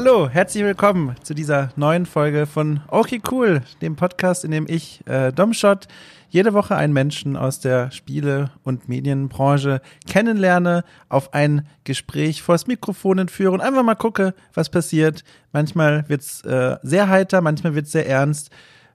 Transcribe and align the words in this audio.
Hallo, 0.00 0.28
herzlich 0.28 0.62
willkommen 0.62 1.16
zu 1.24 1.34
dieser 1.34 1.70
neuen 1.74 2.06
Folge 2.06 2.46
von 2.46 2.82
Okay 2.86 3.20
Cool, 3.32 3.62
dem 3.82 3.96
Podcast, 3.96 4.44
in 4.44 4.52
dem 4.52 4.66
ich, 4.68 5.04
äh, 5.08 5.32
Domshot, 5.32 5.88
jede 6.28 6.54
Woche 6.54 6.76
einen 6.76 6.92
Menschen 6.92 7.36
aus 7.36 7.58
der 7.58 7.90
Spiele- 7.90 8.52
und 8.62 8.88
Medienbranche 8.88 9.80
kennenlerne, 10.08 10.84
auf 11.08 11.34
ein 11.34 11.66
Gespräch 11.82 12.42
vors 12.42 12.68
Mikrofon 12.68 13.18
entführe 13.18 13.50
und 13.50 13.60
einfach 13.60 13.82
mal 13.82 13.96
gucke, 13.96 14.34
was 14.54 14.70
passiert. 14.70 15.24
Manchmal 15.50 16.08
wird's 16.08 16.44
äh, 16.44 16.76
sehr 16.84 17.08
heiter, 17.08 17.40
manchmal 17.40 17.74
wird's 17.74 17.90
sehr 17.90 18.08
ernst. 18.08 18.50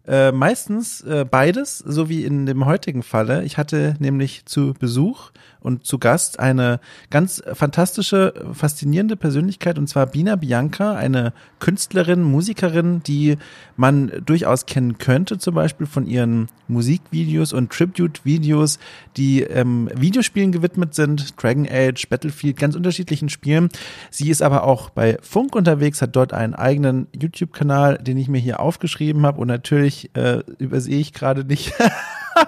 Äh, 0.06 0.34
meistens 0.34 1.00
äh, 1.02 1.26
beides, 1.30 1.78
so 1.78 2.10
wie 2.10 2.26
in 2.26 2.46
dem 2.46 2.66
heutigen 2.66 3.04
Falle. 3.04 3.44
Ich 3.44 3.58
hatte 3.58 3.96
nämlich 4.00 4.46
zu 4.46 4.74
Besuch 4.78 5.32
und 5.62 5.86
zu 5.86 5.98
Gast 5.98 6.40
eine 6.40 6.82
ganz 7.10 7.42
fantastische, 7.54 8.34
faszinierende 8.52 9.16
Persönlichkeit 9.16 9.80
und 9.80 9.88
zwar 9.88 10.08
Bina 10.08 10.36
Bianca, 10.36 10.94
eine 10.96 11.32
Künstlerin, 11.60 12.22
Musikerin, 12.22 13.02
die 13.04 13.38
man 13.78 14.12
durchaus 14.26 14.66
kennen 14.66 14.98
könnte, 14.98 15.38
zum 15.38 15.56
Beispiel 15.56 15.88
von 15.88 16.06
ihren 16.06 16.50
Musikvideos 16.68 17.54
und 17.54 17.72
Tribute-Videos, 17.72 18.80
die 19.16 19.44
ähm, 19.44 19.90
Videospielen 19.96 20.52
gewidmet 20.52 20.96
sind, 20.96 21.42
Dragon 21.42 21.68
Age, 21.70 22.10
Battlefield, 22.10 22.58
ganz 22.58 22.76
unterschiedlichen 22.76 23.30
Spielen. 23.30 23.70
Sie 24.10 24.30
ist 24.30 24.42
aber 24.42 24.66
auch 24.66 24.90
bei 24.90 25.18
Funk 25.22 25.56
unterwegs, 25.56 26.02
hat 26.02 26.16
dort 26.16 26.34
einen 26.34 26.56
eigenen 26.56 27.08
YouTube-Kanal, 27.18 28.00
den 28.00 28.18
ich 28.18 28.28
mir 28.28 28.40
hier 28.40 28.60
aufgeschrieben 28.60 29.26
habe 29.26 29.40
und 29.40 29.48
natürlich 29.48 29.93
äh, 30.14 30.40
übersehe 30.58 31.00
ich 31.00 31.14
gerade 31.14 31.44
nicht. 31.44 31.74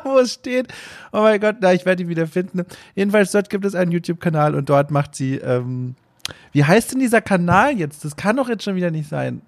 wo 0.03 0.19
es 0.19 0.33
steht. 0.33 0.73
Oh 1.11 1.21
mein 1.21 1.39
Gott, 1.39 1.57
na, 1.59 1.73
ich 1.73 1.85
werde 1.85 2.03
ihn 2.03 2.09
wieder 2.09 2.27
finden. 2.27 2.65
Jedenfalls, 2.95 3.31
dort 3.31 3.49
gibt 3.49 3.65
es 3.65 3.75
einen 3.75 3.91
YouTube-Kanal 3.91 4.55
und 4.55 4.69
dort 4.69 4.91
macht 4.91 5.15
sie, 5.15 5.35
ähm, 5.35 5.95
wie 6.51 6.63
heißt 6.63 6.91
denn 6.91 6.99
dieser 6.99 7.21
Kanal 7.21 7.77
jetzt? 7.77 8.03
Das 8.03 8.15
kann 8.15 8.37
doch 8.37 8.49
jetzt 8.49 8.63
schon 8.63 8.75
wieder 8.75 8.91
nicht 8.91 9.09
sein. 9.09 9.41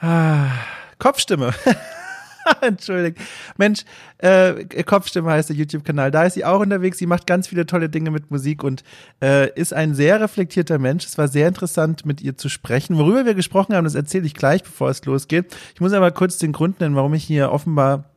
Ah, 0.00 0.48
Kopfstimme. 0.98 1.54
Entschuldigt. 2.60 3.18
Mensch, 3.56 3.84
äh, 4.18 4.64
Kopfstimme 4.84 5.30
heißt 5.30 5.48
der 5.48 5.56
YouTube-Kanal. 5.56 6.10
Da 6.10 6.24
ist 6.24 6.34
sie 6.34 6.44
auch 6.44 6.60
unterwegs. 6.60 6.98
Sie 6.98 7.06
macht 7.06 7.26
ganz 7.26 7.48
viele 7.48 7.66
tolle 7.66 7.88
Dinge 7.88 8.10
mit 8.10 8.30
Musik 8.30 8.62
und 8.64 8.82
äh, 9.22 9.50
ist 9.54 9.72
ein 9.72 9.94
sehr 9.94 10.20
reflektierter 10.20 10.78
Mensch. 10.78 11.04
Es 11.04 11.18
war 11.18 11.28
sehr 11.28 11.48
interessant, 11.48 12.04
mit 12.06 12.20
ihr 12.20 12.36
zu 12.36 12.48
sprechen. 12.48 12.98
Worüber 12.98 13.24
wir 13.26 13.34
gesprochen 13.34 13.74
haben, 13.74 13.84
das 13.84 13.94
erzähle 13.94 14.26
ich 14.26 14.34
gleich, 14.34 14.62
bevor 14.62 14.90
es 14.90 15.04
losgeht. 15.04 15.54
Ich 15.74 15.80
muss 15.80 15.92
aber 15.92 16.10
kurz 16.10 16.38
den 16.38 16.52
Grund 16.52 16.80
nennen, 16.80 16.96
warum 16.96 17.14
ich 17.14 17.24
hier 17.24 17.52
offenbar 17.52 18.09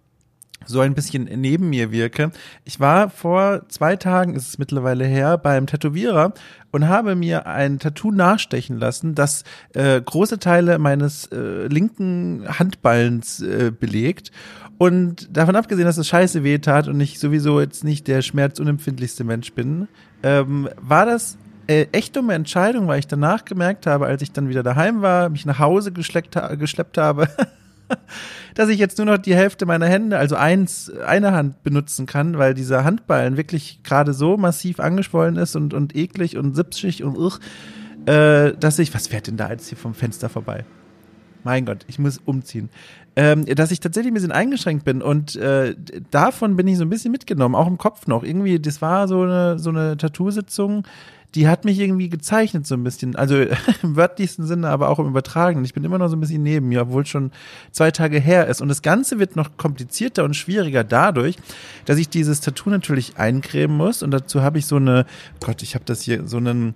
so 0.66 0.80
ein 0.80 0.94
bisschen 0.94 1.23
neben 1.23 1.69
mir 1.69 1.92
wirke. 1.92 2.31
Ich 2.66 2.80
war 2.80 3.09
vor 3.09 3.67
zwei 3.69 3.95
Tagen, 3.95 4.36
ist 4.36 4.47
es 4.47 4.58
mittlerweile 4.58 5.05
her, 5.05 5.38
beim 5.38 5.67
Tätowierer 5.67 6.33
und 6.72 6.88
habe 6.88 7.16
mir 7.16 7.45
ein 7.45 7.80
Tattoo 7.80 8.11
nachstechen 8.11 8.80
lassen, 8.80 9.16
das 9.16 9.44
äh, 9.73 10.02
große 10.02 10.39
Teile 10.39 10.80
meines 10.80 11.28
äh, 11.28 11.67
linken 11.67 12.45
Handballens 12.47 13.42
äh, 13.42 13.72
belegt. 13.72 14.31
Und 14.78 15.36
davon 15.38 15.55
abgesehen, 15.55 15.86
dass 15.86 15.97
es 15.97 16.08
scheiße 16.08 16.44
weh 16.44 16.58
tat 16.58 16.88
und 16.88 17.00
ich 17.00 17.20
sowieso 17.20 17.59
jetzt 17.59 17.83
nicht 17.83 18.08
der 18.08 18.22
schmerzunempfindlichste 18.22 19.23
Mensch 19.23 19.53
bin, 19.53 19.88
ähm, 20.23 20.67
war 20.81 21.05
das 21.05 21.38
äh, 21.67 21.88
echt 21.92 22.16
dumme 22.16 22.33
Entscheidung, 22.33 22.88
weil 22.88 23.00
ich 23.00 23.08
danach 23.08 23.45
gemerkt 23.45 23.88
habe, 23.88 24.08
als 24.08 24.22
ich 24.22 24.31
dann 24.31 24.50
wieder 24.50 24.64
daheim 24.64 25.02
war, 25.02 25.30
mich 25.30 25.45
nach 25.45 25.59
Hause 25.59 25.92
geschleppt, 25.92 26.38
geschleppt 26.59 26.98
habe, 26.98 27.27
dass 28.55 28.70
ich 28.70 28.80
jetzt 28.80 28.98
nur 28.98 29.05
noch 29.05 29.17
die 29.17 29.36
Hälfte 29.36 29.66
meiner 29.66 29.88
Hände, 29.88 30.17
also 30.17 30.36
eins, 30.36 30.92
eine 31.05 31.32
Hand 31.32 31.64
benutzen 31.64 32.05
kann, 32.05 32.38
weil 32.38 32.54
dieser 32.54 32.83
Handballen 32.83 33.38
wirklich 33.38 33.82
gerade 33.83 34.14
so 34.14 34.38
massiv 34.38 34.80
angeschwollen 34.80 35.38
ist 35.38 35.55
und, 35.55 35.73
und 35.73 35.95
eklig 35.95 36.38
und 36.38 36.55
sipschig 36.55 37.04
und 37.04 37.17
uch, 37.17 37.39
äh, 38.05 38.54
dass 38.60 38.80
ich, 38.80 38.93
was 38.93 39.08
fährt 39.08 39.27
denn 39.27 39.38
da 39.38 39.49
jetzt 39.49 39.67
hier 39.70 39.77
vom 39.77 39.93
Fenster 39.93 40.30
vorbei? 40.30 40.66
Mein 41.43 41.66
Gott, 41.66 41.86
ich 41.88 41.99
muss 41.99 42.20
umziehen. 42.23 42.70
Ähm, 43.16 43.45
dass 43.45 43.72
ich 43.72 43.80
tatsächlich 43.80 44.11
ein 44.11 44.16
bisschen 44.16 44.32
eingeschränkt 44.32 44.86
bin 44.86 45.02
und 45.02 45.36
äh, 45.36 45.76
davon 46.10 46.55
bin 46.55 46.67
ich 46.67 46.77
so 46.77 46.83
ein 46.83 46.89
bisschen 46.89 47.11
mitgenommen, 47.11 47.54
auch 47.54 47.67
im 47.67 47.77
Kopf 47.77 48.08
noch. 48.08 48.23
Irgendwie, 48.23 48.60
das 48.60 48.82
war 48.82 49.08
so 49.08 49.22
eine, 49.22 49.60
so 49.60 49.70
eine 49.70 49.98
Tattoo-Sitzung, 49.98 50.88
die 51.36 51.48
hat 51.48 51.66
mich 51.66 51.80
irgendwie 51.80 52.10
gezeichnet 52.10 52.67
so 52.67 52.76
ein 52.76 52.83
bisschen. 52.83 53.16
Also 53.16 53.36
im 53.83 53.95
wörtlichsten 53.95 54.45
Sinne, 54.45 54.70
aber 54.70 54.89
auch 54.89 54.99
im 54.99 55.08
Übertragenen. 55.08 55.66
Ich 55.66 55.73
bin 55.73 55.83
immer 55.83 55.98
noch 55.98 56.08
so 56.08 56.16
ein 56.16 56.20
bisschen 56.20 56.44
neben 56.44 56.70
mir, 56.70 56.82
obwohl 56.82 57.05
schon 57.05 57.32
zwei 57.71 57.92
Tage 57.92 58.20
her 58.20 58.48
ist. 58.48 58.61
Und 58.61 58.67
das 58.67 58.82
Ganze 58.82 59.20
wird 59.20 59.36
noch 59.36 59.58
komplizierter 59.58 60.23
und 60.23 60.36
schwieriger 60.36 60.83
dadurch, 60.83 61.38
dass 61.86 61.98
ich 61.98 62.10
dieses 62.10 62.42
Tattoo 62.42 62.70
natürlich 62.70 63.17
eincremen 63.17 63.76
muss. 63.76 64.04
Und 64.04 64.11
dazu 64.11 64.42
habe 64.42 64.60
ich 64.60 64.66
so 64.66 64.76
eine, 64.76 65.05
Gott, 65.39 65.64
ich 65.64 65.76
habe 65.76 65.86
das 65.86 66.02
hier, 66.02 66.27
so 66.27 66.38
einen 66.38 66.76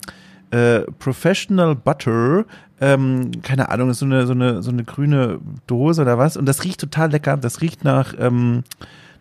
äh, 0.52 0.82
Professional 1.00 1.76
Butter, 1.76 2.46
ähm, 2.80 3.32
keine 3.42 3.70
Ahnung, 3.70 3.90
ist 3.90 4.00
so 4.00 4.06
eine, 4.06 4.28
so 4.28 4.34
eine, 4.34 4.62
so 4.62 4.72
eine 4.72 4.84
grüne 4.84 5.40
Dose 5.66 6.02
oder 6.02 6.18
was. 6.18 6.38
Und 6.38 6.46
das 6.46 6.64
riecht 6.64 6.80
total 6.80 7.12
lecker. 7.12 7.38
Das 7.38 7.62
riecht 7.62 7.84
nach, 7.84 8.14
ähm, 8.20 8.64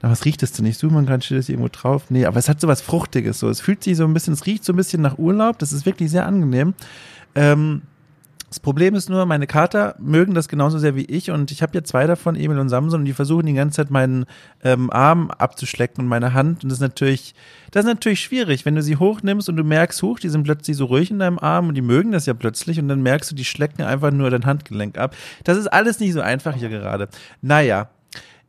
na, 0.02 0.10
was 0.10 0.24
riecht 0.24 0.42
es 0.42 0.52
denn? 0.52 0.66
Ich 0.66 0.78
suche 0.78 0.92
mal 0.92 1.04
gerade, 1.04 1.22
steht 1.24 1.38
das 1.38 1.48
irgendwo 1.48 1.68
drauf? 1.68 2.04
Nee, 2.10 2.26
aber 2.26 2.38
es 2.38 2.48
hat 2.48 2.60
so 2.60 2.68
was 2.68 2.80
Fruchtiges. 2.80 3.38
So. 3.38 3.48
Es 3.48 3.60
fühlt 3.60 3.82
sich 3.82 3.96
so 3.96 4.04
ein 4.04 4.14
bisschen, 4.14 4.34
es 4.34 4.46
riecht 4.46 4.64
so 4.64 4.72
ein 4.72 4.76
bisschen 4.76 5.02
nach 5.02 5.18
Urlaub. 5.18 5.58
Das 5.58 5.72
ist 5.72 5.86
wirklich 5.86 6.10
sehr 6.10 6.26
angenehm. 6.26 6.74
Ähm, 7.34 7.82
das 8.48 8.60
Problem 8.60 8.94
ist 8.94 9.10
nur, 9.10 9.26
meine 9.26 9.48
Kater 9.48 9.96
mögen 9.98 10.32
das 10.32 10.46
genauso 10.46 10.78
sehr 10.78 10.94
wie 10.94 11.04
ich 11.04 11.32
und 11.32 11.50
ich 11.50 11.62
habe 11.62 11.74
ja 11.74 11.82
zwei 11.82 12.06
davon, 12.06 12.36
Emil 12.36 12.58
und 12.58 12.68
Samson, 12.68 13.00
und 13.00 13.04
die 13.04 13.12
versuchen 13.12 13.46
die 13.46 13.54
ganze 13.54 13.76
Zeit 13.76 13.90
meinen 13.90 14.24
ähm, 14.62 14.88
Arm 14.90 15.32
abzuschlecken 15.32 16.04
und 16.04 16.08
meine 16.08 16.32
Hand. 16.32 16.62
Und 16.62 16.70
das 16.70 16.78
ist 16.78 16.82
natürlich, 16.82 17.34
das 17.72 17.84
ist 17.84 17.90
natürlich 17.90 18.20
schwierig, 18.20 18.64
wenn 18.64 18.76
du 18.76 18.82
sie 18.82 18.96
hochnimmst 18.96 19.48
und 19.48 19.56
du 19.56 19.64
merkst, 19.64 20.00
hoch, 20.02 20.20
die 20.20 20.28
sind 20.28 20.44
plötzlich 20.44 20.76
so 20.76 20.84
ruhig 20.84 21.10
in 21.10 21.18
deinem 21.18 21.40
Arm 21.40 21.68
und 21.68 21.74
die 21.74 21.82
mögen 21.82 22.12
das 22.12 22.26
ja 22.26 22.34
plötzlich 22.34 22.78
und 22.78 22.86
dann 22.88 23.02
merkst 23.02 23.32
du, 23.32 23.34
die 23.34 23.44
schlecken 23.44 23.82
einfach 23.82 24.12
nur 24.12 24.30
dein 24.30 24.46
Handgelenk 24.46 24.96
ab. 24.96 25.16
Das 25.42 25.58
ist 25.58 25.66
alles 25.66 25.98
nicht 25.98 26.12
so 26.12 26.20
einfach 26.20 26.54
hier 26.54 26.68
gerade. 26.68 27.08
Naja, 27.42 27.88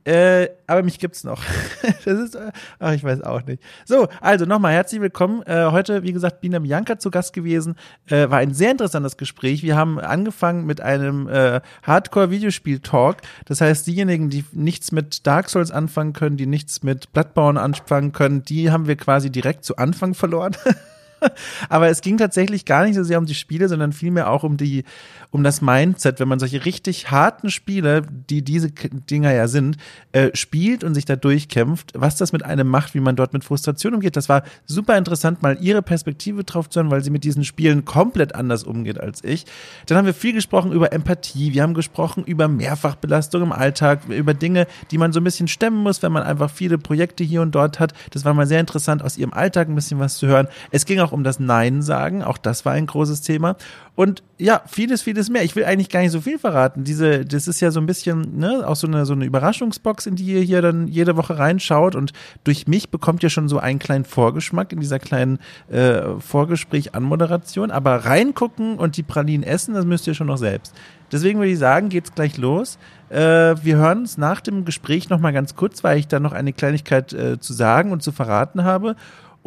äh, 0.07 0.47
aber 0.67 0.83
mich 0.83 0.99
gibt's 0.99 1.25
noch. 1.25 1.43
das 2.05 2.17
ist, 2.19 2.35
äh, 2.35 2.51
ach, 2.79 2.93
ich 2.93 3.03
weiß 3.03 3.23
auch 3.23 3.43
nicht. 3.45 3.61
So, 3.83 4.07
also 4.21 4.45
nochmal 4.45 4.71
herzlich 4.71 5.01
willkommen. 5.01 5.43
Äh, 5.43 5.65
heute, 5.71 6.03
wie 6.03 6.13
gesagt, 6.13 6.39
Bina 6.39 6.59
Bianca 6.59 6.97
zu 6.97 7.11
Gast 7.11 7.33
gewesen. 7.33 7.75
Äh, 8.05 8.29
war 8.29 8.37
ein 8.37 8.53
sehr 8.53 8.71
interessantes 8.71 9.17
Gespräch. 9.17 9.63
Wir 9.63 9.75
haben 9.75 9.99
angefangen 9.99 10.65
mit 10.65 10.79
einem 10.79 11.27
äh, 11.27 11.59
Hardcore-Videospiel-Talk. 11.83 13.17
Das 13.47 13.59
heißt, 13.59 13.85
diejenigen, 13.85 14.29
die 14.29 14.45
nichts 14.53 14.93
mit 14.93 15.27
Dark 15.27 15.49
Souls 15.49 15.71
anfangen 15.71 16.13
können, 16.13 16.37
die 16.37 16.47
nichts 16.47 16.83
mit 16.83 17.11
Bloodborne 17.11 17.59
anfangen 17.59 18.13
können, 18.13 18.43
die 18.43 18.71
haben 18.71 18.87
wir 18.87 18.95
quasi 18.95 19.29
direkt 19.29 19.65
zu 19.65 19.75
Anfang 19.75 20.13
verloren. 20.13 20.55
Aber 21.69 21.89
es 21.89 22.01
ging 22.01 22.17
tatsächlich 22.17 22.65
gar 22.65 22.85
nicht 22.85 22.95
so 22.95 23.03
sehr 23.03 23.17
um 23.17 23.25
die 23.25 23.35
Spiele, 23.35 23.69
sondern 23.69 23.93
vielmehr 23.93 24.29
auch 24.29 24.43
um 24.43 24.57
die, 24.57 24.83
um 25.31 25.43
das 25.43 25.61
Mindset, 25.61 26.19
wenn 26.19 26.27
man 26.27 26.39
solche 26.39 26.65
richtig 26.65 27.11
harten 27.11 27.49
Spiele, 27.49 28.03
die 28.29 28.41
diese 28.41 28.71
Dinger 28.71 29.33
ja 29.33 29.47
sind, 29.47 29.77
äh, 30.11 30.29
spielt 30.33 30.83
und 30.83 30.93
sich 30.93 31.05
da 31.05 31.15
durchkämpft, 31.15 31.93
was 31.95 32.17
das 32.17 32.31
mit 32.31 32.43
einem 32.43 32.67
macht, 32.67 32.93
wie 32.93 32.99
man 32.99 33.15
dort 33.15 33.33
mit 33.33 33.43
Frustration 33.43 33.93
umgeht. 33.93 34.15
Das 34.15 34.29
war 34.29 34.43
super 34.65 34.97
interessant, 34.97 35.41
mal 35.41 35.57
ihre 35.61 35.81
Perspektive 35.81 36.43
drauf 36.43 36.69
zu 36.69 36.79
hören, 36.79 36.91
weil 36.91 37.03
sie 37.03 37.09
mit 37.09 37.23
diesen 37.23 37.43
Spielen 37.43 37.85
komplett 37.85 38.35
anders 38.35 38.63
umgeht 38.63 38.99
als 38.99 39.23
ich. 39.23 39.45
Dann 39.85 39.97
haben 39.97 40.05
wir 40.05 40.13
viel 40.13 40.33
gesprochen 40.33 40.71
über 40.71 40.91
Empathie, 40.91 41.53
wir 41.53 41.63
haben 41.63 41.73
gesprochen 41.73 42.23
über 42.23 42.47
Mehrfachbelastung 42.47 43.43
im 43.43 43.51
Alltag, 43.51 44.01
über 44.09 44.33
Dinge, 44.33 44.67
die 44.91 44.97
man 44.97 45.13
so 45.13 45.19
ein 45.19 45.23
bisschen 45.23 45.47
stemmen 45.47 45.77
muss, 45.77 46.03
wenn 46.03 46.11
man 46.11 46.23
einfach 46.23 46.49
viele 46.49 46.77
Projekte 46.77 47.23
hier 47.23 47.41
und 47.41 47.53
dort 47.53 47.79
hat. 47.79 47.93
Das 48.11 48.25
war 48.25 48.33
mal 48.33 48.47
sehr 48.47 48.59
interessant, 48.59 49.03
aus 49.03 49.17
ihrem 49.17 49.33
Alltag 49.33 49.67
ein 49.69 49.75
bisschen 49.75 49.99
was 49.99 50.17
zu 50.17 50.27
hören. 50.27 50.47
Es 50.71 50.85
ging 50.85 50.99
auch 50.99 51.06
um 51.11 51.23
das 51.23 51.39
Nein 51.39 51.81
sagen, 51.81 52.23
auch 52.23 52.37
das 52.37 52.65
war 52.65 52.73
ein 52.73 52.85
großes 52.85 53.21
Thema. 53.21 53.55
Und 53.95 54.21
ja, 54.37 54.61
vieles, 54.67 55.01
vieles 55.01 55.29
mehr. 55.29 55.43
Ich 55.43 55.55
will 55.55 55.65
eigentlich 55.65 55.89
gar 55.89 56.01
nicht 56.01 56.11
so 56.11 56.21
viel 56.21 56.37
verraten. 56.37 56.83
Diese, 56.83 57.25
das 57.25 57.47
ist 57.47 57.59
ja 57.61 57.71
so 57.71 57.79
ein 57.79 57.87
bisschen, 57.87 58.37
ne, 58.37 58.63
auch 58.67 58.75
so 58.75 58.85
eine, 58.85 59.07
so 59.07 59.13
eine 59.13 59.25
Überraschungsbox, 59.25 60.05
in 60.05 60.15
die 60.15 60.25
ihr 60.25 60.41
hier 60.41 60.61
dann 60.61 60.87
jede 60.87 61.17
Woche 61.17 61.39
reinschaut. 61.39 61.95
Und 61.95 62.13
durch 62.43 62.67
mich 62.67 62.91
bekommt 62.91 63.23
ihr 63.23 63.31
schon 63.31 63.49
so 63.49 63.57
einen 63.57 63.79
kleinen 63.79 64.05
Vorgeschmack 64.05 64.71
in 64.71 64.79
dieser 64.79 64.99
kleinen 64.99 65.39
äh, 65.69 66.01
Vorgespräch-Anmoderation. 66.19 67.71
Aber 67.71 68.05
reingucken 68.05 68.77
und 68.77 68.97
die 68.97 69.03
Pralinen 69.03 69.41
essen, 69.41 69.73
das 69.73 69.85
müsst 69.85 70.05
ihr 70.05 70.13
schon 70.13 70.27
noch 70.27 70.37
selbst. 70.37 70.75
Deswegen 71.11 71.39
würde 71.39 71.51
ich 71.51 71.59
sagen, 71.59 71.89
geht's 71.89 72.13
gleich 72.13 72.37
los. 72.37 72.77
Äh, 73.09 73.55
wir 73.63 73.77
hören 73.77 73.99
uns 73.99 74.17
nach 74.17 74.41
dem 74.41 74.65
Gespräch 74.65 75.09
nochmal 75.09 75.33
ganz 75.33 75.55
kurz, 75.55 75.83
weil 75.83 75.97
ich 75.97 76.07
da 76.07 76.19
noch 76.19 76.33
eine 76.33 76.53
Kleinigkeit 76.53 77.13
äh, 77.13 77.39
zu 77.39 77.53
sagen 77.53 77.91
und 77.91 78.03
zu 78.03 78.11
verraten 78.11 78.63
habe. 78.63 78.95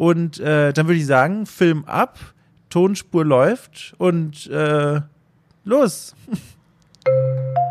Und 0.01 0.39
äh, 0.39 0.73
dann 0.73 0.87
würde 0.87 0.97
ich 0.97 1.05
sagen, 1.05 1.45
Film 1.45 1.85
ab 1.85 2.17
Tonspur 2.69 3.23
läuft 3.23 3.93
und 3.99 4.47
äh, 4.47 4.99
los. 5.63 6.15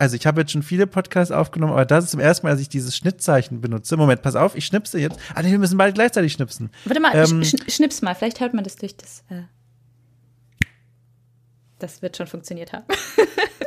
Also 0.00 0.16
ich 0.16 0.26
habe 0.26 0.40
jetzt 0.40 0.52
schon 0.52 0.62
viele 0.62 0.86
Podcasts 0.86 1.30
aufgenommen, 1.30 1.74
aber 1.74 1.84
das 1.84 2.04
ist 2.04 2.12
zum 2.12 2.20
ersten 2.20 2.46
Mal, 2.46 2.52
dass 2.52 2.60
ich 2.62 2.70
dieses 2.70 2.96
Schnittzeichen 2.96 3.60
benutze. 3.60 3.98
Moment, 3.98 4.22
pass 4.22 4.34
auf, 4.34 4.56
ich 4.56 4.64
schnipse 4.64 4.98
jetzt. 4.98 5.20
Ah, 5.34 5.42
nee, 5.42 5.50
wir 5.50 5.58
müssen 5.58 5.76
beide 5.76 5.92
gleichzeitig 5.92 6.32
schnipsen. 6.32 6.70
Warte 6.86 7.00
mal, 7.00 7.14
ähm, 7.14 7.44
sch 7.44 7.56
schnips 7.68 8.00
mal, 8.00 8.14
vielleicht 8.14 8.40
hört 8.40 8.54
man 8.54 8.64
das 8.64 8.76
durch 8.76 8.96
das. 8.96 9.24
Äh 9.28 9.42
Das 11.78 12.00
wird 12.00 12.16
schon 12.16 12.26
funktioniert 12.26 12.72
haben. 12.72 12.84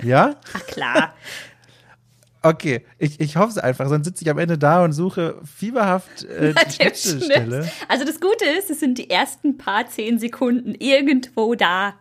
Ja? 0.02 0.36
Ach 0.54 0.66
klar. 0.66 1.14
Okay, 2.46 2.86
ich, 2.98 3.22
ich 3.22 3.38
hoffe 3.38 3.52
es 3.52 3.58
einfach, 3.58 3.88
sonst 3.88 4.06
sitze 4.06 4.26
ich 4.26 4.30
am 4.30 4.38
Ende 4.38 4.58
da 4.58 4.84
und 4.84 4.92
suche 4.92 5.40
fieberhaft 5.46 6.26
äh, 6.26 6.54
die 6.68 6.72
Schnittstelle. 6.74 7.72
Also 7.88 8.04
das 8.04 8.20
Gute 8.20 8.44
ist, 8.60 8.70
es 8.70 8.82
sind 8.82 8.98
die 8.98 9.10
ersten 9.10 9.58
paar 9.58 9.88
zehn 9.88 10.20
Sekunden 10.20 10.76
irgendwo 10.76 11.56
da. 11.56 11.94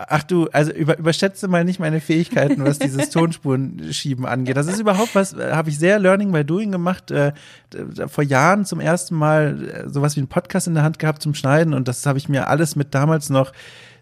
Ach 0.00 0.22
du, 0.22 0.46
also 0.52 0.70
über, 0.70 0.96
überschätze 0.96 1.48
mal 1.48 1.64
nicht 1.64 1.80
meine 1.80 2.00
Fähigkeiten, 2.00 2.64
was 2.64 2.78
dieses 2.78 3.10
Tonspurenschieben 3.10 4.26
angeht. 4.26 4.56
Das 4.56 4.68
ist 4.68 4.78
überhaupt 4.78 5.16
was, 5.16 5.32
äh, 5.32 5.50
habe 5.52 5.70
ich 5.70 5.78
sehr 5.78 5.98
Learning 5.98 6.30
by 6.30 6.44
Doing 6.44 6.70
gemacht. 6.70 7.10
Äh, 7.10 7.32
vor 8.06 8.22
Jahren 8.22 8.64
zum 8.64 8.78
ersten 8.78 9.16
Mal 9.16 9.68
äh, 9.68 9.88
sowas 9.88 10.14
wie 10.14 10.20
einen 10.20 10.28
Podcast 10.28 10.68
in 10.68 10.74
der 10.74 10.84
Hand 10.84 11.00
gehabt 11.00 11.20
zum 11.20 11.34
Schneiden 11.34 11.74
und 11.74 11.88
das 11.88 12.06
habe 12.06 12.16
ich 12.16 12.28
mir 12.28 12.46
alles 12.46 12.76
mit 12.76 12.94
damals 12.94 13.28
noch 13.28 13.52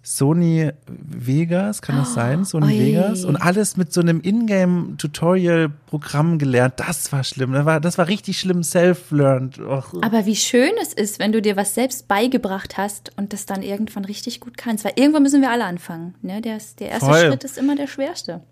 Sony 0.08 0.70
Vegas, 0.86 1.82
kann 1.82 1.96
das 1.96 2.14
sein? 2.14 2.44
Sony 2.44 2.66
oi. 2.66 2.78
Vegas 2.78 3.24
und 3.24 3.34
alles 3.34 3.76
mit 3.76 3.92
so 3.92 4.00
einem 4.00 4.20
Ingame-Tutorial-Programm 4.20 6.38
gelernt. 6.38 6.74
Das 6.76 7.10
war 7.10 7.24
schlimm. 7.24 7.52
Das 7.52 7.64
war, 7.64 7.80
das 7.80 7.98
war 7.98 8.06
richtig 8.06 8.38
schlimm, 8.38 8.62
self-learned. 8.62 9.58
Aber 9.58 10.24
wie 10.24 10.36
schön 10.36 10.70
es 10.80 10.92
ist, 10.92 11.18
wenn 11.18 11.32
du 11.32 11.42
dir 11.42 11.56
was 11.56 11.74
selbst 11.74 12.06
beigebracht 12.06 12.78
hast 12.78 13.10
und 13.16 13.32
das 13.32 13.46
dann 13.46 13.64
irgendwann 13.64 14.04
richtig 14.04 14.38
gut 14.38 14.56
kannst. 14.56 14.84
Weil 14.84 14.92
irgendwann 14.94 15.24
müssen 15.24 15.42
wir 15.42 15.50
alle 15.50 15.64
anfangen. 15.64 16.14
Ne? 16.22 16.40
Der, 16.40 16.58
der 16.78 16.88
erste 16.88 17.06
Voll. 17.06 17.26
Schritt 17.26 17.42
ist 17.42 17.58
immer 17.58 17.74
der 17.74 17.88
schwerste. 17.88 18.44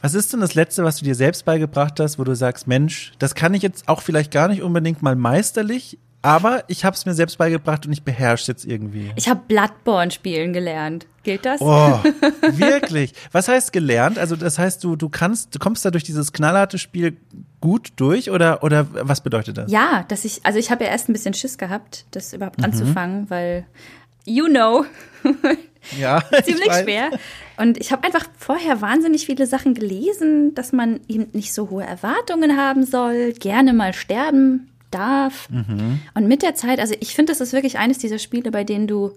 Was 0.00 0.14
ist 0.14 0.32
denn 0.32 0.40
das 0.40 0.56
Letzte, 0.56 0.82
was 0.82 0.96
du 0.96 1.04
dir 1.04 1.14
selbst 1.14 1.44
beigebracht 1.44 2.00
hast, 2.00 2.18
wo 2.18 2.24
du 2.24 2.34
sagst, 2.34 2.66
Mensch, 2.66 3.12
das 3.20 3.36
kann 3.36 3.54
ich 3.54 3.62
jetzt 3.62 3.88
auch 3.88 4.02
vielleicht 4.02 4.32
gar 4.32 4.48
nicht 4.48 4.62
unbedingt 4.62 5.00
mal 5.00 5.14
meisterlich, 5.14 6.00
aber 6.26 6.64
ich 6.66 6.84
habe 6.84 6.96
es 6.96 7.06
mir 7.06 7.14
selbst 7.14 7.38
beigebracht 7.38 7.86
und 7.86 7.92
ich 7.92 8.02
beherrsche 8.02 8.50
jetzt 8.50 8.64
irgendwie. 8.64 9.12
Ich 9.14 9.28
habe 9.28 9.40
Bloodborne 9.46 10.10
spielen 10.10 10.52
gelernt. 10.52 11.06
Gilt 11.22 11.44
das? 11.46 11.60
Oh, 11.60 12.00
wirklich? 12.52 13.12
Was 13.32 13.46
heißt 13.48 13.72
gelernt? 13.72 14.18
Also 14.18 14.34
das 14.34 14.58
heißt, 14.58 14.82
du 14.82 14.96
du 14.96 15.08
kannst, 15.08 15.54
du 15.54 15.58
kommst 15.58 15.84
da 15.84 15.90
durch 15.90 16.02
dieses 16.04 16.32
knallharte 16.32 16.78
Spiel 16.78 17.16
gut 17.60 17.92
durch 17.96 18.30
oder 18.30 18.62
oder 18.64 18.86
was 18.90 19.20
bedeutet 19.20 19.56
das? 19.56 19.70
Ja, 19.70 20.04
dass 20.08 20.24
ich, 20.24 20.40
also 20.44 20.58
ich 20.58 20.70
habe 20.72 20.84
ja 20.84 20.90
erst 20.90 21.08
ein 21.08 21.12
bisschen 21.12 21.34
Schiss 21.34 21.58
gehabt, 21.58 22.06
das 22.10 22.32
Mhm. 22.32 22.36
überhaupt 22.36 22.64
anzufangen, 22.64 23.30
weil, 23.30 23.64
you 24.24 24.46
know, 24.46 24.84
Ja, 26.00 26.20
ziemlich 26.44 26.72
schwer. 26.82 27.10
Und 27.58 27.78
ich 27.78 27.92
habe 27.92 28.04
einfach 28.04 28.26
vorher 28.36 28.80
wahnsinnig 28.80 29.26
viele 29.26 29.46
Sachen 29.46 29.74
gelesen, 29.74 30.54
dass 30.56 30.72
man 30.72 30.98
eben 31.06 31.28
nicht 31.32 31.54
so 31.54 31.70
hohe 31.70 31.84
Erwartungen 31.84 32.56
haben 32.56 32.84
soll, 32.84 33.32
gerne 33.34 33.72
mal 33.72 33.92
sterben 33.94 34.68
darf. 34.90 35.48
Mhm. 35.50 36.00
Und 36.14 36.28
mit 36.28 36.42
der 36.42 36.54
Zeit, 36.54 36.78
also 36.80 36.94
ich 37.00 37.14
finde, 37.14 37.32
das 37.32 37.40
ist 37.40 37.52
wirklich 37.52 37.78
eines 37.78 37.98
dieser 37.98 38.18
Spiele, 38.18 38.50
bei 38.50 38.64
denen 38.64 38.86
du, 38.86 39.12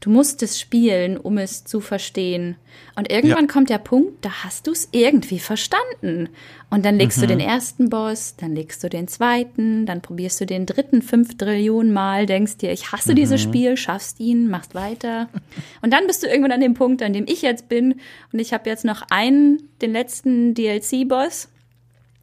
du 0.00 0.10
musst 0.10 0.42
es 0.42 0.60
spielen, 0.60 1.16
um 1.16 1.38
es 1.38 1.64
zu 1.64 1.80
verstehen. 1.80 2.56
Und 2.96 3.10
irgendwann 3.10 3.46
Ja. 3.46 3.52
kommt 3.52 3.70
der 3.70 3.78
Punkt, 3.78 4.24
da 4.24 4.44
hast 4.44 4.66
du 4.66 4.72
es 4.72 4.88
irgendwie 4.92 5.38
verstanden. 5.38 6.28
Und 6.68 6.84
dann 6.84 6.96
legst 6.98 7.18
Mhm. 7.18 7.22
du 7.22 7.26
den 7.28 7.40
ersten 7.40 7.88
Boss, 7.88 8.34
dann 8.36 8.54
legst 8.54 8.82
du 8.84 8.88
den 8.90 9.08
zweiten, 9.08 9.86
dann 9.86 10.02
probierst 10.02 10.40
du 10.40 10.46
den 10.46 10.66
dritten 10.66 11.00
fünf 11.00 11.38
Trillionen 11.38 11.92
Mal, 11.92 12.26
denkst 12.26 12.58
dir, 12.58 12.72
ich 12.72 12.92
hasse 12.92 13.12
Mhm. 13.12 13.16
dieses 13.16 13.40
Spiel, 13.40 13.76
schaffst 13.76 14.20
ihn, 14.20 14.48
machst 14.48 14.74
weiter. 14.74 15.28
Und 15.82 15.92
dann 15.92 16.06
bist 16.06 16.22
du 16.22 16.26
irgendwann 16.26 16.52
an 16.52 16.60
dem 16.60 16.74
Punkt, 16.74 17.00
an 17.02 17.12
dem 17.14 17.24
ich 17.26 17.42
jetzt 17.42 17.68
bin. 17.68 17.94
Und 18.32 18.38
ich 18.40 18.52
habe 18.52 18.68
jetzt 18.68 18.84
noch 18.84 19.02
einen, 19.10 19.68
den 19.80 19.92
letzten 19.92 20.52
DLC-Boss 20.54 21.48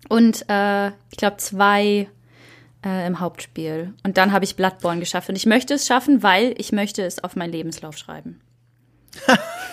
und 0.09 0.45
äh, 0.49 0.87
ich 1.11 1.17
glaube 1.17 1.37
zwei 1.37 2.07
äh, 2.85 3.05
im 3.07 3.19
Hauptspiel. 3.19 3.93
Und 4.03 4.17
dann 4.17 4.31
habe 4.31 4.45
ich 4.45 4.55
Bloodborne 4.55 4.99
geschafft. 4.99 5.29
Und 5.29 5.35
ich 5.35 5.45
möchte 5.45 5.73
es 5.73 5.87
schaffen, 5.87 6.23
weil 6.23 6.53
ich 6.57 6.71
möchte 6.71 7.03
es 7.03 7.23
auf 7.23 7.35
meinen 7.35 7.51
Lebenslauf 7.51 7.97
schreiben. 7.97 8.41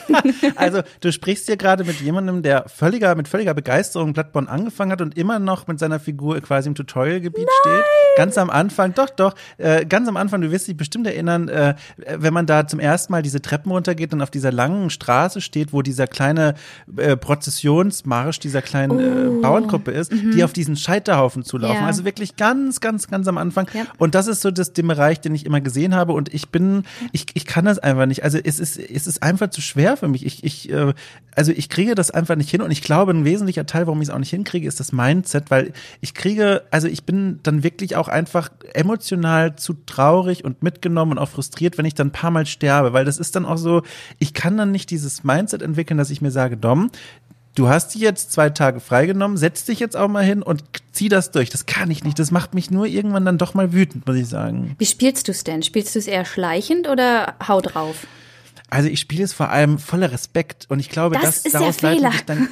Also 0.57 0.83
du 1.01 1.13
sprichst 1.13 1.47
hier 1.47 1.57
gerade 1.57 1.85
mit 1.85 2.01
jemandem, 2.01 2.43
der 2.43 2.69
völliger, 2.69 3.15
mit 3.15 3.29
völliger 3.29 3.55
Begeisterung 3.55 4.13
Bloodborne 4.13 4.49
angefangen 4.49 4.93
hat 4.93 5.01
und 5.01 5.17
immer 5.17 5.39
noch 5.39 5.67
mit 5.67 5.79
seiner 5.79 6.01
Figur 6.01 6.41
quasi 6.41 6.69
im 6.69 6.75
Tutorialgebiet 6.75 7.49
steht. 7.61 7.85
Ganz 8.17 8.39
am 8.39 8.51
Anfang, 8.51 8.95
doch, 8.95 9.11
doch, 9.11 9.35
äh, 9.59 9.85
ganz 9.87 10.09
am 10.09 10.17
Anfang, 10.17 10.41
du 10.41 10.51
wirst 10.51 10.69
dich 10.69 10.77
bestimmt 10.77 11.07
erinnern, 11.07 11.49
äh, 11.49 11.75
wenn 12.17 12.33
man 12.33 12.47
da 12.47 12.67
zum 12.67 12.81
ersten 12.81 13.13
Mal 13.13 13.23
diese 13.23 13.41
Treppen 13.41 13.71
runtergeht 13.71 14.13
und 14.13 14.23
auf 14.23 14.31
dieser 14.31 14.53
langen 14.53 14.91
Straße 14.91 15.41
steht, 15.41 15.73
wo 15.73 15.83
dieser 15.83 16.07
kleine 16.07 16.55
äh, 16.97 17.17
Prozessionsmarsch 17.17 18.41
dieser 18.41 18.63
kleinen 18.63 18.99
äh, 18.99 19.41
Bauerngruppe 19.41 19.91
ist, 19.93 20.13
die 20.13 20.43
auf 20.43 20.53
diesen 20.53 20.77
Scheiterhaufen 20.77 21.45
zulaufen. 21.45 21.77
Ja. 21.77 21.87
Also 21.87 22.05
wirklich 22.05 22.37
ganz, 22.37 22.81
ganz, 22.81 23.09
ganz 23.09 23.29
am 23.29 23.39
Anfang. 23.39 23.67
Ja. 23.75 23.85
Und 23.99 24.15
das 24.15 24.27
ist 24.27 24.43
so 24.43 24.51
das, 24.51 24.73
den 24.73 24.89
Bereich, 24.89 25.21
den 25.21 25.35
ich 25.35 25.47
immer 25.47 25.61
gesehen 25.61 25.95
habe. 25.95 26.13
Und 26.13 26.33
ich 26.33 26.49
bin, 26.49 26.85
ich, 27.13 27.27
ich 27.35 27.45
kann 27.47 27.65
das 27.65 27.79
einfach 27.79 28.07
nicht. 28.07 28.25
Also 28.25 28.39
es 28.43 28.59
ist, 28.59 28.79
es 28.79 29.07
ist 29.07 29.23
einfach 29.23 29.51
zu 29.51 29.61
schwer 29.61 29.97
für 29.99 30.09
mich. 30.09 30.25
Ich, 30.25 30.45
ich, 30.45 30.71
äh, 30.71 30.95
also 31.35 31.53
ich 31.53 31.69
kriege 31.69 31.95
das 31.95 32.11
einfach 32.11 32.37
nicht 32.37 32.51
hin. 32.51 32.63
Und 32.63 32.71
ich 32.71 32.83
glaube, 32.83 33.13
ein 33.13 33.25
wesentlicher 33.25 33.67
Teil, 33.67 33.87
warum 33.87 34.01
ich 34.01 34.09
es 34.09 34.15
auch 34.15 34.19
nicht 34.19 34.31
hinkriege, 34.31 34.67
ist 34.67 34.81
das 34.81 34.93
Mindset, 34.93 35.51
weil 35.51 35.73
ich 36.01 36.15
kriege, 36.15 36.63
also 36.71 36.89
ich 36.89 37.05
bin 37.05 37.41
dann 37.43 37.63
wirklich 37.63 37.97
auch 37.97 38.09
einfach 38.09 38.51
emotional 38.73 39.57
zu 39.57 39.75
traurig 39.87 40.45
und 40.45 40.63
mitgenommen 40.63 41.13
und 41.13 41.19
auch 41.19 41.29
frustriert, 41.29 41.79
wenn 41.79 41.85
ich 41.85 41.95
dann 41.95 42.09
ein 42.09 42.13
paar 42.13 42.31
Mal 42.31 42.47
sterbe, 42.47 42.93
weil 42.93 43.05
das 43.05 43.19
ist 43.19 43.37
dann 43.37 43.45
auch 43.45 43.59
so, 43.59 43.83
ich 44.19 44.35
kann 44.35 44.57
dann 44.57 44.73
nicht 44.73 44.91
dieses 44.91 45.25
Mindset 45.25 45.63
entwickeln, 45.63 45.99
dass 45.99 46.11
ich 46.11 46.23
mir 46.23 46.31
sage, 46.31 46.57
Dom, 46.57 46.91
du 47.59 47.69
hast 47.69 47.95
die 47.95 48.01
jetzt 48.01 48.33
zwei 48.33 48.51
Tage 48.51 48.81
freigenommen, 48.81 49.37
setz 49.37 49.65
dich 49.65 49.81
jetzt 49.81 49.97
auch 49.97 50.09
mal 50.09 50.25
hin 50.25 50.43
und 50.43 50.63
zieh 50.93 51.09
das 51.09 51.31
durch. 51.31 51.51
Das 51.51 51.67
kann 51.67 51.91
ich 51.91 52.05
nicht. 52.05 52.19
Das 52.19 52.31
macht 52.31 52.55
mich 52.55 52.71
nur 52.71 52.87
irgendwann 52.87 53.25
dann 53.25 53.39
doch 53.39 53.55
mal 53.55 53.73
wütend, 53.73 54.07
muss 54.07 54.17
ich 54.17 54.29
sagen. 54.29 54.75
Wie 54.79 54.87
spielst 54.87 55.29
du 55.29 55.33
es 55.33 55.45
denn? 55.45 55.63
Spielst 55.63 55.95
du 55.95 55.99
es 55.99 56.07
eher 56.07 56.25
schleichend 56.25 56.89
oder 56.89 57.35
hau 57.47 57.61
drauf? 57.61 58.07
Also 58.71 58.89
ich 58.89 59.01
spiele 59.01 59.25
es 59.25 59.33
vor 59.33 59.49
allem 59.51 59.79
voller 59.79 60.13
Respekt 60.13 60.67
und 60.69 60.79
ich 60.79 60.89
glaube, 60.91 61.15
Das 61.17 61.23
dass 61.25 61.37
ist 61.39 61.53
der 61.53 61.61
daraus 61.61 61.81
leitet 61.83 61.99
Fehler. 62.01 62.13
sich 62.13 62.25
dann. 62.25 62.49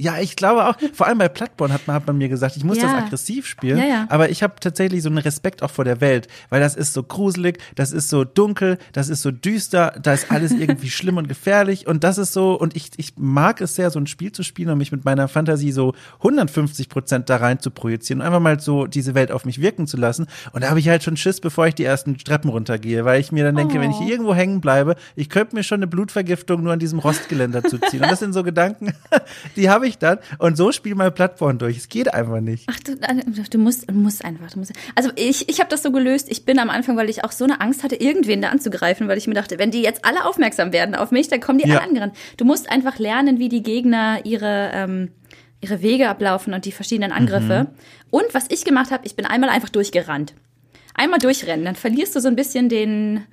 Ja, 0.00 0.18
ich 0.18 0.34
glaube 0.34 0.66
auch, 0.66 0.76
vor 0.94 1.06
allem 1.06 1.18
bei 1.18 1.28
Bloodborne 1.28 1.74
hat 1.74 1.86
man, 1.86 1.94
hat 1.94 2.06
man 2.06 2.16
mir 2.16 2.28
gesagt, 2.30 2.56
ich 2.56 2.64
muss 2.64 2.78
Ja. 2.78 2.84
das 2.84 2.94
aggressiv 3.04 3.46
spielen, 3.46 3.78
Ja, 3.78 3.84
ja. 3.84 4.06
aber 4.08 4.30
ich 4.30 4.42
habe 4.42 4.54
tatsächlich 4.58 5.02
so 5.02 5.08
einen 5.10 5.18
Respekt 5.18 5.62
auch 5.62 5.70
vor 5.70 5.84
der 5.84 6.00
Welt, 6.00 6.26
weil 6.48 6.60
das 6.60 6.74
ist 6.74 6.92
so 6.94 7.02
gruselig, 7.02 7.58
das 7.74 7.92
ist 7.92 8.08
so 8.08 8.24
dunkel, 8.24 8.78
das 8.92 9.08
ist 9.10 9.20
so 9.22 9.30
düster, 9.30 9.92
da 10.02 10.12
ist 10.14 10.30
alles 10.30 10.52
irgendwie 10.58 10.88
schlimm 10.90 11.18
und 11.18 11.28
gefährlich 11.28 11.86
und 11.86 12.02
das 12.02 12.16
ist 12.18 12.32
so, 12.32 12.54
und 12.58 12.74
ich, 12.76 12.90
ich 12.96 13.12
mag 13.18 13.60
es 13.60 13.74
sehr, 13.74 13.90
so 13.90 13.98
ein 14.00 14.06
Spiel 14.06 14.32
zu 14.32 14.42
spielen 14.42 14.70
und 14.70 14.78
mich 14.78 14.90
mit 14.92 15.04
meiner 15.04 15.28
Fantasie 15.28 15.72
so 15.72 15.94
150 16.18 16.88
Prozent 16.88 17.28
da 17.28 17.36
rein 17.36 17.60
zu 17.60 17.70
projizieren 17.70 18.20
und 18.20 18.26
einfach 18.26 18.40
mal 18.40 18.58
so 18.60 18.86
diese 18.86 19.14
Welt 19.14 19.30
auf 19.30 19.44
mich 19.44 19.60
wirken 19.60 19.86
zu 19.86 19.96
lassen 19.96 20.26
und 20.52 20.62
da 20.64 20.70
habe 20.70 20.80
ich 20.80 20.88
halt 20.88 21.02
schon 21.02 21.16
Schiss, 21.16 21.40
bevor 21.40 21.66
ich 21.66 21.74
die 21.74 21.84
ersten 21.84 22.16
Treppen 22.16 22.48
runtergehe, 22.50 23.04
weil 23.04 23.20
ich 23.20 23.32
mir 23.32 23.44
dann 23.44 23.56
denke, 23.56 23.80
wenn 23.80 23.90
ich 23.90 23.98
Oh. 24.00 24.08
irgendwo 24.08 24.34
hängen 24.34 24.60
bleibe, 24.62 24.96
ich 25.14 25.28
könnte 25.28 25.54
mir 25.56 25.62
schon 25.62 25.80
eine 25.80 25.86
Blutvergiftung 25.86 26.62
nur 26.62 26.72
an 26.72 26.78
diesem 26.78 26.98
Rostgeländer 27.00 27.64
zuziehen 27.64 28.02
und 28.02 28.10
das 28.10 28.20
sind 28.20 28.32
so 28.32 28.42
Gedanken, 28.42 28.94
die 29.56 29.68
habe 29.68 29.86
ich 29.88 29.89
dann 29.98 30.18
und 30.38 30.56
so 30.56 30.72
spiel 30.72 30.94
mal 30.94 31.10
Bloodborne 31.10 31.58
durch. 31.58 31.76
Es 31.76 31.88
geht 31.88 32.12
einfach 32.12 32.40
nicht. 32.40 32.64
Ach, 32.70 32.78
du, 32.80 32.92
äh, 32.92 33.22
du 33.50 33.58
musst, 33.58 33.90
musst 33.92 34.24
einfach. 34.24 34.50
Du 34.50 34.58
musst, 34.58 34.72
also 34.94 35.10
ich, 35.16 35.48
ich 35.48 35.60
habe 35.60 35.70
das 35.70 35.82
so 35.82 35.92
gelöst. 35.92 36.30
Ich 36.30 36.44
bin 36.44 36.58
am 36.58 36.70
Anfang, 36.70 36.96
weil 36.96 37.08
ich 37.10 37.24
auch 37.24 37.32
so 37.32 37.44
eine 37.44 37.60
Angst 37.60 37.82
hatte, 37.82 37.96
irgendwen 37.96 38.40
da 38.42 38.48
anzugreifen, 38.50 39.08
weil 39.08 39.18
ich 39.18 39.26
mir 39.26 39.34
dachte, 39.34 39.58
wenn 39.58 39.70
die 39.70 39.82
jetzt 39.82 40.04
alle 40.04 40.24
aufmerksam 40.24 40.72
werden 40.72 40.94
auf 40.94 41.10
mich, 41.10 41.28
dann 41.28 41.40
kommen 41.40 41.58
die 41.58 41.68
Ja. 41.68 41.78
alle 41.78 41.88
angerannt. 41.88 42.16
Du 42.36 42.44
musst 42.44 42.70
einfach 42.70 42.98
lernen, 42.98 43.38
wie 43.38 43.48
die 43.48 43.62
Gegner 43.62 44.20
ihre, 44.24 44.70
ähm, 44.72 45.10
ihre 45.60 45.82
Wege 45.82 46.08
ablaufen 46.08 46.54
und 46.54 46.64
die 46.64 46.72
verschiedenen 46.72 47.12
Angriffe. 47.12 47.68
Und 48.10 48.24
was 48.32 48.46
ich 48.48 48.64
gemacht 48.64 48.90
habe, 48.90 49.06
ich 49.06 49.14
bin 49.16 49.26
einmal 49.26 49.50
einfach 49.50 49.68
durchgerannt. 49.68 50.34
Einmal 50.94 51.18
durchrennen, 51.18 51.64
dann 51.64 51.76
verlierst 51.76 52.16
du 52.16 52.20
so 52.20 52.28
ein 52.28 52.36
bisschen 52.36 52.68
den, 52.68 53.24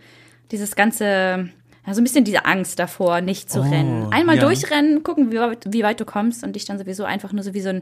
dieses 0.52 0.76
ganze, 0.76 1.50
ja, 1.88 1.94
so 1.94 2.02
ein 2.02 2.04
bisschen 2.04 2.26
diese 2.26 2.44
Angst 2.46 2.78
davor, 2.80 3.22
nicht 3.22 3.50
zu 3.50 3.60
Oh, 3.62 3.64
rennen. 3.64 4.12
Einmal 4.12 4.36
ja. 4.36 4.44
durchrennen, 4.44 5.02
gucken, 5.04 5.32
wie 5.32 5.40
weit, 5.40 5.64
wie 5.68 5.84
weit 5.84 6.00
du 6.00 6.06
kommst 6.06 6.44
und 6.44 6.54
dich 6.58 6.66
dann 6.66 6.78
sowieso 6.78 7.06
einfach 7.06 7.32
nur 7.32 7.44
so 7.44 7.54
wie 7.54 7.62
so 7.62 7.70
ein 7.70 7.82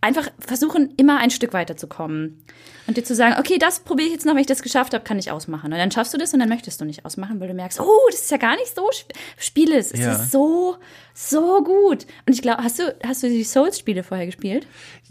einfach 0.00 0.28
versuchen, 0.38 0.94
immer 0.96 1.18
ein 1.18 1.30
Stück 1.30 1.52
weiterzukommen. 1.52 2.44
Und 2.86 2.96
dir 2.96 3.02
zu 3.02 3.16
sagen, 3.16 3.34
okay, 3.40 3.58
das 3.58 3.80
probiere 3.80 4.06
ich 4.06 4.12
jetzt 4.14 4.26
noch, 4.26 4.34
wenn 4.34 4.40
ich 4.40 4.46
das 4.46 4.62
geschafft 4.62 4.94
habe, 4.94 5.02
kann 5.02 5.18
ich 5.18 5.32
ausmachen. 5.32 5.72
Und 5.72 5.78
dann 5.78 5.90
schaffst 5.90 6.14
du 6.14 6.18
das 6.18 6.32
und 6.32 6.38
dann 6.38 6.48
möchtest 6.48 6.80
du 6.80 6.84
nicht 6.84 7.04
ausmachen, 7.04 7.40
weil 7.40 7.48
du 7.48 7.54
merkst, 7.54 7.80
oh, 7.80 8.08
das 8.10 8.20
ist 8.20 8.30
ja 8.30 8.36
gar 8.36 8.54
nicht 8.56 8.72
so, 8.76 8.88
sp- 8.94 9.10
spiele 9.36 9.76
es, 9.76 9.90
es 9.90 9.98
Ja. 10.00 10.12
ist 10.12 10.30
so, 10.30 10.76
so 11.20 11.64
gut. 11.64 12.06
Und 12.26 12.32
ich 12.32 12.42
glaube, 12.42 12.62
hast 12.62 12.78
du, 12.78 12.94
hast 13.04 13.24
du 13.24 13.28
die 13.28 13.42
Souls-Spiele 13.42 14.04
vorher 14.04 14.26
gespielt? 14.26 14.68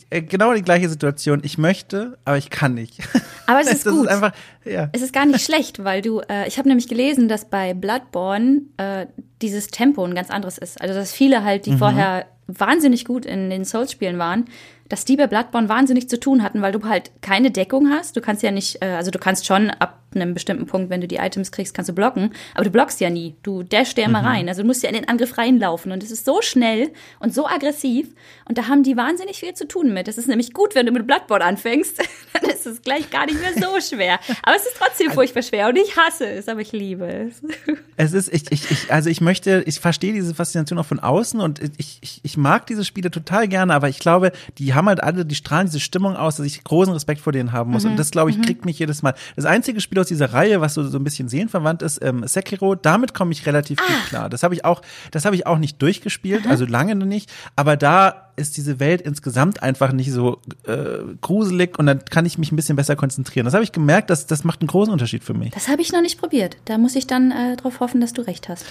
Äh, 0.10 0.22
Genau 0.22 0.54
die 0.54 0.62
gleiche 0.62 0.88
Situation. 0.88 1.42
Ich 1.44 1.58
möchte, 1.58 2.18
aber 2.24 2.38
ich 2.38 2.50
kann 2.50 2.74
nicht. 2.76 3.00
Aber 3.46 3.62
es 3.62 3.68
ist 3.68 3.86
das 3.86 3.94
gut. 3.94 4.06
ist 4.06 4.12
einfach, 4.12 4.32
ja. 4.66 4.90
Es 4.94 5.02
ist 5.02 5.14
gar 5.14 5.26
nicht 5.26 5.42
schlecht, 5.46 5.84
weil 5.84 6.02
du, 6.02 6.20
äh, 6.30 6.48
ich 6.48 6.58
habe 6.58 6.68
nämlich 6.68 6.88
gelesen, 6.88 7.28
dass 7.28 7.50
bei 7.50 7.74
Bloodborne 7.74 8.62
äh, 8.78 9.08
dieses 9.42 9.68
Tempo 9.68 10.04
ein 10.04 10.16
ganz 10.16 10.30
anderes 10.30 10.58
ist. 10.58 10.80
Also 10.82 10.94
dass 10.94 11.12
viele 11.14 11.44
halt, 11.44 11.66
die 11.66 11.78
vorher 11.78 12.26
wahnsinnig 12.48 13.04
gut 13.06 13.26
in 13.26 13.50
den 13.50 13.66
Souls-Spielen 13.66 14.18
waren, 14.18 14.46
dass 14.89 15.06
die 15.06 15.17
bei 15.17 15.27
Bloodborne 15.27 15.70
wahnsinnig 15.70 16.10
zu 16.10 16.20
tun 16.20 16.44
hatten, 16.44 16.62
weil 16.62 16.72
du 16.72 16.84
halt 16.84 17.12
keine 17.22 17.51
Deckung 17.51 17.89
hast. 17.89 18.15
Du 18.15 18.22
kannst 18.22 18.44
ja 18.44 18.51
nicht, 18.51 18.82
äh, 18.82 18.88
also 18.88 19.12
du 19.12 19.20
kannst 19.20 19.46
schon 19.46 19.70
ab 19.70 20.01
einem 20.15 20.34
bestimmten 20.34 20.65
Punkt, 20.65 20.89
wenn 20.89 21.01
du 21.01 21.08
die 21.08 21.17
Items 21.17 21.51
kriegst, 21.51 21.74
kannst 21.74 21.89
du 21.89 21.94
blocken, 21.94 22.32
aber 22.56 22.63
du 22.63 22.70
blockst 22.70 23.00
ja 23.00 23.10
nie. 23.10 23.36
Du 23.44 23.63
dashst 23.63 23.98
ja 23.98 24.06
immer 24.06 24.22
mhm. 24.22 24.27
rein. 24.27 24.50
Also 24.50 24.62
du 24.62 24.67
musst 24.67 24.84
ja 24.84 24.89
in 24.89 24.96
den 24.96 25.08
Angriff 25.08 25.38
reinlaufen 25.38 25.91
und 25.91 26.03
es 26.03 26.12
ist 26.12 26.25
so 26.25 26.41
schnell 26.41 26.91
und 27.20 27.34
so 27.34 27.48
aggressiv 27.48 28.08
und 28.46 28.58
da 28.58 28.67
haben 28.67 28.84
die 28.84 28.96
wahnsinnig 28.98 29.38
viel 29.38 29.53
zu 29.53 29.67
tun 29.67 29.94
mit. 29.94 30.08
Das 30.08 30.17
ist 30.17 30.27
nämlich 30.27 30.53
gut, 30.53 30.75
wenn 30.75 30.86
du 30.86 30.91
mit 30.91 31.06
Bloodborne 31.06 31.44
anfängst, 31.44 32.00
dann 32.34 32.50
ist 32.50 32.65
es 32.65 32.82
gleich 32.82 33.10
gar 33.10 33.25
nicht 33.25 33.39
mehr 33.39 33.53
so 33.53 33.79
schwer. 33.82 34.20
Aber 34.44 34.56
es 34.56 34.65
ist 34.65 34.77
trotzdem 34.77 35.08
also 35.08 35.20
furchtbar 35.20 35.44
schwer 35.44 35.67
und 35.70 35.77
ich 35.77 35.96
hasse 35.98 36.27
es, 36.27 36.48
aber 36.48 36.62
ich 36.62 36.72
liebe 36.72 37.06
es. 37.06 37.41
Es 38.00 38.13
ist, 38.13 38.32
ich, 38.32 38.51
ich, 38.51 38.70
ich 38.70 38.94
also 38.94 39.10
ich 39.10 39.22
möchte, 39.22 39.63
ich 39.65 39.79
verstehe 39.79 40.13
diese 40.13 40.36
Faszination 40.36 40.77
auch 40.77 40.86
von 40.86 41.00
außen 41.00 41.39
und 41.39 41.60
ich, 41.77 41.98
ich, 42.01 42.20
ich 42.22 42.38
mag 42.38 42.67
diese 42.67 42.86
Spiele 42.86 43.10
total 43.10 43.48
gerne, 43.48 43.74
aber 43.74 43.89
ich 43.89 43.98
glaube, 43.98 44.32
die 44.60 44.75
haben 44.77 44.88
halt 44.88 45.03
alle, 45.03 45.25
die 45.25 45.36
strahlen 45.36 45.67
diese 45.67 45.79
Stimmung 45.79 46.15
aus, 46.15 46.38
dass 46.38 46.46
ich 46.46 46.63
großen 46.63 46.93
Respekt 46.93 47.19
vor 47.19 47.34
denen 47.34 47.51
haben 47.51 47.72
muss. 47.72 47.84
Mhm. 47.84 47.91
Und 47.91 47.98
das, 47.98 48.12
glaube 48.12 48.29
ich, 48.29 48.38
mhm. 48.38 48.43
kriegt 48.43 48.65
mich 48.65 48.79
jedes 48.79 49.01
Mal. 49.01 49.13
Das 49.36 49.46
einzige 49.46 49.81
Spiel 49.81 50.00
aus 50.00 50.07
dieser 50.07 50.34
Reihe, 50.34 50.62
was 50.62 50.74
so, 50.74 50.88
so 50.88 50.98
ein 50.98 51.03
bisschen 51.03 51.27
seelenverwandt 51.27 51.81
ist, 51.81 52.01
ähm, 52.01 52.25
Sekiro, 52.25 52.75
damit 52.75 53.13
komme 53.13 53.34
ich 53.34 53.46
relativ 53.46 53.79
ah. 53.81 53.88
gut 53.88 54.05
klar. 54.07 54.29
Das 54.29 54.43
habe 54.43 54.53
ich 54.53 54.63
auch, 54.63 54.81
das 55.12 55.25
habe 55.25 55.36
ich 55.36 55.46
auch 55.46 55.57
nicht 55.57 55.81
durchgespielt, 55.81 56.46
mhm. 56.46 56.51
also 56.51 56.65
lange 56.65 56.96
noch 56.96 57.05
nicht. 57.05 57.29
Aber 57.55 57.75
da 57.75 58.27
ist 58.38 58.55
diese 58.55 58.79
Welt 58.79 59.01
insgesamt 59.01 59.63
einfach 59.63 59.91
nicht 59.91 60.12
so 60.12 60.39
äh, 60.65 61.00
gruselig 61.22 61.77
und 61.79 61.88
dann 61.88 62.05
kann 62.05 62.25
ich 62.25 62.38
mich 62.38 62.51
ein 62.51 62.55
bisschen 62.55 62.75
besser 62.75 62.96
konzentrieren. 62.96 63.46
Das 63.46 63.55
habe 63.55 63.63
ich 63.63 63.72
gemerkt, 63.72 64.12
dass 64.12 64.27
das 64.27 64.43
macht 64.43 64.62
einen 64.62 64.67
großen 64.67 64.93
Unterschied 64.93 65.24
für 65.24 65.34
mich. 65.34 65.51
Das 65.51 65.67
habe 65.67 65.81
ich 65.81 65.91
noch 65.91 66.01
nicht 66.01 66.19
probiert. 66.19 66.57
Da 66.65 66.77
muss 66.77 66.96
ich 66.96 67.07
dann 67.07 67.31
äh, 67.31 67.55
darauf 67.57 67.79
hoffen, 67.79 68.00
dass 68.00 68.13
du 68.13 68.22
recht 68.22 68.48
hast. 68.48 68.65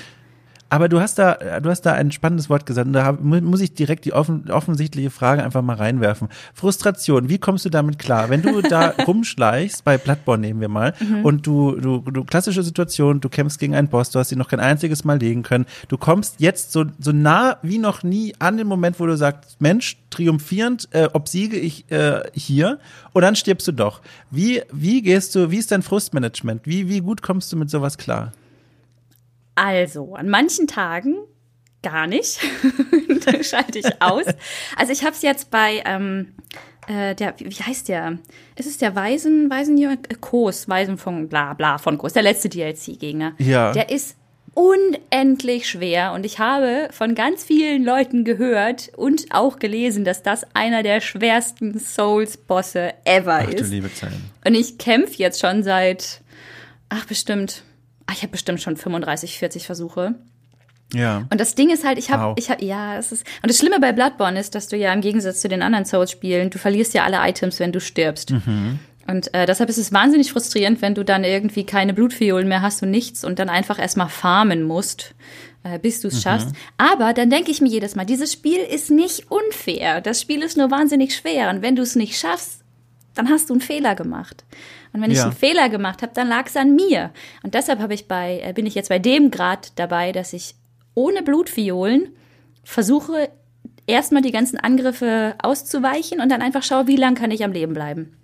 Aber 0.68 0.88
du 0.88 1.00
hast 1.00 1.18
da, 1.18 1.60
du 1.60 1.70
hast 1.70 1.82
da 1.82 1.92
ein 1.92 2.10
spannendes 2.10 2.50
Wort 2.50 2.66
gesagt. 2.66 2.88
Und 2.88 2.92
da 2.92 3.12
muss 3.12 3.60
ich 3.60 3.74
direkt 3.74 4.04
die 4.04 4.12
offen, 4.12 4.50
offensichtliche 4.50 5.10
Frage 5.10 5.44
einfach 5.44 5.62
mal 5.62 5.76
reinwerfen. 5.76 6.28
Frustration. 6.54 7.28
Wie 7.28 7.38
kommst 7.38 7.64
du 7.64 7.70
damit 7.70 7.98
klar? 7.98 8.30
Wenn 8.30 8.42
du 8.42 8.62
da 8.62 8.88
rumschleichst, 9.06 9.84
bei 9.84 9.96
Bloodborne 9.96 10.40
nehmen 10.40 10.60
wir 10.60 10.68
mal, 10.68 10.94
mhm. 10.98 11.24
und 11.24 11.46
du, 11.46 11.76
du, 11.76 12.00
du, 12.00 12.24
klassische 12.24 12.62
Situation, 12.62 13.20
du 13.20 13.28
kämpfst 13.28 13.60
gegen 13.60 13.74
einen 13.74 13.88
Boss, 13.88 14.10
du 14.10 14.18
hast 14.18 14.32
ihn 14.32 14.38
noch 14.38 14.48
kein 14.48 14.60
einziges 14.60 15.04
Mal 15.04 15.18
legen 15.18 15.42
können. 15.42 15.66
Du 15.88 15.98
kommst 15.98 16.40
jetzt 16.40 16.72
so, 16.72 16.84
so 16.98 17.12
nah 17.12 17.58
wie 17.62 17.78
noch 17.78 18.02
nie 18.02 18.34
an 18.38 18.56
den 18.56 18.66
Moment, 18.66 18.98
wo 18.98 19.06
du 19.06 19.16
sagst, 19.16 19.60
Mensch, 19.60 19.96
triumphierend, 20.10 20.88
äh, 20.92 21.08
obsiege 21.12 21.56
ich 21.56 21.90
äh, 21.92 22.22
hier. 22.32 22.78
Und 23.12 23.22
dann 23.22 23.36
stirbst 23.36 23.68
du 23.68 23.72
doch. 23.72 24.00
Wie, 24.30 24.62
wie 24.72 25.02
gehst 25.02 25.34
du, 25.34 25.50
wie 25.50 25.58
ist 25.58 25.70
dein 25.70 25.82
Frustmanagement? 25.82 26.62
Wie, 26.64 26.88
wie 26.88 27.00
gut 27.00 27.22
kommst 27.22 27.52
du 27.52 27.56
mit 27.56 27.70
sowas 27.70 27.98
klar? 27.98 28.32
Also, 29.56 30.14
an 30.14 30.28
manchen 30.28 30.68
Tagen 30.68 31.16
gar 31.82 32.06
nicht. 32.06 32.38
da 33.26 33.42
schalte 33.42 33.78
ich 33.78 34.02
aus. 34.02 34.24
Also 34.76 34.92
ich 34.92 35.04
habe 35.04 35.14
es 35.14 35.22
jetzt 35.22 35.50
bei 35.50 35.82
ähm, 35.84 36.34
äh, 36.88 37.14
der, 37.14 37.34
wie 37.38 37.50
heißt 37.50 37.88
der? 37.88 38.18
Es 38.56 38.66
ist 38.66 38.82
der 38.82 38.94
Waisen, 38.94 39.50
Waisenjunge, 39.50 39.98
äh, 40.08 40.14
Kos, 40.20 40.68
Waisen 40.68 40.98
von 40.98 41.28
bla 41.28 41.54
bla 41.54 41.78
von 41.78 41.98
Kos, 41.98 42.12
der 42.12 42.22
letzte 42.22 42.48
DLC-Gegner. 42.48 43.34
Ja. 43.38 43.72
Der 43.72 43.90
ist 43.90 44.16
unendlich 44.54 45.68
schwer 45.68 46.12
und 46.12 46.24
ich 46.24 46.38
habe 46.38 46.88
von 46.90 47.14
ganz 47.14 47.44
vielen 47.44 47.84
Leuten 47.84 48.24
gehört 48.24 48.90
und 48.96 49.26
auch 49.30 49.58
gelesen, 49.58 50.04
dass 50.04 50.22
das 50.22 50.46
einer 50.54 50.82
der 50.82 51.00
schwersten 51.00 51.78
Souls-Bosse 51.78 52.94
ever 53.04 53.40
ach, 53.42 53.48
ist. 53.48 53.60
Du 53.60 53.74
liebe 53.74 53.92
Zeit. 53.92 54.12
Und 54.46 54.54
ich 54.54 54.78
kämpfe 54.78 55.14
jetzt 55.18 55.40
schon 55.40 55.62
seit, 55.62 56.22
ach 56.88 57.04
bestimmt 57.04 57.64
ich 58.12 58.22
habe 58.22 58.32
bestimmt 58.32 58.60
schon 58.60 58.76
35, 58.76 59.38
40 59.38 59.66
Versuche. 59.66 60.14
Ja. 60.94 61.26
Und 61.30 61.40
das 61.40 61.54
Ding 61.54 61.70
ist 61.70 61.84
halt, 61.84 61.98
ich 61.98 62.10
habe, 62.10 62.22
wow. 62.22 62.34
ich 62.38 62.50
habe, 62.50 62.64
ja, 62.64 62.96
es 62.96 63.10
ist. 63.10 63.26
Und 63.42 63.50
das 63.50 63.58
Schlimme 63.58 63.80
bei 63.80 63.92
Bloodborne 63.92 64.38
ist, 64.38 64.54
dass 64.54 64.68
du 64.68 64.76
ja 64.76 64.92
im 64.92 65.00
Gegensatz 65.00 65.40
zu 65.40 65.48
den 65.48 65.62
anderen 65.62 65.84
Souls-Spielen, 65.84 66.50
du 66.50 66.58
verlierst 66.58 66.94
ja 66.94 67.04
alle 67.04 67.18
Items, 67.28 67.58
wenn 67.58 67.72
du 67.72 67.80
stirbst. 67.80 68.30
Mhm. 68.30 68.78
Und 69.08 69.32
äh, 69.34 69.46
deshalb 69.46 69.70
ist 69.70 69.78
es 69.78 69.92
wahnsinnig 69.92 70.32
frustrierend, 70.32 70.82
wenn 70.82 70.94
du 70.94 71.04
dann 71.04 71.24
irgendwie 71.24 71.64
keine 71.64 71.94
Blutviolen 71.94 72.48
mehr 72.48 72.62
hast 72.62 72.82
und 72.82 72.90
nichts 72.90 73.24
und 73.24 73.38
dann 73.38 73.48
einfach 73.48 73.78
erstmal 73.78 74.08
farmen 74.08 74.62
musst, 74.62 75.14
äh, 75.62 75.78
bis 75.78 76.00
du 76.00 76.08
es 76.08 76.14
mhm. 76.14 76.20
schaffst. 76.20 76.48
Aber 76.76 77.12
dann 77.12 77.30
denke 77.30 77.50
ich 77.50 77.60
mir 77.60 77.68
jedes 77.68 77.94
Mal, 77.94 78.04
dieses 78.04 78.32
Spiel 78.32 78.58
ist 78.58 78.90
nicht 78.90 79.30
unfair. 79.30 80.00
Das 80.00 80.20
Spiel 80.20 80.42
ist 80.42 80.56
nur 80.56 80.70
wahnsinnig 80.70 81.14
schwer. 81.14 81.50
Und 81.50 81.62
wenn 81.62 81.76
du 81.76 81.82
es 81.82 81.94
nicht 81.94 82.18
schaffst, 82.18 82.62
dann 83.14 83.28
hast 83.28 83.48
du 83.48 83.54
einen 83.54 83.60
Fehler 83.60 83.94
gemacht. 83.94 84.44
Und 84.96 85.02
wenn 85.02 85.10
ich 85.10 85.20
einen 85.20 85.32
Fehler 85.32 85.68
gemacht 85.68 86.00
habe, 86.00 86.12
dann 86.14 86.26
lag 86.26 86.46
es 86.46 86.56
an 86.56 86.74
mir. 86.74 87.10
Und 87.42 87.52
deshalb 87.52 87.80
habe 87.80 87.92
ich 87.92 88.08
bei, 88.08 88.40
äh, 88.42 88.54
bin 88.54 88.64
ich 88.64 88.74
jetzt 88.74 88.88
bei 88.88 88.98
dem 88.98 89.30
Grad 89.30 89.78
dabei, 89.78 90.10
dass 90.10 90.32
ich 90.32 90.54
ohne 90.94 91.22
Blutviolen 91.22 92.16
versuche, 92.64 93.28
erstmal 93.86 94.22
die 94.22 94.32
ganzen 94.32 94.58
Angriffe 94.58 95.34
auszuweichen 95.42 96.22
und 96.22 96.30
dann 96.30 96.40
einfach 96.40 96.62
schaue, 96.62 96.86
wie 96.86 96.96
lange 96.96 97.16
kann 97.16 97.30
ich 97.30 97.44
am 97.44 97.52
Leben 97.52 97.74
bleiben. 97.74 98.16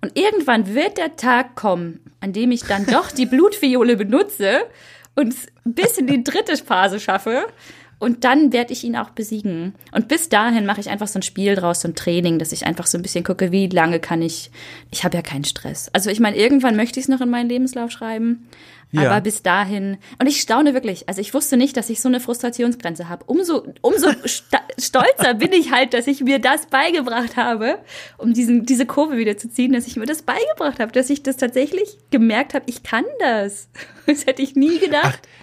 Und 0.00 0.18
irgendwann 0.18 0.74
wird 0.74 0.98
der 0.98 1.14
Tag 1.14 1.54
kommen, 1.54 2.00
an 2.20 2.32
dem 2.32 2.50
ich 2.50 2.64
dann 2.64 2.84
doch 2.84 3.12
die 3.12 3.26
Blutviole 3.26 3.96
benutze 3.96 4.62
und 5.14 5.36
bis 5.64 5.98
in 5.98 6.08
die 6.08 6.24
dritte 6.24 6.56
Phase 6.56 6.98
schaffe 6.98 7.46
und 7.98 8.24
dann 8.24 8.52
werde 8.52 8.72
ich 8.72 8.84
ihn 8.84 8.96
auch 8.96 9.10
besiegen. 9.10 9.74
Und 9.90 10.06
bis 10.06 10.28
dahin 10.28 10.66
mache 10.66 10.80
ich 10.80 10.88
einfach 10.88 11.08
so 11.08 11.18
ein 11.18 11.22
Spiel 11.22 11.56
draus, 11.56 11.80
so 11.80 11.88
ein 11.88 11.96
Training, 11.96 12.38
dass 12.38 12.52
ich 12.52 12.64
einfach 12.64 12.86
so 12.86 12.96
ein 12.96 13.02
bisschen 13.02 13.24
gucke, 13.24 13.50
wie 13.50 13.66
lange 13.66 13.98
kann 13.98 14.22
ich. 14.22 14.50
Ich 14.90 15.02
habe 15.02 15.16
ja 15.16 15.22
keinen 15.22 15.44
Stress. 15.44 15.90
Also 15.92 16.10
ich 16.10 16.20
meine, 16.20 16.36
irgendwann 16.36 16.76
möchte 16.76 17.00
ich 17.00 17.04
es 17.04 17.08
noch 17.08 17.20
in 17.20 17.30
meinen 17.30 17.48
Lebenslauf 17.48 17.90
schreiben. 17.90 18.48
Ja. 18.92 19.10
Aber 19.10 19.20
bis 19.20 19.42
dahin. 19.42 19.98
Und 20.18 20.28
ich 20.28 20.40
staune 20.40 20.74
wirklich. 20.74 21.08
Also 21.08 21.20
ich 21.20 21.34
wusste 21.34 21.56
nicht, 21.56 21.76
dass 21.76 21.90
ich 21.90 22.00
so 22.00 22.08
eine 22.08 22.20
Frustrationsgrenze 22.20 23.08
habe. 23.08 23.24
Umso, 23.26 23.66
umso 23.82 24.08
stolzer 24.78 25.34
bin 25.34 25.52
ich 25.52 25.72
halt, 25.72 25.92
dass 25.92 26.06
ich 26.06 26.22
mir 26.22 26.38
das 26.38 26.66
beigebracht 26.66 27.36
habe, 27.36 27.78
um 28.16 28.32
diesen, 28.32 28.64
diese 28.64 28.86
Kurve 28.86 29.18
wieder 29.18 29.36
zu 29.36 29.50
ziehen, 29.50 29.72
dass 29.72 29.86
ich 29.86 29.96
mir 29.96 30.06
das 30.06 30.22
beigebracht 30.22 30.80
habe, 30.80 30.92
dass 30.92 31.10
ich 31.10 31.22
das 31.22 31.36
tatsächlich 31.36 31.98
gemerkt 32.10 32.54
habe, 32.54 32.64
ich 32.66 32.82
kann 32.82 33.04
das. 33.18 33.68
Das 34.06 34.24
hätte 34.24 34.40
ich 34.40 34.56
nie 34.56 34.78
gedacht. 34.78 35.20
Ach 35.22 35.38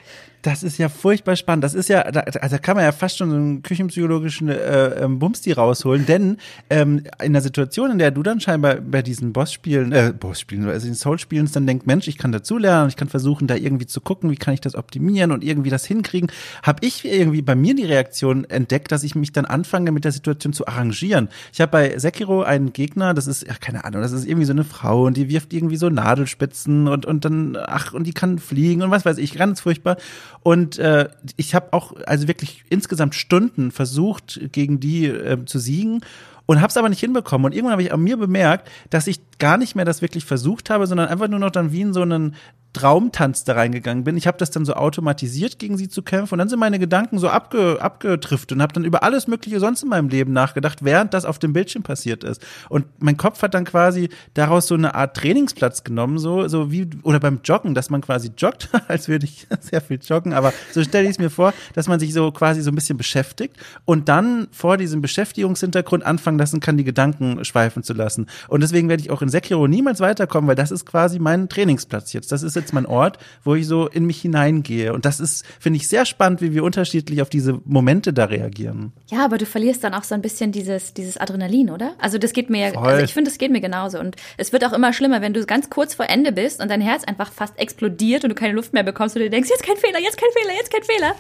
das 0.46 0.62
ist 0.62 0.78
ja 0.78 0.90
furchtbar 0.90 1.36
spannend. 1.36 1.64
Das 1.64 1.74
ist 1.74 1.90
ja, 1.90 2.12
da, 2.12 2.22
also 2.22 2.58
kann 2.62 2.76
man 2.76 2.86
ja 2.86 2.92
fast 2.92 3.18
schon 3.18 3.30
so 3.32 3.36
einen 3.36 3.64
küchenpsychologischen 3.64 4.50
äh, 4.50 5.04
ähm, 5.04 5.18
Bumsti 5.18 5.52
rausholen, 5.52 6.06
denn 6.06 6.38
ähm, 6.70 7.04
in 7.24 7.34
der 7.34 7.42
Situation, 7.42 7.92
in 7.92 7.98
der 7.98 8.12
du 8.12 8.22
dann 8.22 8.40
scheinbar 8.40 8.76
bei 8.76 9.02
diesen 9.02 9.34
Boss-Spielen, 9.34 9.92
äh, 9.92 10.14
Boss-Spielen, 10.18 10.68
also 10.70 10.88
in 10.88 10.94
Soul-Spielen 10.94 11.50
dann 11.52 11.66
denkst, 11.66 11.86
Mensch, 11.86 12.08
ich 12.08 12.18
kann 12.18 12.32
dazulernen, 12.32 12.90
ich 12.90 12.96
kann 12.96 13.08
versuchen, 13.08 13.48
da 13.48 13.56
irgendwie 13.56 13.88
zu 13.88 14.02
gucken, 14.02 14.30
wie 14.30 14.36
kann 14.36 14.54
ich 14.54 14.62
das 14.62 14.76
optimieren 14.76 15.32
und 15.32 15.44
irgendwie 15.44 15.70
das 15.70 15.86
hinkriegen, 15.86 16.32
habe 16.62 16.86
ich 16.86 17.06
irgendwie 17.06 17.42
bei 17.42 17.56
mir 17.56 17.76
die 17.76 17.86
Reaktion 17.86 18.46
entdeckt, 18.46 18.92
dass 18.92 19.04
ich 19.04 19.16
mich 19.16 19.32
dann 19.32 19.46
anfange, 19.46 19.92
mit 19.92 20.06
der 20.06 20.12
Situation 20.12 20.54
zu 20.54 20.68
arrangieren. 20.68 21.30
Ich 21.54 21.62
habe 21.62 21.72
bei 21.72 21.98
Sekiro 21.98 22.44
einen 22.44 22.72
Gegner, 22.72 23.14
das 23.14 23.26
ist, 23.26 23.48
ja, 23.48 23.54
keine 23.60 23.84
Ahnung, 23.84 24.02
das 24.02 24.12
ist 24.12 24.28
irgendwie 24.28 24.46
so 24.46 24.54
eine 24.54 24.64
Frau 24.64 25.06
und 25.06 25.18
die 25.18 25.30
wirft 25.30 25.54
irgendwie 25.54 25.78
so 25.78 25.90
Nadelspitzen 25.90 26.88
und, 26.88 27.06
und 27.06 27.26
dann, 27.26 27.58
ach, 27.60 27.94
und 27.94 28.06
die 28.06 28.14
kann 28.14 28.38
fliegen 28.38 28.84
und 28.84 28.92
was 28.92 29.06
weiß 29.06 29.18
ich, 29.18 29.34
ganz 29.34 29.62
furchtbar. 29.62 29.98
Und 30.46 30.78
äh, 30.78 31.10
ich 31.38 31.56
habe 31.56 31.74
auch 31.74 31.94
also 32.06 32.28
wirklich 32.28 32.66
insgesamt 32.70 33.16
Stunden 33.16 33.72
versucht, 33.72 34.40
gegen 34.52 34.80
die 34.80 35.08
äh, 35.08 35.44
zu 35.44 35.58
siegen 35.58 36.02
und 36.46 36.62
habe 36.62 36.70
es 36.70 36.78
aber 36.78 36.88
nicht 36.88 37.00
hinbekommen. 37.00 37.46
Und 37.46 37.54
irgendwann 37.54 37.72
habe 37.72 37.82
ich 37.82 37.92
an 37.92 38.04
mir 38.04 38.16
bemerkt, 38.16 38.70
dass 38.92 39.08
ich 39.08 39.22
gar 39.40 39.58
nicht 39.58 39.76
mehr 39.76 39.86
das 39.86 40.04
wirklich 40.04 40.24
versucht 40.24 40.70
habe, 40.70 40.86
sondern 40.86 41.08
einfach 41.08 41.30
nur 41.30 41.40
noch 41.40 41.50
dann 41.50 41.72
wie 41.72 41.82
in 41.82 41.94
so 41.94 42.04
einen 42.04 42.36
Traumtanz 42.76 43.46
da 43.46 43.54
reingegangen 43.54 44.04
bin. 44.04 44.18
Ich 44.18 44.28
habe 44.28 44.38
das 44.38 44.52
dann 44.52 44.66
so 44.66 44.74
automatisiert, 44.74 45.60
gegen 45.60 45.78
sie 45.78 45.88
zu 45.88 46.02
kämpfen. 46.02 46.36
Und 46.36 46.40
dann 46.40 46.50
sind 46.50 46.60
meine 46.60 46.78
Gedanken 46.78 47.20
so 47.20 47.30
abge, 47.30 47.78
abgetrifft 47.80 48.52
und 48.52 48.62
habe 48.62 48.74
dann 48.74 48.84
über 48.84 49.02
alles 49.02 49.28
Mögliche 49.28 49.62
sonst 49.62 49.82
in 49.82 49.90
meinem 49.90 50.10
Leben 50.10 50.34
nachgedacht, 50.34 50.84
während 50.84 51.14
das 51.14 51.24
auf 51.24 51.40
dem 51.40 51.54
Bildschirm 51.54 51.84
passiert 51.84 52.26
ist. 52.26 52.46
Und 52.68 52.86
mein 53.00 53.16
Kopf 53.16 53.42
hat 53.42 53.54
dann 53.54 53.64
quasi 53.64 54.10
daraus 54.34 54.68
so 54.68 54.76
eine 54.76 54.94
Art 54.94 55.16
Trainingsplatz 55.16 55.86
genommen, 55.86 56.18
so, 56.20 56.50
so 56.50 56.70
wie, 56.70 56.90
oder 57.04 57.22
beim 57.22 57.40
Joggen, 57.46 57.74
dass 57.76 57.90
man 57.90 58.02
quasi 58.02 58.32
joggt, 58.38 58.70
als 58.90 59.08
würde 59.08 59.26
ich 59.26 59.48
sehr 59.62 59.80
viel 59.80 60.00
joggen, 60.06 60.34
aber 60.34 60.52
so 60.74 60.84
stelle 60.84 61.06
ich 61.06 61.12
es 61.12 61.20
mir 61.20 61.30
vor, 61.30 61.54
dass 61.74 61.88
man 61.88 62.00
sich 62.00 62.14
so 62.14 62.32
quasi 62.32 62.62
so 62.62 62.72
ein 62.72 62.76
bisschen 62.76 62.98
beschäftigt 62.98 63.56
und 63.86 64.10
dann 64.10 64.48
vor 64.52 64.76
diesem 64.76 65.02
Beschäftigungshintergrund 65.02 66.06
anfangen 66.06 66.38
lassen 66.38 66.60
kann, 66.60 66.76
die 66.76 66.84
Gedanken 66.84 67.46
schweifen 67.46 67.84
zu 67.84 67.94
lassen. 67.94 68.28
Und 68.50 68.62
deswegen 68.62 68.90
werde 68.90 69.02
ich 69.02 69.12
auch 69.12 69.22
in 69.22 69.30
Sekiro 69.30 69.68
niemals 69.68 70.02
weiterkommen, 70.02 70.48
weil 70.50 70.56
das 70.56 70.72
ist 70.72 70.86
quasi 70.86 71.20
mein 71.20 71.48
Trainingsplatz 71.48 72.12
jetzt. 72.12 72.32
Das 72.32 72.44
ist 72.44 72.56
jetzt 72.66 72.74
mein 72.74 72.86
Ort, 72.86 73.18
wo 73.44 73.56
ich 73.56 73.68
so 73.68 73.88
in 73.88 74.06
mich 74.06 74.22
hineingehe. 74.22 74.94
Und 74.94 75.06
das 75.06 75.20
ist, 75.20 75.46
finde 75.60 75.78
ich, 75.78 75.88
sehr 75.88 76.06
spannend, 76.06 76.42
wie 76.42 76.54
wir 76.54 76.64
unterschiedlich 76.64 77.22
auf 77.22 77.30
diese 77.30 77.62
Momente 77.66 78.12
da 78.12 78.26
reagieren. 78.26 78.92
Ja, 79.10 79.24
aber 79.24 79.38
du 79.38 79.46
verlierst 79.46 79.84
dann 79.84 79.94
auch 79.94 80.04
so 80.04 80.16
ein 80.16 80.22
bisschen 80.22 80.52
dieses, 80.52 80.94
dieses 80.94 81.18
Adrenalin, 81.18 81.70
oder? 81.70 81.94
Also 82.00 82.18
das 82.18 82.34
geht 82.34 82.50
mir, 82.50 82.74
Voll. 82.74 82.84
also 82.84 83.04
ich 83.04 83.14
finde, 83.14 83.30
das 83.30 83.38
geht 83.38 83.52
mir 83.52 83.62
genauso. 83.62 84.00
Und 84.00 84.16
es 84.38 84.52
wird 84.52 84.66
auch 84.66 84.74
immer 84.74 84.94
schlimmer, 84.94 85.22
wenn 85.22 85.34
du 85.34 85.46
ganz 85.46 85.70
kurz 85.70 85.94
vor 85.94 86.10
Ende 86.10 86.32
bist 86.32 86.62
und 86.62 86.70
dein 86.70 86.82
Herz 86.82 87.04
einfach 87.04 87.32
fast 87.32 87.58
explodiert 87.60 88.24
und 88.24 88.30
du 88.30 88.36
keine 88.36 88.54
Luft 88.54 88.74
mehr 88.74 88.84
bekommst 88.84 89.16
und 89.16 89.22
du 89.22 89.30
denkst, 89.30 89.50
jetzt 89.50 89.64
kein 89.64 89.78
Fehler, 89.78 90.00
jetzt 90.00 90.18
kein 90.18 90.30
Fehler, 90.34 90.54
jetzt 90.58 90.72
kein 90.72 90.84
Fehler. 90.84 91.16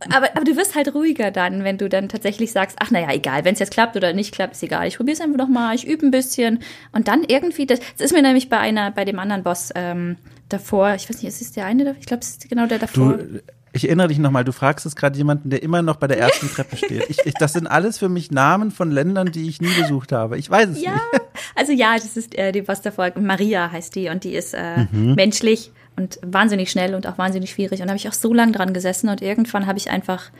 aber, 0.10 0.30
aber 0.34 0.44
du 0.44 0.56
wirst 0.56 0.74
halt 0.74 0.94
ruhiger 0.94 1.30
dann, 1.30 1.64
wenn 1.64 1.78
du 1.78 1.88
dann 1.88 2.08
tatsächlich 2.08 2.52
sagst, 2.52 2.76
ach 2.80 2.90
naja, 2.90 3.08
egal, 3.12 3.44
wenn 3.44 3.54
es 3.54 3.60
jetzt 3.60 3.72
klappt 3.72 3.96
oder 3.96 4.12
nicht 4.12 4.34
klappt, 4.34 4.54
ist 4.54 4.62
egal. 4.62 4.86
Ich 4.88 4.96
probiere 4.96 5.14
es 5.14 5.20
einfach 5.20 5.38
noch 5.38 5.48
mal, 5.48 5.74
ich 5.74 5.86
übe 5.86 6.06
ein 6.06 6.10
bisschen. 6.10 6.60
Und 6.92 7.08
dann 7.08 7.24
irgendwie, 7.26 7.66
das, 7.66 7.80
das 7.96 8.06
ist 8.06 8.12
mir 8.12 8.22
nämlich 8.22 8.48
bei 8.48 8.58
einer, 8.58 8.90
bei 8.90 9.04
dem 9.04 9.18
anderen 9.18 9.42
Boss 9.42 9.70
ähm, 9.74 10.16
davor, 10.54 10.94
ich 10.94 11.08
weiß 11.08 11.16
nicht, 11.16 11.28
ist 11.28 11.42
es 11.42 11.52
der 11.52 11.66
eine, 11.66 11.96
ich 11.98 12.06
glaube, 12.06 12.22
es 12.22 12.30
ist 12.30 12.48
genau 12.48 12.66
der 12.66 12.78
davor. 12.78 13.18
Du, 13.18 13.40
Ich 13.72 13.86
erinnere 13.86 14.06
dich 14.08 14.18
nochmal, 14.18 14.44
du 14.44 14.52
fragst 14.52 14.86
es 14.86 14.94
gerade 14.94 15.16
jemanden, 15.18 15.50
der 15.50 15.62
immer 15.62 15.82
noch 15.82 15.96
bei 15.96 16.06
der 16.06 16.18
ersten 16.18 16.48
Treppe 16.48 16.76
steht. 16.76 17.10
Ich, 17.10 17.18
ich, 17.26 17.34
das 17.34 17.54
sind 17.54 17.66
alles 17.66 17.98
für 17.98 18.08
mich 18.08 18.30
Namen 18.30 18.70
von 18.70 18.92
Ländern, 18.92 19.32
die 19.32 19.48
ich 19.48 19.60
nie 19.60 19.74
besucht 19.80 20.12
habe. 20.12 20.38
Ich 20.38 20.48
weiß 20.48 20.68
es 20.70 20.80
ja, 20.80 20.92
nicht. 20.92 21.24
also 21.56 21.72
ja, 21.72 21.94
das 21.94 22.16
ist 22.16 22.38
äh, 22.38 22.52
die 22.52 22.62
Posterfolge. 22.62 23.18
Maria 23.20 23.72
heißt 23.72 23.96
die 23.96 24.08
und 24.10 24.22
die 24.22 24.34
ist 24.34 24.54
äh, 24.54 24.86
mhm. 24.92 25.16
menschlich 25.16 25.72
und 25.96 26.20
wahnsinnig 26.22 26.70
schnell 26.70 26.94
und 26.94 27.06
auch 27.08 27.18
wahnsinnig 27.18 27.50
schwierig. 27.50 27.80
Und 27.80 27.88
da 27.88 27.90
habe 27.90 27.98
ich 27.98 28.08
auch 28.08 28.12
so 28.12 28.32
lange 28.32 28.52
dran 28.52 28.72
gesessen 28.72 29.08
und 29.08 29.20
irgendwann 29.20 29.66
habe 29.66 29.78
ich 29.78 29.90
einfach, 29.90 30.30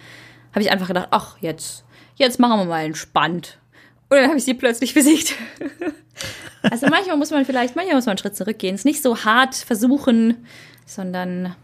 habe 0.53 0.63
ich 0.63 0.71
einfach 0.71 0.87
gedacht, 0.87 1.09
ach, 1.11 1.37
jetzt, 1.41 1.85
jetzt 2.15 2.39
machen 2.39 2.61
wir 2.61 2.67
mal 2.67 2.85
entspannt. 2.85 3.59
Und 4.15 4.23
dann 4.23 4.31
habe 4.31 4.39
ich 4.39 4.45
sie 4.45 4.55
plötzlich 4.55 4.95
besiegt. 4.95 5.35
also 6.63 6.87
manchmal 6.89 7.17
muss 7.17 7.31
man 7.31 7.45
vielleicht, 7.45 7.77
manchmal 7.77 7.97
muss 7.97 8.07
man 8.07 8.13
einen 8.13 8.19
Schritt 8.19 8.37
zurückgehen. 8.37 8.75
Es 8.75 8.83
ist 8.83 8.85
nicht 8.85 9.03
so 9.03 9.25
hart 9.25 9.55
versuchen, 9.55 10.47
sondern 10.87 11.55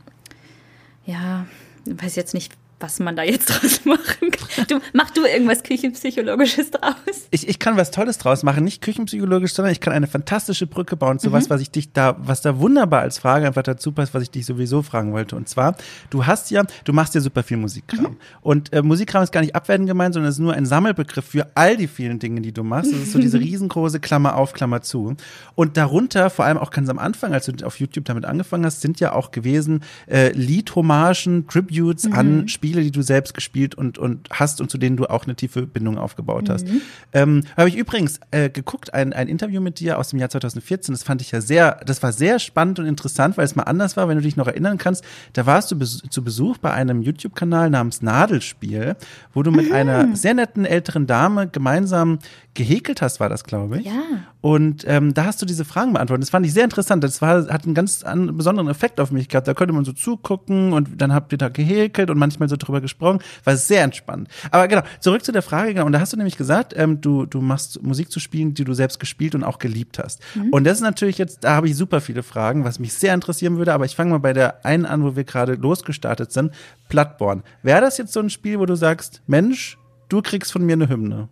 ja, 1.06 1.46
weiß 1.86 2.16
jetzt 2.16 2.34
nicht, 2.34 2.52
was 2.80 2.98
man 2.98 3.16
da 3.16 3.22
jetzt 3.22 3.48
draus 3.50 3.84
machen 3.84 4.30
kann. 4.30 4.66
Du, 4.68 4.80
mach 4.92 5.10
du 5.10 5.24
irgendwas 5.24 5.62
Küchenpsychologisches 5.62 6.70
draus. 6.70 6.94
Ich, 7.30 7.48
ich 7.48 7.58
kann 7.58 7.76
was 7.76 7.90
Tolles 7.90 8.18
draus 8.18 8.42
machen, 8.42 8.64
nicht 8.64 8.82
küchenpsychologisch, 8.82 9.52
sondern 9.52 9.72
ich 9.72 9.80
kann 9.80 9.92
eine 9.92 10.06
fantastische 10.06 10.66
Brücke 10.66 10.96
bauen 10.96 11.18
zu 11.18 11.28
mhm. 11.28 11.32
was, 11.32 11.50
was 11.50 11.60
ich 11.60 11.70
dich 11.70 11.92
da, 11.92 12.16
was 12.18 12.42
da 12.42 12.58
wunderbar 12.58 13.02
als 13.02 13.18
Frage 13.18 13.46
einfach 13.46 13.62
dazu 13.62 13.92
passt, 13.92 14.14
was 14.14 14.22
ich 14.22 14.30
dich 14.30 14.46
sowieso 14.46 14.82
fragen 14.82 15.12
wollte. 15.12 15.36
Und 15.36 15.48
zwar, 15.48 15.76
du 16.10 16.26
hast 16.26 16.50
ja, 16.50 16.64
du 16.84 16.92
machst 16.92 17.14
ja 17.14 17.20
super 17.20 17.42
viel 17.42 17.56
Musikkram. 17.56 18.12
Mhm. 18.12 18.16
Und 18.40 18.72
äh, 18.72 18.82
Musikkram 18.82 19.22
ist 19.22 19.32
gar 19.32 19.40
nicht 19.40 19.54
abwertend 19.54 19.88
gemeint, 19.88 20.14
sondern 20.14 20.30
es 20.30 20.36
ist 20.36 20.40
nur 20.40 20.54
ein 20.54 20.66
Sammelbegriff 20.66 21.24
für 21.24 21.46
all 21.54 21.76
die 21.76 21.88
vielen 21.88 22.18
Dinge, 22.18 22.40
die 22.40 22.52
du 22.52 22.64
machst. 22.64 22.92
Das 22.92 23.00
ist 23.00 23.12
so 23.12 23.18
diese 23.18 23.38
riesengroße 23.40 24.00
Klammer 24.00 24.36
auf, 24.36 24.52
Klammer 24.52 24.82
zu. 24.82 25.16
Und 25.54 25.76
darunter, 25.76 26.30
vor 26.30 26.44
allem 26.44 26.58
auch 26.58 26.70
ganz 26.70 26.88
am 26.88 26.98
Anfang, 26.98 27.32
als 27.32 27.46
du 27.46 27.64
auf 27.64 27.78
YouTube 27.78 28.04
damit 28.04 28.24
angefangen 28.24 28.64
hast, 28.64 28.80
sind 28.80 29.00
ja 29.00 29.12
auch 29.12 29.30
gewesen 29.30 29.82
äh, 30.06 30.32
Lied-Hommagen, 30.32 31.46
Tributes 31.48 32.04
mhm. 32.04 32.12
an 32.14 32.48
Spiele 32.48 32.69
Spiele, 32.70 32.84
die 32.84 32.92
du 32.92 33.02
selbst 33.02 33.34
gespielt 33.34 33.74
und, 33.74 33.98
und 33.98 34.28
hast 34.30 34.60
und 34.60 34.70
zu 34.70 34.78
denen 34.78 34.96
du 34.96 35.06
auch 35.06 35.24
eine 35.24 35.34
tiefe 35.34 35.66
Bindung 35.66 35.98
aufgebaut 35.98 36.48
hast. 36.48 36.68
Mhm. 36.68 36.80
Ähm, 37.12 37.42
Habe 37.56 37.68
ich 37.68 37.76
übrigens 37.76 38.20
äh, 38.30 38.48
geguckt, 38.48 38.94
ein, 38.94 39.12
ein 39.12 39.26
Interview 39.26 39.60
mit 39.60 39.80
dir 39.80 39.98
aus 39.98 40.10
dem 40.10 40.20
Jahr 40.20 40.30
2014, 40.30 40.94
das 40.94 41.02
fand 41.02 41.20
ich 41.20 41.32
ja 41.32 41.40
sehr, 41.40 41.80
das 41.84 42.00
war 42.02 42.12
sehr 42.12 42.38
spannend 42.38 42.78
und 42.78 42.86
interessant, 42.86 43.36
weil 43.36 43.44
es 43.44 43.56
mal 43.56 43.64
anders 43.64 43.96
war, 43.96 44.08
wenn 44.08 44.16
du 44.18 44.22
dich 44.22 44.36
noch 44.36 44.46
erinnern 44.46 44.78
kannst. 44.78 45.04
Da 45.32 45.46
warst 45.46 45.72
du 45.72 45.78
bes 45.78 46.02
zu 46.08 46.22
Besuch 46.22 46.58
bei 46.58 46.70
einem 46.72 47.02
YouTube-Kanal 47.02 47.70
namens 47.70 48.02
Nadelspiel, 48.02 48.96
wo 49.34 49.42
du 49.42 49.50
mit 49.50 49.68
mhm. 49.68 49.74
einer 49.74 50.16
sehr 50.16 50.34
netten 50.34 50.64
älteren 50.64 51.08
Dame 51.08 51.48
gemeinsam 51.48 52.20
gehäkelt 52.60 53.00
hast, 53.00 53.20
war 53.20 53.30
das, 53.30 53.44
glaube 53.44 53.78
ich. 53.78 53.86
Ja. 53.86 54.02
Und 54.42 54.84
ähm, 54.86 55.14
da 55.14 55.24
hast 55.24 55.40
du 55.40 55.46
diese 55.46 55.64
Fragen 55.64 55.94
beantwortet. 55.94 56.24
Das 56.24 56.30
fand 56.30 56.44
ich 56.44 56.52
sehr 56.52 56.64
interessant. 56.64 57.02
Das 57.02 57.22
war, 57.22 57.48
hat 57.48 57.64
einen 57.64 57.72
ganz 57.72 58.04
einen 58.04 58.36
besonderen 58.36 58.68
Effekt 58.68 59.00
auf 59.00 59.10
mich 59.10 59.30
gehabt. 59.30 59.48
Da 59.48 59.54
konnte 59.54 59.72
man 59.72 59.86
so 59.86 59.94
zugucken 59.94 60.74
und 60.74 61.00
dann 61.00 61.14
habt 61.14 61.32
ihr 61.32 61.38
da 61.38 61.48
gehäkelt 61.48 62.10
und 62.10 62.18
manchmal 62.18 62.50
so 62.50 62.56
drüber 62.56 62.82
gesprochen. 62.82 63.20
War 63.44 63.56
sehr 63.56 63.82
entspannt. 63.82 64.28
Aber 64.50 64.68
genau, 64.68 64.82
zurück 65.00 65.24
zu 65.24 65.32
der 65.32 65.40
Frage. 65.40 65.72
Genau, 65.72 65.86
und 65.86 65.92
da 65.92 66.00
hast 66.00 66.12
du 66.12 66.18
nämlich 66.18 66.36
gesagt, 66.36 66.74
ähm, 66.76 67.00
du, 67.00 67.24
du 67.24 67.40
machst 67.40 67.82
Musik 67.82 68.12
zu 68.12 68.20
spielen, 68.20 68.52
die 68.52 68.64
du 68.64 68.74
selbst 68.74 69.00
gespielt 69.00 69.34
und 69.34 69.42
auch 69.42 69.58
geliebt 69.58 69.98
hast. 69.98 70.20
Mhm. 70.34 70.50
Und 70.50 70.64
das 70.64 70.74
ist 70.74 70.82
natürlich 70.82 71.16
jetzt, 71.16 71.44
da 71.44 71.56
habe 71.56 71.66
ich 71.70 71.76
super 71.76 72.02
viele 72.02 72.22
Fragen, 72.22 72.64
was 72.64 72.78
mich 72.78 72.92
sehr 72.92 73.14
interessieren 73.14 73.56
würde. 73.56 73.72
Aber 73.72 73.86
ich 73.86 73.96
fange 73.96 74.10
mal 74.10 74.18
bei 74.18 74.34
der 74.34 74.66
einen 74.66 74.84
an, 74.84 75.02
wo 75.02 75.16
wir 75.16 75.24
gerade 75.24 75.54
losgestartet 75.54 76.30
sind. 76.30 76.52
Plattborn. 76.90 77.42
Wäre 77.62 77.80
das 77.80 77.96
jetzt 77.96 78.12
so 78.12 78.20
ein 78.20 78.28
Spiel, 78.28 78.58
wo 78.58 78.66
du 78.66 78.74
sagst, 78.74 79.22
Mensch, 79.26 79.78
du 80.10 80.20
kriegst 80.20 80.52
von 80.52 80.66
mir 80.66 80.74
eine 80.74 80.90
Hymne? 80.90 81.28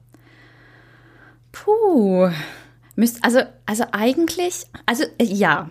Puh. 1.65 2.31
Müsst, 2.97 3.25
also, 3.25 3.41
also 3.67 3.85
eigentlich, 3.93 4.67
also 4.87 5.05
äh, 5.19 5.25
ja, 5.25 5.71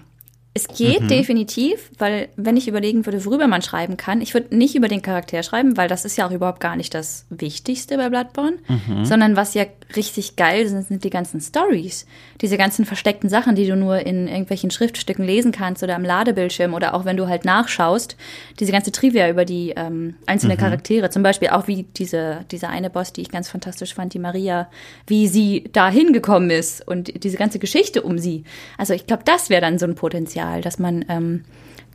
es 0.57 0.67
geht 0.67 1.03
mhm. 1.03 1.07
definitiv, 1.07 1.91
weil 1.99 2.29
wenn 2.35 2.57
ich 2.57 2.67
überlegen 2.67 3.05
würde, 3.05 3.23
worüber 3.25 3.47
man 3.47 3.61
schreiben 3.61 3.95
kann, 3.95 4.21
ich 4.21 4.33
würde 4.33 4.55
nicht 4.55 4.75
über 4.75 4.87
den 4.87 5.03
Charakter 5.03 5.43
schreiben, 5.43 5.77
weil 5.77 5.87
das 5.87 6.03
ist 6.03 6.17
ja 6.17 6.27
auch 6.27 6.31
überhaupt 6.31 6.59
gar 6.59 6.75
nicht 6.75 6.95
das 6.95 7.27
Wichtigste 7.29 7.95
bei 7.95 8.09
Bloodborne, 8.09 8.57
mhm. 8.67 9.05
sondern 9.05 9.35
was 9.35 9.53
ja 9.53 9.65
richtig 9.95 10.35
geil 10.35 10.67
sind, 10.67 10.87
sind 10.87 11.03
die 11.03 11.11
ganzen 11.11 11.41
Stories. 11.41 12.07
Diese 12.41 12.57
ganzen 12.57 12.85
versteckten 12.85 13.29
Sachen, 13.29 13.55
die 13.55 13.67
du 13.67 13.75
nur 13.75 13.99
in 13.99 14.27
irgendwelchen 14.27 14.71
Schriftstücken 14.71 15.23
lesen 15.23 15.51
kannst 15.51 15.83
oder 15.83 15.95
am 15.95 16.03
Ladebildschirm 16.03 16.73
oder 16.73 16.95
auch 16.95 17.05
wenn 17.05 17.17
du 17.17 17.27
halt 17.27 17.45
nachschaust. 17.45 18.17
Diese 18.59 18.71
ganze 18.71 18.91
Trivia 18.91 19.29
über 19.29 19.45
die 19.45 19.73
ähm, 19.77 20.15
einzelnen 20.25 20.57
mhm. 20.57 20.61
Charaktere, 20.61 21.11
zum 21.11 21.21
Beispiel 21.21 21.49
auch 21.49 21.67
wie 21.67 21.83
diese, 21.83 22.45
diese 22.49 22.67
eine 22.69 22.89
Boss, 22.89 23.13
die 23.13 23.21
ich 23.21 23.29
ganz 23.29 23.47
fantastisch 23.47 23.93
fand, 23.93 24.15
die 24.15 24.19
Maria, 24.19 24.69
wie 25.05 25.27
sie 25.27 25.65
da 25.71 25.89
hingekommen 25.89 26.49
ist 26.49 26.85
und 26.87 27.23
diese 27.23 27.37
ganze 27.37 27.59
Geschichte 27.59 28.01
um 28.01 28.17
sie. 28.17 28.43
Also 28.79 28.93
ich 28.93 29.05
glaube, 29.05 29.21
das 29.23 29.51
wäre 29.51 29.61
dann 29.61 29.77
so 29.77 29.85
ein 29.85 29.93
Potenzial. 29.93 30.46
Potenzial, 30.47 30.61
dass 30.61 30.79
man 30.79 31.05
ähm, 31.09 31.43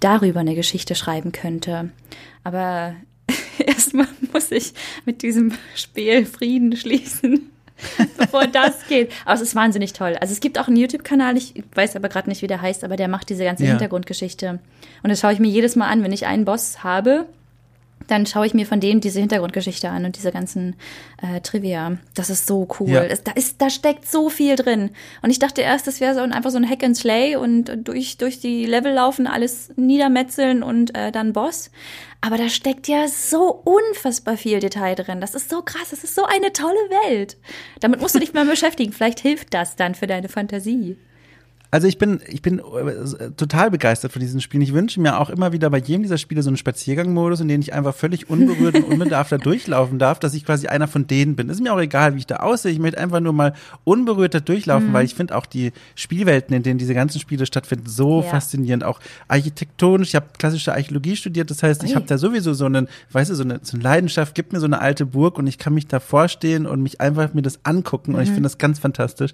darüber 0.01 0.41
eine 0.41 0.55
Geschichte 0.55 0.95
schreiben 0.95 1.33
könnte. 1.33 1.91
Aber 2.45 2.95
erstmal 3.59 4.09
muss 4.33 4.51
ich 4.51 4.75
mit 5.05 5.23
diesem 5.23 5.53
Spiel 5.75 6.27
Frieden 6.27 6.77
schließen. 6.77 7.49
bevor 8.17 8.47
das 8.47 8.87
geht. 8.87 9.11
Aber 9.25 9.35
es 9.35 9.41
ist 9.41 9.57
wahnsinnig 9.57 9.93
toll. 9.93 10.17
Also 10.21 10.33
es 10.33 10.38
gibt 10.38 10.57
auch 10.57 10.69
einen 10.69 10.77
YouTube-Kanal, 10.77 11.37
ich 11.37 11.65
weiß 11.75 11.97
aber 11.97 12.09
gerade 12.09 12.29
nicht, 12.29 12.41
wie 12.41 12.47
der 12.47 12.62
heißt, 12.62 12.85
aber 12.85 12.95
der 12.95 13.09
macht 13.09 13.29
diese 13.29 13.43
ganze 13.43 13.65
ja. 13.65 13.71
Hintergrundgeschichte. 13.71 14.61
Und 15.03 15.11
das 15.11 15.19
schaue 15.19 15.33
ich 15.33 15.41
mir 15.41 15.49
jedes 15.49 15.75
Mal 15.75 15.88
an, 15.88 16.05
wenn 16.05 16.12
ich 16.12 16.27
einen 16.27 16.45
Boss 16.45 16.85
habe, 16.85 17.27
dann 18.12 18.27
schaue 18.27 18.46
ich 18.46 18.53
mir 18.53 18.66
von 18.66 18.79
dem 18.79 19.01
diese 19.01 19.20
Hintergrundgeschichte 19.20 19.88
an 19.88 20.05
und 20.05 20.16
diese 20.16 20.31
ganzen 20.33 20.77
äh, 21.22 21.40
Trivia. 21.40 21.96
Das 22.14 22.29
ist 22.29 22.46
so 22.46 22.68
cool. 22.79 22.90
Ja. 22.90 23.05
Es, 23.05 23.25
da, 23.25 23.33
ist, 23.33 23.62
da 23.62 23.70
steckt 23.70 24.07
so 24.07 24.29
viel 24.29 24.55
drin. 24.55 24.90
Und 25.22 25.31
ich 25.31 25.38
dachte 25.38 25.62
erst, 25.62 25.87
das 25.87 26.01
wäre 26.01 26.14
so 26.14 26.20
ein, 26.20 26.33
einfach 26.33 26.51
so 26.51 26.59
ein 26.59 26.68
Hack 26.68 26.85
and 26.85 26.96
Slay 26.96 27.37
und 27.37 27.72
durch, 27.88 28.18
durch 28.18 28.38
die 28.38 28.66
Level 28.66 28.92
laufen, 28.92 29.27
alles 29.27 29.72
niedermetzeln 29.77 30.62
und 30.62 30.94
äh, 30.94 31.11
dann 31.11 31.33
Boss. 31.33 31.70
Aber 32.20 32.37
da 32.37 32.51
steckt 32.51 32.87
ja 32.87 33.09
so 33.09 33.62
unfassbar 33.64 34.37
viel 34.37 34.61
Detail 34.61 34.94
drin. 34.94 35.22
Das 35.22 35.35
ist 35.35 35.48
so 35.48 35.62
krass. 35.62 35.88
Das 35.90 36.05
ist 36.05 36.14
so 36.14 36.25
eine 36.25 36.53
tolle 36.53 36.75
Welt. 37.09 37.38
Damit 37.81 38.01
musst 38.03 38.14
du 38.14 38.18
dich 38.18 38.35
mal 38.35 38.44
beschäftigen. 38.48 38.92
Vielleicht 38.92 39.20
hilft 39.20 39.55
das 39.55 39.75
dann 39.75 39.94
für 39.94 40.07
deine 40.07 40.29
Fantasie. 40.29 40.98
Also 41.74 41.88
ich 41.88 41.96
bin, 41.96 42.20
ich 42.28 42.42
bin 42.42 42.58
äh, 42.58 43.30
total 43.30 43.70
begeistert 43.70 44.12
von 44.12 44.20
diesen 44.20 44.42
Spielen. 44.42 44.62
Ich 44.62 44.74
wünsche 44.74 45.00
mir 45.00 45.18
auch 45.18 45.30
immer 45.30 45.52
wieder 45.52 45.70
bei 45.70 45.78
jedem 45.78 46.02
dieser 46.02 46.18
Spiele 46.18 46.42
so 46.42 46.50
einen 46.50 46.58
Spaziergangmodus, 46.58 47.40
in 47.40 47.48
dem 47.48 47.62
ich 47.62 47.72
einfach 47.72 47.94
völlig 47.94 48.28
unberührt 48.28 48.74
und 48.74 48.85
unbedarft 48.85 49.32
da 49.32 49.38
durchlaufen 49.38 49.98
darf, 49.98 50.20
dass 50.20 50.35
ich 50.35 50.44
quasi 50.44 50.66
einer 50.66 50.87
von 50.87 51.06
denen 51.06 51.35
bin. 51.35 51.48
Ist 51.48 51.62
mir 51.62 51.72
auch 51.72 51.80
egal, 51.80 52.14
wie 52.14 52.18
ich 52.18 52.26
da 52.26 52.37
aussehe. 52.37 52.72
Ich 52.72 52.78
möchte 52.78 53.00
einfach 53.00 53.20
nur 53.20 53.32
mal 53.32 53.54
unberührt 53.85 54.35
da 54.35 54.40
durchlaufen, 54.40 54.90
mhm. 54.90 54.92
weil 54.92 55.06
ich 55.06 55.14
finde 55.14 55.35
auch 55.35 55.46
die 55.46 55.72
Spielwelten, 55.94 56.54
in 56.54 56.62
denen 56.62 56.76
diese 56.76 56.92
ganzen 56.92 57.18
Spiele 57.20 57.46
stattfinden, 57.46 57.88
so 57.88 58.20
ja. 58.20 58.28
faszinierend. 58.28 58.85
Auch 58.85 59.00
architektonisch. 59.28 60.08
Ich 60.08 60.14
habe 60.14 60.26
klassische 60.37 60.74
Archäologie 60.74 61.16
studiert. 61.16 61.50
Das 61.50 61.62
heißt, 61.62 61.85
ich 61.85 61.94
habe 61.96 62.04
da 62.04 62.18
sowieso 62.18 62.52
so 62.52 62.66
einen, 62.66 62.87
weißt 63.12 63.30
du, 63.30 63.35
so 63.35 63.44
eine, 63.44 63.61
so 63.62 63.78
eine 63.78 63.82
Leidenschaft. 63.82 64.35
Gibt 64.35 64.52
mir 64.52 64.61
so 64.61 64.66
eine 64.66 64.82
alte 64.82 65.06
Burg 65.06 65.38
und 65.38 65.46
ich 65.46 65.56
kann 65.56 65.72
mich 65.72 65.87
da 65.87 66.00
vorstehen 66.00 66.66
und 66.66 66.82
mich 66.82 67.00
einfach 67.00 67.32
mir 67.32 67.40
das 67.40 67.61
angucken. 67.64 68.12
Mhm. 68.12 68.18
Und 68.18 68.22
ich 68.24 68.28
mhm. 68.28 68.35
finde 68.35 68.48
das 68.48 68.58
ganz 68.58 68.78
fantastisch. 68.78 69.32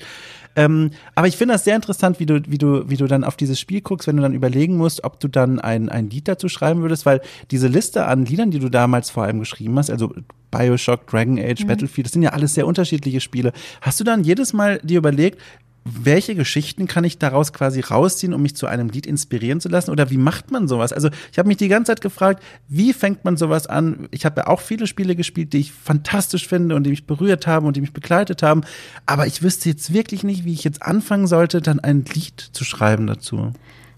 Ähm, 0.55 0.93
aber 1.17 1.27
ich 1.27 1.37
finde 1.37 1.55
das 1.55 1.65
sehr 1.65 1.75
interessant, 1.75 2.21
wie 2.21 2.28
du, 2.29 2.41
wie 2.47 2.59
du, 2.59 2.89
wie 2.89 2.97
du 2.97 3.07
dann 3.07 3.25
auf 3.25 3.37
dieses 3.37 3.59
Spiel 3.59 3.81
guckst, 3.81 4.07
wenn 4.07 4.17
du 4.17 4.23
dann 4.23 4.35
überlegen 4.35 4.77
musst, 4.77 5.03
ob 5.03 5.19
du 5.19 5.27
dann 5.27 5.59
ein, 5.59 5.89
ein 5.89 6.09
Lied 6.09 6.29
dazu 6.29 6.49
schreiben 6.49 6.83
würdest, 6.83 7.05
weil 7.05 7.21
diese 7.51 7.67
Liste 7.67 8.07
an 8.07 8.25
Liedern, 8.25 8.53
die 8.53 8.61
du 8.61 8.69
damals 8.69 9.11
vor 9.11 9.25
allem 9.25 9.41
geschrieben 9.41 9.77
hast, 9.77 9.91
also 9.91 10.15
Bioshock, 10.53 11.07
Dragon 11.09 11.39
Age, 11.39 11.65
mhm. 11.65 11.67
Battlefield, 11.67 12.07
das 12.07 12.13
sind 12.13 12.23
ja 12.23 12.31
alles 12.31 12.55
sehr 12.55 12.67
unterschiedliche 12.67 13.21
Spiele. 13.21 13.53
Hast 13.81 13.99
du 13.99 14.05
dann 14.05 14.23
jedes 14.23 14.53
Mal 14.53 14.79
dir 14.85 14.99
überlegt, 14.99 15.41
welche 15.91 16.35
Geschichten 16.35 16.87
kann 16.87 17.05
ich 17.05 17.19
daraus 17.19 17.53
quasi 17.53 17.81
rausziehen, 17.81 18.35
um 18.35 18.43
mich 18.43 18.57
zu 18.57 18.67
einem 18.67 18.89
Lied 18.89 19.07
inspirieren 19.07 19.61
zu 19.61 19.69
lassen? 19.69 19.91
Oder 19.91 20.11
wie 20.11 20.17
macht 20.17 20.51
man 20.51 20.69
sowas? 20.69 20.93
Also 20.93 21.09
ich 21.33 21.39
habe 21.39 21.49
mich 21.49 21.57
die 21.57 21.69
ganze 21.69 21.93
Zeit 21.93 22.01
gefragt, 22.01 22.43
wie 22.69 22.93
fängt 22.93 23.25
man 23.25 23.37
sowas 23.37 23.67
an? 23.67 24.09
Ich 24.11 24.25
habe 24.25 24.41
ja 24.41 24.47
auch 24.49 24.61
viele 24.61 24.87
Spiele 24.87 25.17
gespielt, 25.17 25.53
die 25.53 25.59
ich 25.59 25.73
fantastisch 25.73 26.47
finde 26.47 26.75
und 26.75 26.85
die 26.85 26.91
mich 26.91 27.07
berührt 27.07 27.47
haben 27.47 27.67
und 27.67 27.77
die 27.77 27.81
mich 27.81 27.93
begleitet 27.93 28.43
haben. 28.43 28.63
Aber 29.07 29.27
ich 29.27 29.43
wüsste 29.43 29.69
jetzt 29.69 29.93
wirklich 29.93 30.25
nicht, 30.25 30.45
wie 30.45 30.53
ich 30.53 30.65
jetzt 30.65 30.83
anfangen 30.83 31.27
sollte, 31.27 31.61
dann 31.61 31.81
ein 31.81 32.05
Lied 32.05 32.41
zu 32.53 32.65
schreiben 32.65 33.07
dazu. 33.07 33.53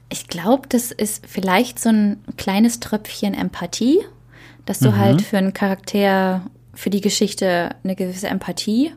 Ich 0.09 0.29
glaube, 0.29 0.69
das 0.69 0.91
ist 0.91 1.27
vielleicht 1.27 1.79
so 1.79 1.89
ein 1.89 2.19
kleines 2.37 2.81
Tröpfchen 2.81 3.35
Empathie, 3.35 4.01
dass 4.67 4.81
du 4.81 4.91
mhm. 4.91 4.99
halt 4.99 5.23
für 5.23 5.39
einen 5.39 5.55
Charakter, 5.55 6.43
für 6.75 6.91
die 6.91 7.01
Geschichte 7.01 7.71
eine 7.85 7.95
gewisse 7.95 8.29
Empathie 8.29 8.93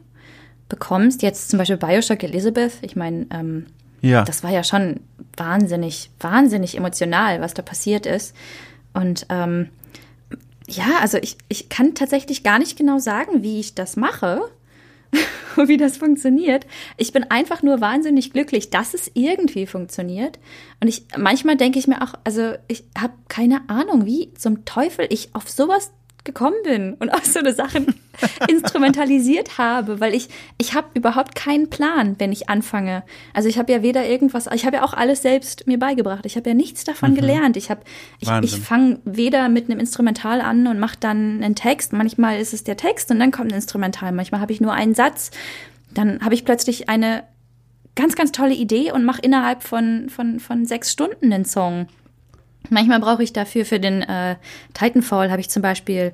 bekommst, 0.69 1.21
jetzt 1.21 1.49
zum 1.49 1.59
Beispiel 1.59 1.77
Bioshock 1.77 2.23
Elizabeth, 2.23 2.73
ich 2.81 2.95
meine, 2.95 3.27
ähm, 3.31 3.67
ja. 4.01 4.23
das 4.23 4.43
war 4.43 4.51
ja 4.51 4.63
schon 4.63 5.01
wahnsinnig, 5.37 6.09
wahnsinnig 6.19 6.77
emotional, 6.77 7.41
was 7.41 7.53
da 7.53 7.61
passiert 7.61 8.05
ist. 8.05 8.35
Und 8.93 9.25
ähm, 9.29 9.69
ja, 10.67 10.99
also 11.01 11.17
ich, 11.17 11.37
ich 11.49 11.69
kann 11.69 11.95
tatsächlich 11.95 12.43
gar 12.43 12.59
nicht 12.59 12.77
genau 12.77 12.99
sagen, 12.99 13.43
wie 13.43 13.59
ich 13.59 13.75
das 13.75 13.95
mache 13.95 14.41
wie 15.67 15.77
das 15.77 15.97
funktioniert. 15.97 16.65
Ich 16.97 17.13
bin 17.13 17.23
einfach 17.29 17.63
nur 17.63 17.81
wahnsinnig 17.81 18.33
glücklich, 18.33 18.69
dass 18.69 18.93
es 18.93 19.11
irgendwie 19.13 19.65
funktioniert. 19.65 20.39
Und 20.79 20.87
ich 20.87 21.05
manchmal 21.17 21.57
denke 21.57 21.79
ich 21.79 21.87
mir 21.87 22.01
auch, 22.01 22.13
also 22.23 22.53
ich 22.67 22.83
habe 22.97 23.13
keine 23.27 23.69
Ahnung, 23.69 24.05
wie 24.05 24.33
zum 24.33 24.65
Teufel 24.65 25.07
ich 25.09 25.33
auf 25.33 25.49
sowas 25.49 25.91
gekommen 26.23 26.55
bin 26.63 26.93
und 26.93 27.09
auch 27.09 27.23
so 27.23 27.39
eine 27.39 27.53
Sachen 27.53 27.87
instrumentalisiert 28.47 29.57
habe, 29.57 29.99
weil 29.99 30.13
ich 30.13 30.29
ich 30.57 30.73
habe 30.73 30.87
überhaupt 30.93 31.35
keinen 31.35 31.69
Plan, 31.69 32.15
wenn 32.17 32.31
ich 32.31 32.49
anfange. 32.49 33.03
Also 33.33 33.49
ich 33.49 33.57
habe 33.57 33.71
ja 33.71 33.81
weder 33.81 34.05
irgendwas, 34.05 34.47
ich 34.53 34.65
habe 34.65 34.77
ja 34.77 34.83
auch 34.83 34.93
alles 34.93 35.21
selbst 35.21 35.67
mir 35.67 35.77
beigebracht. 35.77 36.25
Ich 36.25 36.37
habe 36.37 36.49
ja 36.49 36.55
nichts 36.55 36.83
davon 36.85 37.11
mhm. 37.11 37.15
gelernt. 37.15 37.57
Ich 37.57 37.69
habe 37.69 37.81
ich, 38.19 38.29
ich 38.41 38.59
fange 38.59 38.99
weder 39.03 39.49
mit 39.49 39.69
einem 39.69 39.79
Instrumental 39.79 40.39
an 40.39 40.67
und 40.67 40.79
mache 40.79 40.97
dann 40.99 41.43
einen 41.43 41.55
Text. 41.55 41.91
Manchmal 41.91 42.39
ist 42.39 42.53
es 42.53 42.63
der 42.63 42.77
Text 42.77 43.11
und 43.11 43.19
dann 43.19 43.31
kommt 43.31 43.51
ein 43.51 43.55
Instrumental. 43.55 44.11
Manchmal 44.13 44.39
habe 44.39 44.53
ich 44.53 44.61
nur 44.61 44.73
einen 44.73 44.95
Satz. 44.95 45.31
Dann 45.93 46.21
habe 46.23 46.35
ich 46.35 46.45
plötzlich 46.45 46.87
eine 46.87 47.23
ganz 47.95 48.15
ganz 48.15 48.31
tolle 48.31 48.53
Idee 48.53 48.91
und 48.91 49.03
mache 49.03 49.21
innerhalb 49.21 49.61
von 49.63 50.09
von 50.09 50.39
von 50.39 50.65
sechs 50.65 50.91
Stunden 50.91 51.33
einen 51.33 51.45
Song. 51.45 51.87
Manchmal 52.69 52.99
brauche 52.99 53.23
ich 53.23 53.33
dafür 53.33 53.65
für 53.65 53.79
den 53.79 54.01
äh, 54.01 54.35
Titanfall 54.73 55.31
habe 55.31 55.41
ich 55.41 55.49
zum 55.49 55.61
Beispiel 55.61 56.13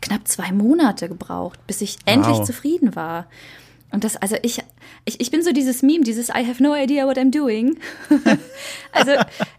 knapp 0.00 0.26
zwei 0.26 0.52
Monate 0.52 1.08
gebraucht, 1.08 1.58
bis 1.66 1.80
ich 1.80 1.96
wow. 2.06 2.14
endlich 2.14 2.42
zufrieden 2.42 2.96
war. 2.96 3.26
Und 3.92 4.04
das, 4.04 4.16
also 4.16 4.36
ich, 4.42 4.60
ich, 5.04 5.20
ich 5.20 5.30
bin 5.30 5.42
so 5.42 5.52
dieses 5.52 5.82
Meme, 5.82 6.04
dieses 6.04 6.28
I 6.28 6.46
have 6.46 6.62
no 6.62 6.74
idea 6.74 7.06
what 7.06 7.18
I'm 7.18 7.30
doing. 7.30 7.78
also 8.92 9.12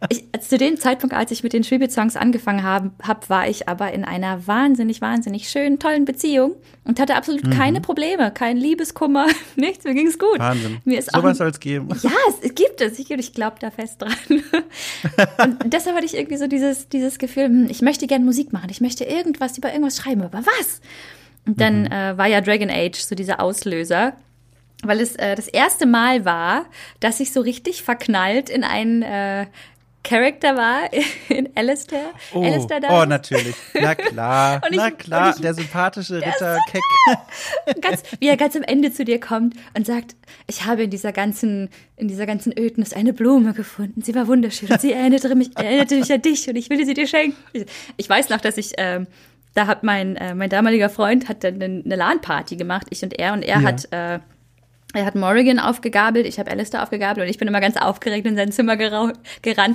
ich, 0.10 0.24
zu 0.42 0.58
dem 0.58 0.78
Zeitpunkt, 0.78 1.14
als 1.16 1.32
ich 1.32 1.44
mit 1.44 1.52
den 1.54 1.64
Tribute-Songs 1.64 2.16
angefangen 2.16 2.64
habe, 2.64 2.92
hab, 3.04 3.30
war 3.30 3.50
ich 3.50 3.68
aber 3.68 3.92
in 3.92 4.06
einer 4.06 4.48
wahnsinnig, 4.48 5.02
wahnsinnig 5.02 5.50
schönen, 5.50 5.80
tollen 5.80 6.06
Beziehung 6.06 6.56
und 6.86 7.00
hatte 7.00 7.16
absolut 7.16 7.46
mhm. 7.46 7.52
keine 7.52 7.82
Probleme, 7.82 8.32
kein 8.32 8.56
Liebeskummer, 8.56 9.28
nichts, 9.58 9.84
mir 9.84 9.94
ging 9.94 10.08
es 10.08 10.18
gut. 10.18 10.40
Wahnsinn. 10.40 10.78
Mir 10.86 11.00
ist 11.00 11.12
Sowas 11.12 11.38
soll 11.38 11.48
es 11.52 11.60
geben. 11.60 11.90
Ja, 12.02 12.12
es, 12.42 12.56
gibt 12.56 12.80
es. 12.80 13.00
Ich, 13.00 13.12
ich 13.12 13.34
glaube 13.34 13.58
da 13.60 13.70
fest 13.70 14.02
dran. 14.02 14.14
und 15.64 15.74
deshalb 15.74 15.96
hatte 15.96 16.06
ich 16.06 16.16
irgendwie 16.16 16.38
so 16.38 16.48
dieses, 16.48 16.88
dieses 16.88 17.20
Gefühl, 17.20 17.46
hm, 17.46 17.68
ich 17.70 17.82
möchte 17.82 18.08
gerne 18.08 18.24
Musik 18.24 18.54
machen, 18.54 18.70
ich 18.70 18.80
möchte 18.80 19.04
irgendwas 19.04 19.58
über 19.58 19.70
irgendwas 19.70 19.98
schreiben, 19.98 20.22
aber 20.22 20.40
was? 20.40 20.80
Und 21.46 21.60
dann 21.60 21.84
mhm. 21.84 21.92
äh, 21.92 22.18
war 22.18 22.28
ja 22.28 22.42
Dragon 22.42 22.70
Age 22.70 23.00
so 23.00 23.16
dieser 23.16 23.40
Auslöser, 23.40 24.14
weil 24.84 25.00
es 25.00 25.16
äh, 25.16 25.36
das 25.36 25.48
erste 25.48 25.86
Mal 25.86 26.26
war, 26.26 26.66
dass 27.00 27.20
ich 27.20 27.34
so 27.34 27.42
richtig 27.42 27.84
verknallt 27.84 28.50
in 28.50 28.64
einen 28.64 29.02
äh, 29.02 29.48
Charakter 30.04 30.56
war 30.56 30.90
in 31.30 31.50
Alistair. 31.56 32.12
Oh, 32.34 32.44
Alistair 32.44 32.82
oh 32.90 33.06
natürlich. 33.06 33.56
Na 33.80 33.94
klar, 33.96 34.62
ich, 34.70 34.78
na 34.78 34.92
klar, 34.92 35.34
ich, 35.36 35.42
der 35.42 35.54
sympathische 35.54 36.18
Ritter 36.18 36.56
so, 36.56 36.72
Keck. 36.72 37.82
ganz, 37.82 38.04
wie 38.20 38.28
er 38.28 38.38
ganz 38.38 38.56
am 38.56 38.64
Ende 38.64 38.92
zu 38.92 39.06
dir 39.06 39.20
kommt 39.20 39.56
und 39.76 39.86
sagt, 39.86 40.16
ich 40.48 40.66
habe 40.66 40.84
in 40.84 40.90
dieser 40.90 41.12
ganzen, 41.12 41.70
in 41.98 42.08
dieser 42.08 42.26
ganzen 42.26 42.58
Ödnis 42.58 42.94
eine 42.94 43.14
Blume 43.14 43.54
gefunden. 43.54 44.02
Sie 44.02 44.16
war 44.16 44.28
wunderschön 44.28 44.70
und 44.70 44.82
sie 44.82 44.94
erinnerte 44.94 45.36
mich, 45.36 45.56
erinnerte 45.56 45.96
mich 45.96 46.12
an 46.12 46.22
dich 46.22 46.50
und 46.50 46.56
ich 46.56 46.70
will 46.70 46.84
sie 46.86 46.96
dir 46.96 47.08
schenken. 47.08 47.38
Ich, 47.54 47.66
ich 47.98 48.10
weiß 48.10 48.30
noch, 48.30 48.42
dass 48.42 48.58
ich 48.58 48.74
ähm, 48.78 49.06
da 49.54 49.68
hat 49.68 49.84
mein, 49.84 50.16
äh, 50.16 50.34
mein 50.34 50.50
damaliger 50.50 50.90
Freund 50.90 51.28
hat 51.28 51.44
dann 51.44 51.62
eine, 51.62 51.82
eine 51.84 51.96
LAN-Party 51.96 52.56
gemacht, 52.56 52.88
ich 52.90 53.04
und 53.04 53.18
er, 53.18 53.34
und 53.34 53.44
er 53.44 53.62
ja. 53.62 53.64
hat 53.64 53.92
äh, 53.92 54.20
er 54.94 55.06
hat 55.06 55.16
Morrigan 55.16 55.60
aufgegabelt, 55.60 56.26
ich 56.26 56.38
habe 56.38 56.52
Alistair 56.52 56.84
aufgegabelt 56.84 57.26
und 57.26 57.30
ich 57.30 57.38
bin 57.38 57.48
immer 57.48 57.62
ganz 57.62 57.78
aufgeregt 57.78 58.28
in 58.28 58.36
sein 58.36 58.52
Zimmer 58.52 58.76
gerannt 58.76 59.16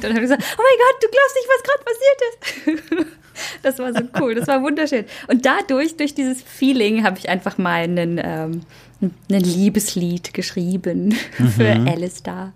und 0.04 0.10
habe 0.10 0.20
gesagt, 0.20 0.44
oh 0.58 0.62
mein 0.62 0.78
Gott, 0.78 1.02
du 1.02 1.08
glaubst 1.08 1.36
nicht, 1.36 1.48
was 1.48 1.62
gerade 1.62 1.84
passiert 1.84 3.00
ist. 3.00 3.16
das 3.62 3.78
war 3.78 3.94
so 3.94 4.02
cool, 4.20 4.34
das 4.34 4.46
war 4.46 4.62
wunderschön. 4.62 5.06
Und 5.28 5.46
dadurch, 5.46 5.96
durch 5.96 6.14
dieses 6.14 6.42
Feeling, 6.42 7.04
habe 7.04 7.18
ich 7.18 7.28
einfach 7.28 7.56
mal 7.56 7.82
einen, 7.82 8.20
ähm, 8.22 8.60
ein 9.00 9.14
Liebeslied 9.40 10.34
geschrieben 10.34 11.16
mhm. 11.38 11.48
für 11.48 11.70
Alistair. 11.90 12.52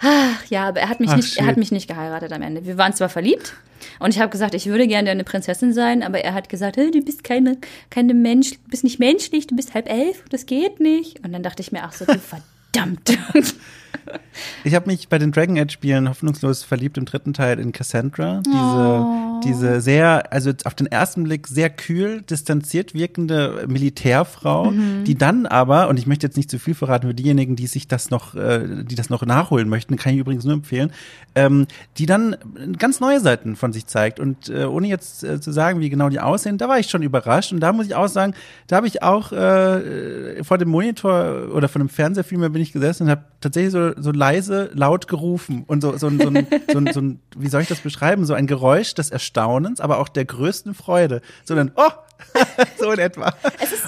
Ach, 0.00 0.44
ja, 0.46 0.68
aber 0.68 0.80
er 0.80 0.88
hat 0.88 1.00
mich 1.00 1.10
Ach, 1.10 1.16
nicht, 1.16 1.36
er 1.36 1.46
hat 1.46 1.56
mich 1.56 1.72
nicht 1.72 1.88
geheiratet 1.88 2.32
am 2.32 2.42
Ende. 2.42 2.64
Wir 2.64 2.78
waren 2.78 2.94
zwar 2.94 3.08
verliebt 3.08 3.54
und 3.98 4.14
ich 4.14 4.20
habe 4.20 4.30
gesagt, 4.30 4.54
ich 4.54 4.66
würde 4.66 4.86
gerne 4.86 5.10
eine 5.10 5.24
Prinzessin 5.24 5.72
sein, 5.72 6.02
aber 6.02 6.20
er 6.20 6.34
hat 6.34 6.48
gesagt, 6.48 6.76
hey, 6.76 6.90
du 6.90 7.02
bist 7.02 7.22
keine, 7.24 7.58
keine 7.90 8.14
Mensch, 8.14 8.52
du 8.52 8.58
bist 8.68 8.84
nicht 8.84 8.98
menschlich, 8.98 9.46
du 9.46 9.56
bist 9.56 9.74
halb 9.74 9.90
elf, 9.90 10.24
das 10.30 10.46
geht 10.46 10.80
nicht. 10.80 11.24
Und 11.24 11.32
dann 11.32 11.42
dachte 11.42 11.62
ich 11.62 11.72
mir, 11.72 11.82
ach 11.82 11.92
so, 11.92 12.04
du 12.06 12.18
verdammt. 12.72 13.18
Ich 14.64 14.74
habe 14.74 14.86
mich 14.86 15.08
bei 15.08 15.18
den 15.18 15.32
Dragon 15.32 15.58
Age 15.58 15.72
Spielen 15.72 16.08
hoffnungslos 16.08 16.62
verliebt 16.62 16.98
im 16.98 17.04
dritten 17.04 17.32
Teil 17.32 17.58
in 17.58 17.72
Cassandra. 17.72 18.42
Diese, 18.46 18.56
oh. 18.56 19.40
diese 19.44 19.80
sehr, 19.80 20.32
also 20.32 20.52
auf 20.64 20.74
den 20.74 20.86
ersten 20.86 21.24
Blick 21.24 21.46
sehr 21.46 21.70
kühl, 21.70 22.22
distanziert 22.22 22.94
wirkende 22.94 23.64
Militärfrau, 23.68 24.70
mhm. 24.70 25.04
die 25.04 25.16
dann 25.16 25.46
aber, 25.46 25.88
und 25.88 25.98
ich 25.98 26.06
möchte 26.06 26.26
jetzt 26.26 26.36
nicht 26.36 26.50
zu 26.50 26.58
viel 26.58 26.74
verraten 26.74 27.08
für 27.08 27.14
diejenigen, 27.14 27.56
die 27.56 27.66
sich 27.66 27.88
das 27.88 28.10
noch, 28.10 28.34
äh, 28.34 28.84
die 28.84 28.94
das 28.94 29.10
noch 29.10 29.24
nachholen 29.24 29.68
möchten, 29.68 29.96
kann 29.96 30.14
ich 30.14 30.20
übrigens 30.20 30.44
nur 30.44 30.54
empfehlen, 30.54 30.92
ähm, 31.34 31.66
die 31.98 32.06
dann 32.06 32.36
ganz 32.78 33.00
neue 33.00 33.20
Seiten 33.20 33.56
von 33.56 33.72
sich 33.72 33.86
zeigt. 33.86 34.20
Und 34.20 34.48
äh, 34.48 34.64
ohne 34.64 34.88
jetzt 34.88 35.24
äh, 35.24 35.40
zu 35.40 35.52
sagen, 35.52 35.80
wie 35.80 35.90
genau 35.90 36.08
die 36.08 36.20
aussehen, 36.20 36.58
da 36.58 36.68
war 36.68 36.78
ich 36.78 36.88
schon 36.88 37.02
überrascht. 37.02 37.52
Und 37.52 37.60
da 37.60 37.72
muss 37.72 37.86
ich 37.86 37.94
auch 37.94 38.08
sagen, 38.08 38.34
da 38.66 38.76
habe 38.76 38.86
ich 38.86 39.02
auch 39.02 39.30
vor 39.30 40.58
dem 40.58 40.68
Monitor 40.68 41.48
oder 41.54 41.68
vor 41.68 41.78
dem 41.78 41.88
Fernsehfilm 41.88 42.52
bin 42.52 42.62
ich 42.62 42.72
gesessen 42.72 43.04
und 43.04 43.10
habe 43.10 43.24
tatsächlich 43.40 43.72
so 43.72 43.79
so, 43.96 44.12
leise 44.12 44.70
laut 44.74 45.08
gerufen 45.08 45.64
und 45.66 45.80
so, 45.82 45.92
so, 45.92 46.08
so, 46.10 46.28
ein, 46.28 46.46
so, 46.70 46.78
ein, 46.78 46.92
so 46.92 47.00
ein, 47.00 47.20
wie 47.36 47.48
soll 47.48 47.62
ich 47.62 47.68
das 47.68 47.80
beschreiben? 47.80 48.24
So 48.24 48.34
ein 48.34 48.46
Geräusch 48.46 48.94
des 48.94 49.10
Erstaunens, 49.10 49.80
aber 49.80 49.98
auch 49.98 50.08
der 50.08 50.24
größten 50.24 50.74
Freude. 50.74 51.20
So 51.44 51.54
ein, 51.54 51.72
oh, 51.76 51.90
so 52.78 52.90
in 52.92 52.98
etwa. 52.98 53.34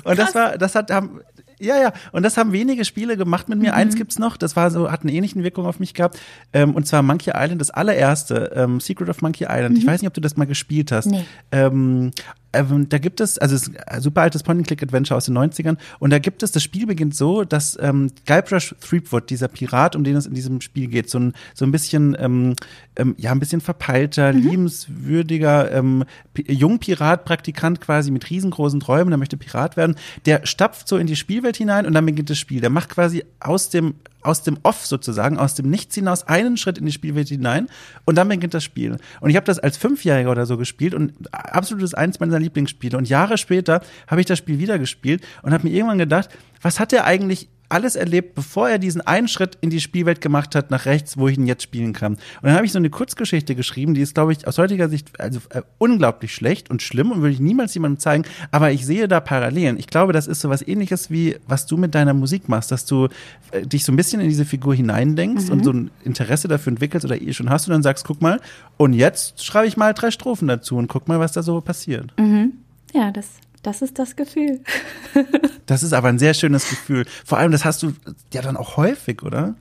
Und 0.05 0.19
das 0.19 0.35
war, 0.35 0.59
das 0.59 0.75
hat, 0.75 0.91
haben, 0.91 1.21
ja, 1.63 1.81
ja. 1.81 1.93
Und 2.11 2.25
das 2.25 2.37
haben 2.37 2.53
wenige 2.53 2.85
Spiele 2.85 3.17
gemacht 3.17 3.49
mit 3.49 3.59
mir. 3.59 3.71
Mhm. 3.71 3.79
Eins 3.79 3.95
gibt's 3.95 4.19
noch, 4.19 4.37
das 4.37 4.57
war 4.57 4.71
so, 4.71 4.91
hat 4.91 5.03
eine 5.03 5.13
ähnliche 5.13 5.43
Wirkung 5.43 5.67
auf 5.67 5.79
mich 5.79 5.95
gehabt. 5.95 6.19
Ähm, 6.53 6.75
und 6.75 6.87
zwar 6.87 7.03
Monkey 7.03 7.33
Island, 7.35 7.61
das 7.61 7.71
allererste, 7.71 8.53
ähm, 8.55 8.81
Secret 8.81 9.09
of 9.09 9.23
Monkey 9.23 9.45
Island. 9.49 9.75
Mhm. 9.75 9.81
Ich 9.81 9.87
weiß 9.87 10.03
nicht, 10.03 10.09
ob 10.09 10.15
du 10.15 10.21
das 10.21 10.37
mal 10.37 10.47
gespielt 10.47 10.91
hast. 10.91 11.07
Nee. 11.07 11.25
Ähm, 11.53 12.11
ähm, 12.53 12.89
da 12.89 12.99
gibt 12.99 13.21
es, 13.21 13.39
also 13.39 13.55
es 13.55 13.69
ist 13.69 13.89
ein 13.89 14.01
super 14.01 14.23
altes 14.23 14.43
Point-and-Click-Adventure 14.43 15.17
aus 15.17 15.27
den 15.27 15.37
90ern 15.37 15.77
und 15.99 16.11
da 16.11 16.19
gibt 16.19 16.43
es, 16.43 16.53
das 16.53 16.63
Spiel 16.63 16.87
beginnt 16.87 17.15
so, 17.15 17.45
dass 17.45 17.79
ähm, 17.81 18.11
Guybrush 18.27 18.75
Threepwood, 18.81 19.31
dieser 19.31 19.49
Pirat, 19.49 19.97
um 19.97 20.05
den 20.05 20.17
es 20.17 20.27
in 20.27 20.35
diesem 20.35 20.61
Spiel 20.61 20.89
geht, 20.89 21.09
so 21.11 21.19
ein, 21.19 21.33
so 21.55 21.65
ein 21.65 21.73
bisschen, 21.73 22.17
ähm, 22.19 22.55
ähm, 22.97 23.15
ja, 23.19 23.33
ein 23.33 23.41
bisschen 23.41 23.61
verpeilter, 23.61 24.33
mhm. 24.33 24.43
liebenswürdiger 24.43 25.73
ähm, 25.73 26.05
Jungpirat, 26.47 27.25
Praktikant 27.25 27.81
quasi 27.81 28.11
mit 28.11 28.29
riesengroßen 28.29 28.81
Träumen, 28.81 29.11
der 29.11 29.19
möchte 29.19 29.37
Pirat 29.37 29.77
werden, 29.77 29.97
der 30.27 30.47
stapft 30.47 30.89
so 30.89 30.97
in 30.97 31.07
die 31.07 31.17
Spielwelt 31.17 31.57
hinein 31.57 31.87
und 31.87 31.95
dann 31.95 32.07
beginnt 32.07 32.31
das 32.31 32.39
Spiel. 32.39 32.61
Der 32.61 32.71
macht 32.71 32.91
quasi 32.91 33.25
aus 33.41 33.71
dem 33.71 33.95
aus 34.23 34.43
dem 34.43 34.59
Off 34.63 34.87
sozusagen, 34.87 35.39
aus 35.39 35.55
dem 35.55 35.71
Nichts 35.71 35.95
hinaus 35.95 36.27
einen 36.27 36.57
Schritt 36.57 36.79
in 36.79 36.87
die 36.87 36.93
Spielwelt 36.93 37.29
hinein 37.29 37.69
und 38.05 38.17
dann 38.17 38.29
beginnt 38.29 38.55
das 38.55 38.65
Spiel. 38.65 38.97
Und 39.21 39.31
ich 39.31 39.37
habe 39.37 39.47
das 39.47 39.59
als 39.59 39.77
Fünfjähriger 39.77 40.31
oder 40.31 40.47
so 40.47 40.57
gespielt 40.57 40.95
und 40.95 41.13
absolutes 41.33 41.95
eins 41.95 42.21
meiner 42.21 42.39
Lieblingsspiele. 42.39 42.97
Und 42.97 43.09
Jahre 43.09 43.39
später 43.39 43.83
habe 44.07 44.21
ich 44.21 44.27
das 44.27 44.39
Spiel 44.39 44.59
wieder 44.59 44.79
gespielt 44.79 45.23
und 45.43 45.53
habe 45.53 45.67
mir 45.67 45.75
irgendwann 45.75 45.99
gedacht, 45.99 46.29
was 46.61 46.79
hat 46.79 46.93
der 46.93 47.05
eigentlich 47.05 47.49
alles 47.73 47.97
erlebt, 47.97 48.35
bevor 48.35 48.69
er 48.69 48.79
diesen 48.79 49.01
einen 49.01 49.29
Schritt 49.29 49.57
in 49.61 49.71
die 49.71 49.81
Spielwelt 49.81 50.21
gemacht 50.21 50.55
hat, 50.55 50.71
nach 50.71 50.85
rechts, 50.85 51.17
wo 51.17 51.29
ich 51.29 51.39
ihn 51.39 51.47
jetzt 51.47 51.63
spielen 51.63 51.93
kann. 51.93 52.15
Und 52.15 52.21
dann 52.43 52.55
habe 52.55 52.67
ich 52.67 52.73
so 52.73 52.79
eine 52.79 52.91
Kurzgeschichte 52.91 53.55
geschrieben, 53.55 53.95
die 53.95 54.03
ist, 54.03 54.15
glaube 54.15 54.33
ich, 54.33 54.47
aus 54.47 54.59
heutiger 54.59 54.89
Sicht 54.89 55.19
also 55.21 55.41
äh, 55.51 55.63
unglaublich 55.79 56.35
schlecht 56.35 56.71
und 56.71 56.83
schlimm 56.83 57.11
und 57.11 57.23
würde 57.23 57.33
ich 57.33 57.41
niemals 57.41 57.75
jemandem 57.75 57.99
zeigen. 57.99 58.25
Aber 58.51 58.71
ich 58.71 58.85
sehe 58.85 59.09
da 59.09 59.21
Parallelen. 59.21 59.79
Ich 59.79 59.87
glaube, 59.87 60.13
das 60.13 60.27
ist 60.27 60.41
so 60.41 60.51
was 60.51 60.67
ähnliches 60.67 61.11
wie, 61.11 61.37
was 61.49 61.67
du 61.67 61.77
mit 61.77 61.95
deiner 61.95 62.15
Musik 62.15 62.49
machst, 62.49 62.71
dass 62.71 62.85
du 62.85 63.09
äh, 63.51 63.67
dich 63.67 63.85
so 63.85 63.93
ein 63.93 63.97
bisschen 63.97 64.21
in 64.21 64.29
diese 64.29 64.45
Figur 64.45 64.75
hineindenkst 64.75 65.47
mhm. 65.47 65.53
und 65.53 65.65
so 65.65 65.73
ein 65.73 65.91
Interesse 66.05 66.49
dafür 66.49 66.73
entwickelst 66.73 67.05
oder 67.05 67.21
eh 67.21 67.33
schon 67.33 67.51
hast 67.51 67.67
und 67.69 67.73
dann 67.73 67.83
sagst, 67.83 68.05
guck 68.05 68.21
mal, 68.21 68.41
und 68.77 68.93
jetzt 68.93 69.45
schreibe 69.45 69.67
ich 69.67 69.77
mal 69.77 69.95
drei 69.95 70.11
Strophen 70.11 70.49
dazu 70.49 70.77
und 70.77 70.89
guck 70.89 71.09
mal, 71.09 71.21
was 71.21 71.33
da 71.33 71.43
so 71.43 71.61
passiert. 71.61 72.13
Mhm. 72.19 72.53
Ja, 72.93 73.11
das 73.11 73.29
das 73.63 73.83
ist 73.83 73.99
das 73.99 74.17
Gefühl. 74.17 74.61
das 75.67 75.83
ist 75.83 75.93
aber 75.93 76.09
ein 76.09 76.19
sehr 76.19 76.35
schönes 76.35 76.69
Gefühl. 76.69 77.07
Vor 77.25 77.39
allem, 77.39 77.53
das 77.53 77.65
hast 77.65 77.83
du 77.83 77.93
ja 78.33 78.43
dann 78.43 78.57
auch 78.57 78.77
häufig, 78.77 79.23
oder? 79.23 79.55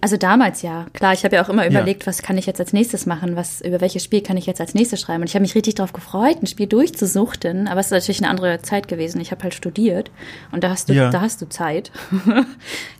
Also 0.00 0.16
damals 0.16 0.62
ja, 0.62 0.86
klar. 0.92 1.12
Ich 1.12 1.24
habe 1.24 1.36
ja 1.36 1.44
auch 1.44 1.48
immer 1.48 1.66
überlegt, 1.66 2.04
ja. 2.04 2.06
was 2.06 2.22
kann 2.22 2.38
ich 2.38 2.46
jetzt 2.46 2.60
als 2.60 2.72
nächstes 2.72 3.04
machen, 3.04 3.36
was 3.36 3.60
über 3.60 3.80
welches 3.80 4.04
Spiel 4.04 4.22
kann 4.22 4.36
ich 4.36 4.46
jetzt 4.46 4.60
als 4.60 4.74
nächstes 4.74 5.00
schreiben. 5.00 5.22
Und 5.22 5.28
ich 5.28 5.34
habe 5.34 5.42
mich 5.42 5.54
richtig 5.54 5.74
darauf 5.74 5.92
gefreut, 5.92 6.38
ein 6.40 6.46
Spiel 6.46 6.66
durchzusuchten. 6.66 7.68
Aber 7.68 7.80
es 7.80 7.86
ist 7.86 7.92
natürlich 7.92 8.22
eine 8.22 8.30
andere 8.30 8.62
Zeit 8.62 8.88
gewesen. 8.88 9.20
Ich 9.20 9.32
habe 9.32 9.42
halt 9.42 9.54
studiert 9.54 10.10
und 10.52 10.64
da 10.64 10.70
hast 10.70 10.88
du, 10.88 10.94
ja. 10.94 11.10
da 11.10 11.20
hast 11.20 11.42
du 11.42 11.48
Zeit. 11.48 11.90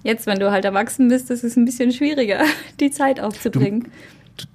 Jetzt, 0.02 0.26
wenn 0.26 0.38
du 0.38 0.50
halt 0.50 0.64
erwachsen 0.64 1.08
bist, 1.08 1.30
ist 1.30 1.44
es 1.44 1.56
ein 1.56 1.64
bisschen 1.64 1.92
schwieriger, 1.92 2.40
die 2.80 2.90
Zeit 2.90 3.20
aufzubringen. 3.20 3.84
Du 3.84 3.90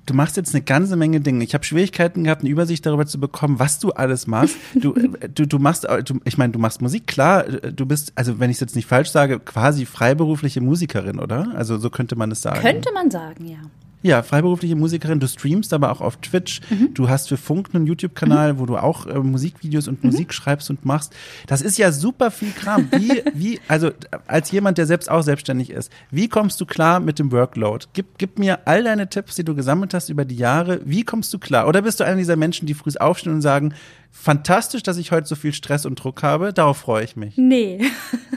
du 0.06 0.14
machst 0.14 0.38
jetzt 0.38 0.54
eine 0.54 0.64
ganze 0.64 0.96
Menge 0.96 1.22
Dinge. 1.22 1.44
Ich 1.44 1.54
habe 1.54 1.64
Schwierigkeiten 1.64 2.24
gehabt, 2.24 2.42
eine 2.42 2.50
Übersicht 2.50 2.86
darüber 2.86 3.06
zu 3.06 3.20
bekommen, 3.20 3.60
was 3.60 3.80
du 3.80 3.92
alles 3.92 4.28
machst. 4.28 4.56
Du, 4.74 4.94
du, 5.36 5.48
du 5.48 5.60
machst, 5.60 5.88
du, 6.06 6.20
ich 6.26 6.38
meine, 6.38 6.54
du 6.54 6.60
machst 6.60 6.82
Musik, 6.82 7.08
klar, 7.08 7.44
du 7.44 7.86
bist, 7.86 8.12
also 8.16 8.40
wenn 8.40 8.50
ich 8.50 8.58
es 8.58 8.62
jetzt 8.62 8.76
nicht 8.76 8.88
falsch 8.88 9.10
sage, 9.10 9.40
quasi 9.40 9.86
freiberufliche 9.86 10.62
Musikerin, 10.62 11.20
oder? 11.20 11.54
Also 11.56 11.78
so 11.78 11.90
könnte 11.90 12.16
man 12.16 12.32
es 12.32 12.42
sagen. 12.42 12.62
Könnte 12.62 12.92
man 12.94 13.10
sagen, 13.10 13.48
ja. 13.48 13.60
Ja, 14.04 14.24
freiberufliche 14.24 14.76
Musikerin. 14.76 15.20
Du 15.20 15.28
streamst 15.28 15.74
aber 15.74 15.92
auch 15.92 16.02
auf 16.02 16.18
Twitch. 16.18 16.62
Mhm. 16.70 16.94
Du 16.94 17.10
hast 17.10 17.30
für 17.30 17.38
Funk 17.38 17.70
einen 17.74 17.86
YouTube-Kanal, 17.86 18.54
mhm. 18.54 18.60
wo 18.60 18.66
du 18.66 18.78
auch 18.78 19.06
äh, 19.06 19.20
Musikvideos 19.20 19.88
und 19.88 20.04
mhm. 20.04 20.10
Musik 20.10 20.34
schreibst 20.34 20.70
und 20.70 20.86
machst. 20.86 21.14
Das 21.48 21.62
ist 21.62 21.78
ja 21.78 21.92
super 21.92 22.32
viel 22.32 22.52
Kram. 22.52 22.90
Wie, 22.92 23.22
wie, 23.34 23.60
also 23.68 23.92
als 24.28 24.52
jemand, 24.52 24.78
der 24.78 24.88
selbst 24.88 25.10
auch 25.10 25.22
selbstständig 25.22 25.70
ist, 25.70 25.92
wie 26.10 26.28
kommst 26.28 26.60
du 26.60 26.66
klar 26.66 27.00
mit 27.00 27.20
dem 27.20 27.32
Workload? 27.32 27.86
Gib, 27.94 28.18
gib 28.18 28.40
mir 28.40 28.68
all 28.68 28.84
deine 28.84 29.08
Tipps, 29.08 29.36
die 29.36 29.44
du 29.44 29.54
gesammelt 29.54 29.94
hast 29.94 30.10
über 30.10 30.26
die 30.26 30.36
Jahre. 30.38 30.82
Wie 30.84 31.04
kommst 31.04 31.34
du 31.34 31.40
klar? 31.40 31.68
Oder 31.68 31.84
bist 31.84 32.00
du 32.00 32.04
einer 32.04 32.18
dieser 32.18 32.36
Menschen, 32.36 32.66
die 32.66 32.74
früh 32.74 32.92
aufstehen 33.00 33.34
und 33.34 33.42
sagen, 33.42 33.74
fantastisch, 34.12 34.84
dass 34.84 34.98
ich 34.98 35.12
heute 35.12 35.28
so 35.28 35.36
viel 35.36 35.54
Stress 35.54 35.86
und 35.86 35.96
Druck 35.96 36.24
habe. 36.24 36.54
Darauf 36.54 36.78
freue 36.78 37.04
ich 37.04 37.16
mich. 37.16 37.38
Nee. 37.38 37.82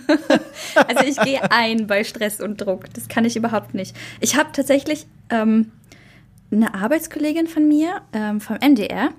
also 0.89 1.05
ich 1.05 1.17
gehe 1.19 1.51
ein 1.51 1.87
bei 1.87 2.05
Stress 2.05 2.41
und 2.41 2.59
Druck. 2.59 2.93
Das 2.95 3.09
kann 3.09 3.25
ich 3.25 3.37
überhaupt 3.37 3.75
nicht. 3.75 3.95
Ich 4.21 4.37
habe 4.37 4.51
tatsächlich 4.53 5.07
ähm, 5.31 5.73
eine 6.51 6.75
Arbeitskollegin 6.75 7.47
von 7.47 7.67
mir 7.69 8.03
ähm, 8.13 8.41
vom 8.41 8.57
NDR, 8.57 9.11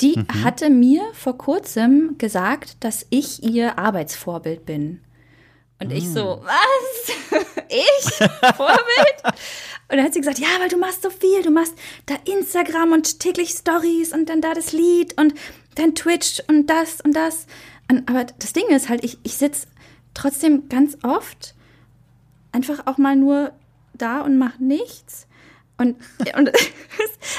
die 0.00 0.18
mhm. 0.18 0.44
hatte 0.44 0.70
mir 0.70 1.02
vor 1.12 1.36
kurzem 1.36 2.16
gesagt, 2.18 2.76
dass 2.80 3.06
ich 3.10 3.42
ihr 3.42 3.78
Arbeitsvorbild 3.78 4.64
bin. 4.64 5.00
Und 5.80 5.92
ich 5.92 6.08
so, 6.08 6.36
mm. 6.36 6.44
was? 6.44 7.44
ich? 7.68 8.14
Vorbild? 8.56 9.22
Und 9.24 9.96
dann 9.96 10.04
hat 10.04 10.12
sie 10.12 10.20
gesagt, 10.20 10.40
ja, 10.40 10.48
weil 10.58 10.68
du 10.68 10.76
machst 10.76 11.02
so 11.02 11.10
viel. 11.10 11.42
Du 11.42 11.50
machst 11.50 11.74
da 12.06 12.16
Instagram 12.24 12.92
und 12.92 13.20
täglich 13.20 13.50
Stories 13.50 14.12
und 14.12 14.28
dann 14.28 14.40
da 14.40 14.54
das 14.54 14.72
Lied 14.72 15.18
und 15.20 15.34
dann 15.78 15.94
Twitch 15.94 16.42
und 16.48 16.66
das 16.66 17.00
und 17.00 17.14
das. 17.14 17.46
Und, 17.90 18.08
aber 18.08 18.24
das 18.24 18.52
Ding 18.52 18.68
ist 18.68 18.88
halt, 18.88 19.04
ich, 19.04 19.18
ich 19.22 19.36
sitze 19.36 19.66
trotzdem 20.14 20.68
ganz 20.68 20.98
oft 21.02 21.54
einfach 22.52 22.86
auch 22.86 22.98
mal 22.98 23.16
nur 23.16 23.52
da 23.94 24.20
und 24.20 24.38
mache 24.38 24.62
nichts. 24.62 25.26
Und, 25.76 25.96
und 26.36 26.48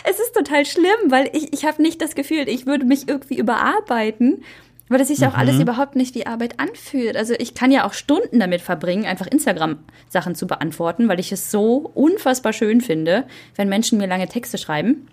es, 0.05 0.19
ist 0.19 0.33
total 0.33 0.65
schlimm, 0.65 1.09
weil 1.09 1.29
ich, 1.33 1.53
ich 1.53 1.65
habe 1.65 1.81
nicht 1.81 2.01
das 2.01 2.15
Gefühl, 2.15 2.47
ich 2.47 2.65
würde 2.65 2.85
mich 2.85 3.07
irgendwie 3.07 3.37
überarbeiten 3.37 4.43
weil 4.89 4.97
das 4.97 5.07
sich 5.07 5.19
mhm. 5.19 5.27
auch 5.27 5.33
alles 5.35 5.55
mhm. 5.55 5.61
überhaupt 5.61 5.95
nicht 5.95 6.15
wie 6.15 6.25
Arbeit 6.25 6.59
anfühlt. 6.59 7.15
Also 7.15 7.35
ich 7.37 7.53
kann 7.53 7.71
ja 7.71 7.85
auch 7.85 7.93
Stunden 7.93 8.39
damit 8.39 8.61
verbringen, 8.61 9.05
einfach 9.05 9.27
Instagram-Sachen 9.27 10.35
zu 10.35 10.47
beantworten, 10.47 11.07
weil 11.07 11.19
ich 11.19 11.31
es 11.31 11.51
so 11.51 11.91
unfassbar 11.93 12.51
schön 12.51 12.81
finde, 12.81 13.25
wenn 13.55 13.69
Menschen 13.69 13.99
mir 13.99 14.07
lange 14.07 14.27
Texte 14.27 14.57
schreiben, 14.57 15.07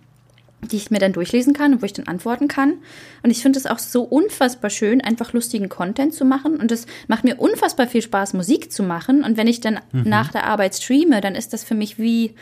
die 0.63 0.77
ich 0.77 0.91
mir 0.91 0.99
dann 0.99 1.13
durchlesen 1.13 1.53
kann 1.53 1.75
und 1.75 1.83
wo 1.83 1.87
ich 1.87 1.93
dann 1.93 2.09
antworten 2.09 2.49
kann. 2.49 2.75
Und 3.23 3.31
ich 3.31 3.43
finde 3.43 3.59
es 3.59 3.67
auch 3.67 3.79
so 3.79 4.03
unfassbar 4.03 4.71
schön, 4.71 5.01
einfach 5.01 5.33
lustigen 5.33 5.69
Content 5.69 6.15
zu 6.15 6.25
machen. 6.25 6.57
Und 6.57 6.73
es 6.73 6.87
macht 7.09 7.25
mir 7.25 7.37
unfassbar 7.37 7.87
viel 7.87 8.03
Spaß, 8.03 8.35
Musik 8.35 8.73
zu 8.73 8.83
machen. 8.83 9.23
Und 9.23 9.37
wenn 9.37 9.47
ich 9.47 9.61
dann 9.61 9.81
mhm. 9.93 10.05
nach 10.05 10.33
der 10.33 10.45
Arbeit 10.45 10.75
streame, 10.75 11.21
dann 11.21 11.35
ist 11.35 11.53
das 11.53 11.65
für 11.65 11.75
mich 11.75 11.99
wie, 11.99 12.35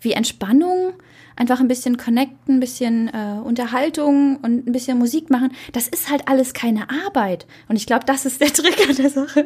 wie 0.00 0.12
Entspannung 0.12 0.94
einfach 1.36 1.60
ein 1.60 1.68
bisschen 1.68 1.96
connecten, 1.96 2.56
ein 2.56 2.60
bisschen 2.60 3.08
äh, 3.08 3.40
Unterhaltung 3.42 4.36
und 4.36 4.66
ein 4.66 4.72
bisschen 4.72 4.98
Musik 4.98 5.30
machen. 5.30 5.52
Das 5.72 5.88
ist 5.88 6.10
halt 6.10 6.28
alles 6.28 6.52
keine 6.54 6.88
Arbeit. 7.06 7.46
Und 7.68 7.76
ich 7.76 7.86
glaube, 7.86 8.04
das 8.06 8.26
ist 8.26 8.40
der 8.40 8.48
Trick 8.52 8.88
an 8.88 8.96
der 8.96 9.10
Sache. 9.10 9.44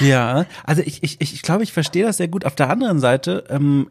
Ja, 0.00 0.46
also 0.64 0.82
ich, 0.84 1.02
ich, 1.02 1.20
ich 1.20 1.42
glaube, 1.42 1.62
ich 1.62 1.72
verstehe 1.72 2.04
das 2.04 2.18
sehr 2.18 2.28
gut. 2.28 2.44
Auf 2.44 2.54
der 2.54 2.70
anderen 2.70 3.00
Seite 3.00 3.44
ähm, 3.48 3.90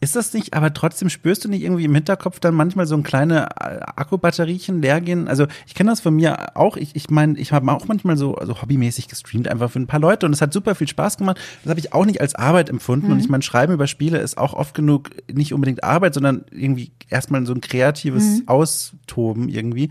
ist 0.00 0.16
das 0.16 0.32
nicht, 0.34 0.54
aber 0.54 0.72
trotzdem 0.72 1.08
spürst 1.08 1.44
du 1.44 1.48
nicht 1.48 1.62
irgendwie 1.62 1.84
im 1.84 1.94
Hinterkopf 1.94 2.40
dann 2.40 2.54
manchmal 2.54 2.86
so 2.86 2.94
ein 2.94 3.02
kleine 3.02 3.48
äh, 3.60 3.80
Akkubatteriechen 3.96 4.80
leer 4.82 5.00
gehen? 5.00 5.28
Also 5.28 5.46
ich 5.66 5.74
kenne 5.74 5.90
das 5.90 6.00
von 6.00 6.14
mir 6.14 6.56
auch. 6.56 6.76
Ich 6.76 6.94
ich, 6.94 7.10
mein, 7.10 7.36
ich 7.36 7.52
habe 7.52 7.70
auch 7.72 7.86
manchmal 7.86 8.16
so 8.16 8.34
also 8.34 8.60
hobbymäßig 8.60 9.08
gestreamt, 9.08 9.48
einfach 9.48 9.70
für 9.70 9.80
ein 9.80 9.86
paar 9.86 10.00
Leute 10.00 10.26
und 10.26 10.32
es 10.32 10.40
hat 10.40 10.52
super 10.52 10.74
viel 10.74 10.88
Spaß 10.88 11.16
gemacht. 11.16 11.38
Das 11.62 11.70
habe 11.70 11.80
ich 11.80 11.92
auch 11.92 12.04
nicht 12.04 12.20
als 12.20 12.34
Arbeit 12.34 12.70
empfunden. 12.70 13.06
Mhm. 13.06 13.12
Und 13.12 13.20
ich 13.20 13.28
meine, 13.28 13.42
Schreiben 13.42 13.72
über 13.72 13.86
Spiele 13.86 14.18
ist 14.18 14.38
auch 14.38 14.54
oft 14.54 14.74
genug 14.74 15.10
nicht 15.32 15.54
unbedingt 15.54 15.84
Arbeit, 15.84 16.14
sondern 16.14 16.44
irgendwie 16.50 16.92
erstmal 17.08 17.44
so 17.46 17.54
ein 17.54 17.60
kreatives 17.60 18.40
mhm. 18.40 18.48
Austoben 18.48 19.48
irgendwie. 19.48 19.90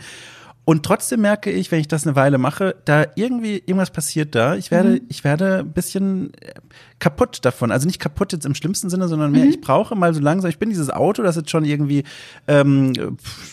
Und 0.68 0.84
trotzdem 0.84 1.22
merke 1.22 1.50
ich, 1.50 1.72
wenn 1.72 1.80
ich 1.80 1.88
das 1.88 2.06
eine 2.06 2.18
Weile 2.18 2.38
mache, 2.38 2.76
da 2.84 3.06
irgendwie 3.16 3.64
irgendwas 3.66 3.90
passiert 3.90 4.36
da. 4.36 4.58
Ich 4.58 4.70
werde, 4.70 4.90
mhm. 4.90 5.02
ich 5.08 5.24
werde 5.24 5.60
ein 5.60 5.72
bisschen 5.72 6.34
äh, 6.42 6.52
kaputt 7.00 7.40
davon. 7.44 7.72
Also 7.72 7.88
nicht 7.88 8.02
kaputt 8.02 8.34
jetzt 8.34 8.46
im 8.46 8.54
schlimmsten 8.54 8.90
Sinne, 8.90 9.08
sondern 9.08 9.32
mehr, 9.32 9.46
mhm. 9.46 9.50
ich 9.50 9.62
brauche 9.62 9.96
mal 9.96 10.14
so 10.14 10.20
langsam. 10.20 10.50
Ich 10.50 10.60
bin 10.60 10.68
dieses 10.68 10.90
Auto, 10.90 11.24
das 11.24 11.38
jetzt 11.38 11.52
schon 11.52 11.64
irgendwie, 11.64 12.04
ähm, 12.50 12.92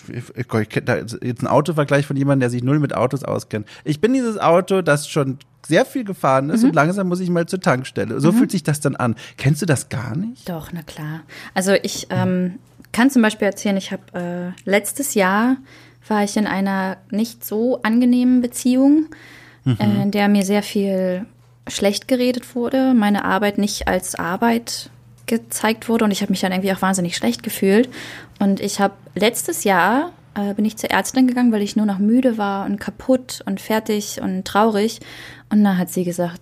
ich, 0.08 0.74
jetzt 0.74 1.42
ein 1.42 1.46
Autovergleich 1.46 2.04
von 2.04 2.16
jemandem, 2.16 2.40
der 2.40 2.50
sich 2.50 2.64
null 2.64 2.80
mit 2.80 2.96
Autos 2.96 3.22
auskennt. 3.22 3.68
Ich 3.84 4.00
bin 4.00 4.12
dieses 4.12 4.36
Auto, 4.36 4.82
das 4.82 5.08
schon 5.08 5.38
sehr 5.64 5.84
viel 5.84 6.02
gefahren 6.02 6.50
ist 6.50 6.62
mhm. 6.62 6.70
und 6.70 6.74
langsam 6.74 7.06
muss 7.06 7.20
ich 7.20 7.30
mal 7.30 7.46
zur 7.46 7.60
Tankstelle. 7.60 8.18
So 8.18 8.32
mhm. 8.32 8.38
fühlt 8.38 8.50
sich 8.50 8.64
das 8.64 8.80
dann 8.80 8.96
an. 8.96 9.14
Kennst 9.36 9.62
du 9.62 9.66
das 9.66 9.88
gar 9.88 10.16
nicht? 10.16 10.48
Doch, 10.48 10.70
na 10.72 10.82
klar. 10.82 11.20
Also 11.54 11.74
ich 11.80 12.08
ähm, 12.10 12.58
kann 12.90 13.08
zum 13.10 13.22
Beispiel 13.22 13.46
erzählen, 13.46 13.76
ich 13.76 13.92
habe 13.92 14.54
äh, 14.66 14.68
letztes 14.68 15.14
Jahr 15.14 15.58
war 16.08 16.24
ich 16.24 16.36
in 16.36 16.46
einer 16.46 16.98
nicht 17.10 17.44
so 17.44 17.80
angenehmen 17.82 18.40
Beziehung, 18.40 19.06
mhm. 19.64 19.76
äh, 19.78 20.02
in 20.02 20.10
der 20.10 20.28
mir 20.28 20.44
sehr 20.44 20.62
viel 20.62 21.26
schlecht 21.68 22.08
geredet 22.08 22.54
wurde, 22.54 22.94
meine 22.94 23.24
Arbeit 23.24 23.58
nicht 23.58 23.88
als 23.88 24.14
Arbeit 24.14 24.90
gezeigt 25.26 25.88
wurde 25.88 26.04
und 26.04 26.10
ich 26.10 26.20
habe 26.20 26.32
mich 26.32 26.40
dann 26.40 26.52
irgendwie 26.52 26.72
auch 26.72 26.82
wahnsinnig 26.82 27.16
schlecht 27.16 27.42
gefühlt. 27.42 27.88
Und 28.38 28.60
ich 28.60 28.80
habe 28.80 28.94
letztes 29.14 29.64
Jahr 29.64 30.12
äh, 30.34 30.52
bin 30.54 30.64
ich 30.64 30.76
zur 30.76 30.90
Ärztin 30.90 31.26
gegangen, 31.26 31.52
weil 31.52 31.62
ich 31.62 31.76
nur 31.76 31.86
noch 31.86 31.98
müde 31.98 32.36
war 32.36 32.66
und 32.66 32.78
kaputt 32.78 33.40
und 33.46 33.60
fertig 33.60 34.20
und 34.20 34.44
traurig. 34.44 35.00
Und 35.50 35.64
da 35.64 35.76
hat 35.76 35.90
sie 35.90 36.04
gesagt, 36.04 36.40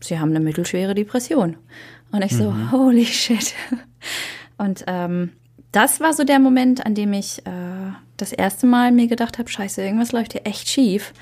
sie 0.00 0.18
haben 0.18 0.30
eine 0.30 0.40
mittelschwere 0.40 0.94
Depression. 0.94 1.56
Und 2.12 2.22
ich 2.22 2.36
so, 2.36 2.50
mhm. 2.50 2.72
holy 2.72 3.06
shit. 3.06 3.54
Und 4.58 4.84
ähm, 4.88 5.30
das 5.72 6.00
war 6.00 6.12
so 6.12 6.24
der 6.24 6.38
Moment, 6.38 6.84
an 6.84 6.94
dem 6.94 7.12
ich 7.12 7.46
äh, 7.46 7.50
das 8.20 8.32
erste 8.32 8.66
Mal 8.66 8.92
mir 8.92 9.06
gedacht 9.06 9.38
habe, 9.38 9.48
scheiße, 9.48 9.82
irgendwas 9.82 10.12
läuft 10.12 10.32
hier 10.32 10.46
echt 10.46 10.68
schief. 10.68 11.12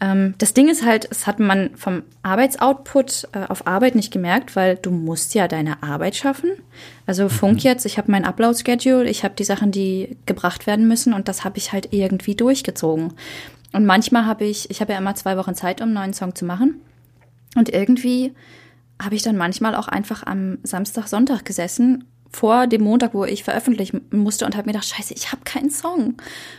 Ähm, 0.00 0.34
das 0.38 0.52
Ding 0.52 0.68
ist 0.68 0.84
halt, 0.84 1.06
es 1.10 1.26
hat 1.26 1.38
man 1.38 1.70
vom 1.76 2.02
Arbeitsoutput 2.22 3.28
äh, 3.32 3.44
auf 3.48 3.66
Arbeit 3.66 3.94
nicht 3.94 4.12
gemerkt, 4.12 4.56
weil 4.56 4.76
du 4.76 4.90
musst 4.90 5.34
ja 5.34 5.46
deine 5.46 5.82
Arbeit 5.82 6.16
schaffen. 6.16 6.50
Also 7.06 7.24
mhm. 7.24 7.30
Funk 7.30 7.64
jetzt, 7.64 7.86
ich 7.86 7.98
habe 7.98 8.10
mein 8.10 8.24
Upload-Schedule, 8.24 9.08
ich 9.08 9.22
habe 9.22 9.34
die 9.34 9.44
Sachen, 9.44 9.70
die 9.70 10.16
gebracht 10.26 10.66
werden 10.66 10.88
müssen 10.88 11.14
und 11.14 11.28
das 11.28 11.44
habe 11.44 11.58
ich 11.58 11.72
halt 11.72 11.92
irgendwie 11.92 12.34
durchgezogen. 12.34 13.14
Und 13.72 13.86
manchmal 13.86 14.26
habe 14.26 14.44
ich, 14.44 14.68
ich 14.70 14.80
habe 14.80 14.92
ja 14.92 14.98
immer 14.98 15.14
zwei 15.14 15.36
Wochen 15.36 15.54
Zeit, 15.54 15.80
um 15.80 15.86
einen 15.86 15.94
neuen 15.94 16.12
Song 16.14 16.34
zu 16.34 16.44
machen. 16.44 16.80
Und 17.54 17.68
irgendwie 17.68 18.32
habe 19.00 19.14
ich 19.14 19.22
dann 19.22 19.36
manchmal 19.36 19.74
auch 19.74 19.88
einfach 19.88 20.24
am 20.26 20.58
Samstag, 20.62 21.06
Sonntag 21.08 21.44
gesessen 21.44 22.04
vor 22.32 22.66
dem 22.66 22.82
Montag, 22.82 23.12
wo 23.12 23.24
ich 23.24 23.44
veröffentlichen 23.44 24.06
musste 24.10 24.46
und 24.46 24.56
habe 24.56 24.66
mir 24.66 24.72
gedacht, 24.72 24.88
scheiße, 24.88 25.12
ich 25.14 25.32
habe 25.32 25.42
keinen 25.44 25.70
Song. 25.70 26.14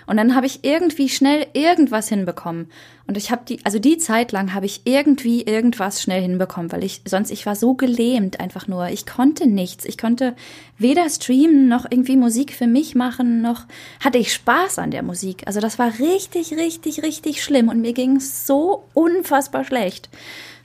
Und 0.06 0.18
dann 0.18 0.36
habe 0.36 0.46
ich 0.46 0.60
irgendwie 0.64 1.10
schnell 1.10 1.48
irgendwas 1.54 2.10
hinbekommen. 2.10 2.68
Und 3.08 3.18
ich 3.18 3.32
habe 3.32 3.42
die, 3.48 3.60
also 3.66 3.80
die 3.80 3.98
Zeit 3.98 4.32
lang 4.32 4.54
habe 4.54 4.68
ich 4.68 4.82
irgendwie 4.86 5.42
irgendwas 5.42 6.02
schnell 6.02 6.22
hinbekommen, 6.22 6.72
weil 6.72 6.84
ich 6.84 7.02
sonst, 7.06 7.32
ich 7.32 7.46
war 7.46 7.56
so 7.56 7.74
gelähmt 7.74 8.40
einfach 8.40 8.68
nur. 8.68 8.88
Ich 8.90 9.06
konnte 9.06 9.48
nichts. 9.48 9.84
Ich 9.84 9.98
konnte 9.98 10.36
weder 10.78 11.10
streamen 11.10 11.68
noch 11.68 11.86
irgendwie 11.90 12.18
Musik 12.18 12.54
für 12.54 12.68
mich 12.68 12.94
machen, 12.94 13.42
noch 13.42 13.66
hatte 14.00 14.20
ich 14.20 14.32
Spaß 14.34 14.80
an 14.80 14.92
der 14.92 15.04
Musik. 15.04 15.44
Also 15.48 15.60
das 15.60 15.80
war 15.80 16.00
richtig, 16.00 16.54
richtig, 16.54 17.02
richtig 17.02 17.44
schlimm 17.44 17.68
und 17.68 17.82
mir 17.82 17.94
ging 17.94 18.18
es 18.18 18.46
so 18.46 18.86
unfassbar 18.94 19.64
schlecht. 19.64 20.10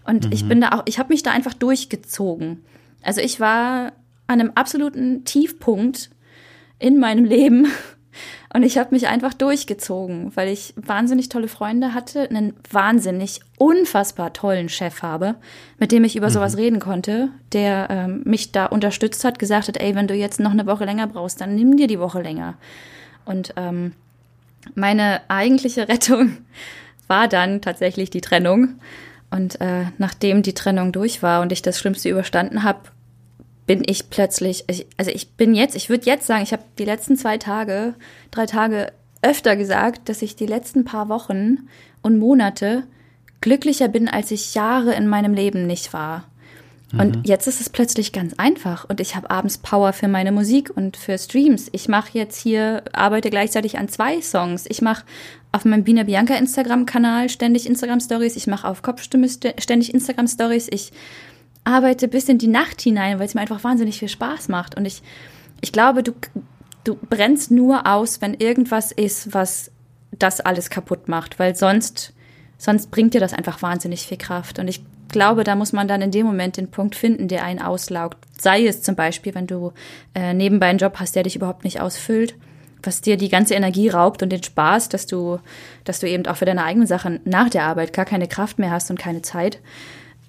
Und 0.04 0.26
mhm. 0.26 0.32
ich 0.32 0.46
bin 0.46 0.60
da 0.60 0.70
auch, 0.70 0.82
ich 0.84 0.98
habe 0.98 1.12
mich 1.12 1.22
da 1.22 1.30
einfach 1.30 1.54
durchgezogen. 1.54 2.62
Also 3.02 3.20
ich 3.20 3.40
war 3.40 3.92
an 4.28 4.40
einem 4.40 4.52
absoluten 4.54 5.24
Tiefpunkt 5.24 6.10
in 6.78 7.00
meinem 7.00 7.24
Leben. 7.24 7.66
Und 8.52 8.62
ich 8.62 8.78
habe 8.78 8.94
mich 8.94 9.08
einfach 9.08 9.34
durchgezogen, 9.34 10.34
weil 10.34 10.48
ich 10.48 10.72
wahnsinnig 10.76 11.28
tolle 11.28 11.48
Freunde 11.48 11.92
hatte, 11.92 12.28
einen 12.30 12.54
wahnsinnig 12.70 13.40
unfassbar 13.58 14.32
tollen 14.32 14.70
Chef 14.70 15.02
habe, 15.02 15.34
mit 15.78 15.92
dem 15.92 16.02
ich 16.02 16.16
über 16.16 16.28
mhm. 16.28 16.32
sowas 16.32 16.56
reden 16.56 16.80
konnte, 16.80 17.28
der 17.52 17.88
ähm, 17.90 18.22
mich 18.24 18.50
da 18.50 18.66
unterstützt 18.66 19.24
hat, 19.24 19.38
gesagt 19.38 19.68
hat, 19.68 19.76
ey, 19.76 19.94
wenn 19.94 20.08
du 20.08 20.14
jetzt 20.14 20.40
noch 20.40 20.52
eine 20.52 20.66
Woche 20.66 20.86
länger 20.86 21.06
brauchst, 21.06 21.40
dann 21.40 21.54
nimm 21.54 21.76
dir 21.76 21.88
die 21.88 22.00
Woche 22.00 22.22
länger. 22.22 22.54
Und 23.26 23.52
ähm, 23.56 23.92
meine 24.74 25.20
eigentliche 25.28 25.88
Rettung 25.88 26.38
war 27.06 27.28
dann 27.28 27.60
tatsächlich 27.60 28.10
die 28.10 28.22
Trennung. 28.22 28.80
Und 29.30 29.60
äh, 29.60 29.84
nachdem 29.98 30.42
die 30.42 30.54
Trennung 30.54 30.90
durch 30.90 31.22
war 31.22 31.42
und 31.42 31.52
ich 31.52 31.60
das 31.60 31.78
Schlimmste 31.78 32.08
überstanden 32.08 32.62
habe, 32.62 32.80
bin 33.68 33.82
ich 33.86 34.08
plötzlich, 34.08 34.64
also 34.96 35.10
ich 35.12 35.32
bin 35.32 35.54
jetzt, 35.54 35.76
ich 35.76 35.90
würde 35.90 36.06
jetzt 36.06 36.26
sagen, 36.26 36.42
ich 36.42 36.52
habe 36.52 36.64
die 36.78 36.86
letzten 36.86 37.16
zwei 37.16 37.36
Tage, 37.36 37.94
drei 38.30 38.46
Tage 38.46 38.92
öfter 39.20 39.56
gesagt, 39.56 40.08
dass 40.08 40.22
ich 40.22 40.34
die 40.34 40.46
letzten 40.46 40.84
paar 40.84 41.10
Wochen 41.10 41.68
und 42.02 42.18
Monate 42.18 42.84
glücklicher 43.42 43.88
bin, 43.88 44.08
als 44.08 44.30
ich 44.30 44.54
Jahre 44.54 44.94
in 44.94 45.06
meinem 45.06 45.34
Leben 45.34 45.66
nicht 45.66 45.92
war. 45.92 46.24
Und 46.92 47.16
mhm. 47.16 47.22
jetzt 47.24 47.46
ist 47.46 47.60
es 47.60 47.68
plötzlich 47.68 48.12
ganz 48.12 48.32
einfach 48.38 48.88
und 48.88 49.00
ich 49.00 49.14
habe 49.14 49.30
abends 49.30 49.58
Power 49.58 49.92
für 49.92 50.08
meine 50.08 50.32
Musik 50.32 50.74
und 50.74 50.96
für 50.96 51.18
Streams. 51.18 51.68
Ich 51.72 51.86
mache 51.86 52.16
jetzt 52.16 52.40
hier, 52.40 52.82
arbeite 52.94 53.28
gleichzeitig 53.28 53.76
an 53.76 53.88
zwei 53.88 54.22
Songs. 54.22 54.64
Ich 54.66 54.80
mache 54.80 55.04
auf 55.52 55.66
meinem 55.66 55.84
Bina 55.84 56.04
Bianca 56.04 56.34
Instagram-Kanal 56.34 57.28
ständig 57.28 57.66
Instagram-Stories. 57.66 58.36
Ich 58.36 58.46
mache 58.46 58.66
auf 58.66 58.80
Kopfstimme 58.80 59.28
ständig 59.28 59.92
Instagram-Stories. 59.92 60.68
Ich 60.70 60.92
arbeite 61.68 62.08
bis 62.08 62.28
in 62.28 62.38
die 62.38 62.48
Nacht 62.48 62.80
hinein, 62.80 63.18
weil 63.18 63.26
es 63.26 63.34
mir 63.34 63.42
einfach 63.42 63.62
wahnsinnig 63.62 63.98
viel 63.98 64.08
Spaß 64.08 64.48
macht. 64.48 64.76
Und 64.76 64.86
ich, 64.86 65.02
ich 65.60 65.70
glaube, 65.70 66.02
du, 66.02 66.12
du 66.84 66.96
brennst 66.96 67.50
nur 67.50 67.86
aus, 67.86 68.20
wenn 68.20 68.34
irgendwas 68.34 68.90
ist, 68.90 69.34
was 69.34 69.70
das 70.10 70.40
alles 70.40 70.70
kaputt 70.70 71.08
macht, 71.08 71.38
weil 71.38 71.54
sonst, 71.54 72.14
sonst 72.56 72.90
bringt 72.90 73.14
dir 73.14 73.20
das 73.20 73.34
einfach 73.34 73.60
wahnsinnig 73.60 74.06
viel 74.06 74.16
Kraft. 74.16 74.58
Und 74.58 74.68
ich 74.68 74.82
glaube, 75.08 75.44
da 75.44 75.54
muss 75.54 75.72
man 75.72 75.88
dann 75.88 76.02
in 76.02 76.10
dem 76.10 76.26
Moment 76.26 76.56
den 76.56 76.70
Punkt 76.70 76.94
finden, 76.96 77.28
der 77.28 77.44
einen 77.44 77.60
auslaugt. 77.60 78.18
Sei 78.38 78.66
es 78.66 78.82
zum 78.82 78.94
Beispiel, 78.94 79.34
wenn 79.34 79.46
du 79.46 79.72
äh, 80.14 80.32
nebenbei 80.32 80.66
einen 80.66 80.78
Job 80.78 80.96
hast, 80.98 81.14
der 81.16 81.22
dich 81.22 81.36
überhaupt 81.36 81.64
nicht 81.64 81.80
ausfüllt. 81.80 82.34
was 82.82 83.00
dir 83.00 83.16
die 83.16 83.28
ganze 83.28 83.54
Energie 83.54 83.88
raubt 83.88 84.22
und 84.22 84.30
den 84.30 84.42
Spaß, 84.42 84.88
dass 84.88 85.06
du, 85.06 85.40
dass 85.84 86.00
du 86.00 86.08
eben 86.08 86.26
auch 86.26 86.36
für 86.36 86.44
deine 86.44 86.64
eigenen 86.64 86.86
Sachen 86.86 87.20
nach 87.24 87.50
der 87.50 87.64
Arbeit 87.64 87.92
gar 87.92 88.04
keine 88.04 88.28
Kraft 88.28 88.58
mehr 88.58 88.70
hast 88.70 88.90
und 88.90 88.98
keine 88.98 89.20
Zeit. 89.20 89.58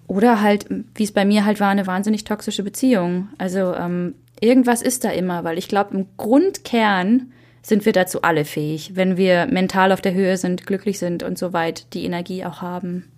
Oder 0.09 0.41
halt, 0.41 0.65
wie 0.95 1.03
es 1.03 1.11
bei 1.11 1.23
mir 1.23 1.45
halt 1.45 1.59
war, 1.59 1.69
eine 1.69 1.85
wahnsinnig 1.85 2.23
toxische 2.23 2.63
Beziehung. 2.63 3.29
Also 3.37 3.75
ähm, 3.75 4.15
irgendwas 4.41 4.81
ist 4.81 5.03
da 5.03 5.11
immer, 5.11 5.43
weil 5.43 5.59
ich 5.59 5.67
glaube, 5.67 5.95
im 5.95 6.07
Grundkern 6.17 7.31
sind 7.61 7.85
wir 7.85 7.93
dazu 7.93 8.23
alle 8.23 8.43
fähig, 8.43 8.95
wenn 8.95 9.17
wir 9.17 9.45
mental 9.45 9.91
auf 9.91 10.01
der 10.01 10.15
Höhe 10.15 10.35
sind, 10.37 10.65
glücklich 10.65 10.97
sind 10.97 11.21
und 11.21 11.37
so 11.37 11.53
weit 11.53 11.93
die 11.93 12.05
Energie 12.05 12.43
auch 12.43 12.63
haben. 12.63 13.11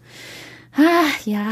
Ah, 0.75 1.07
ja. 1.23 1.49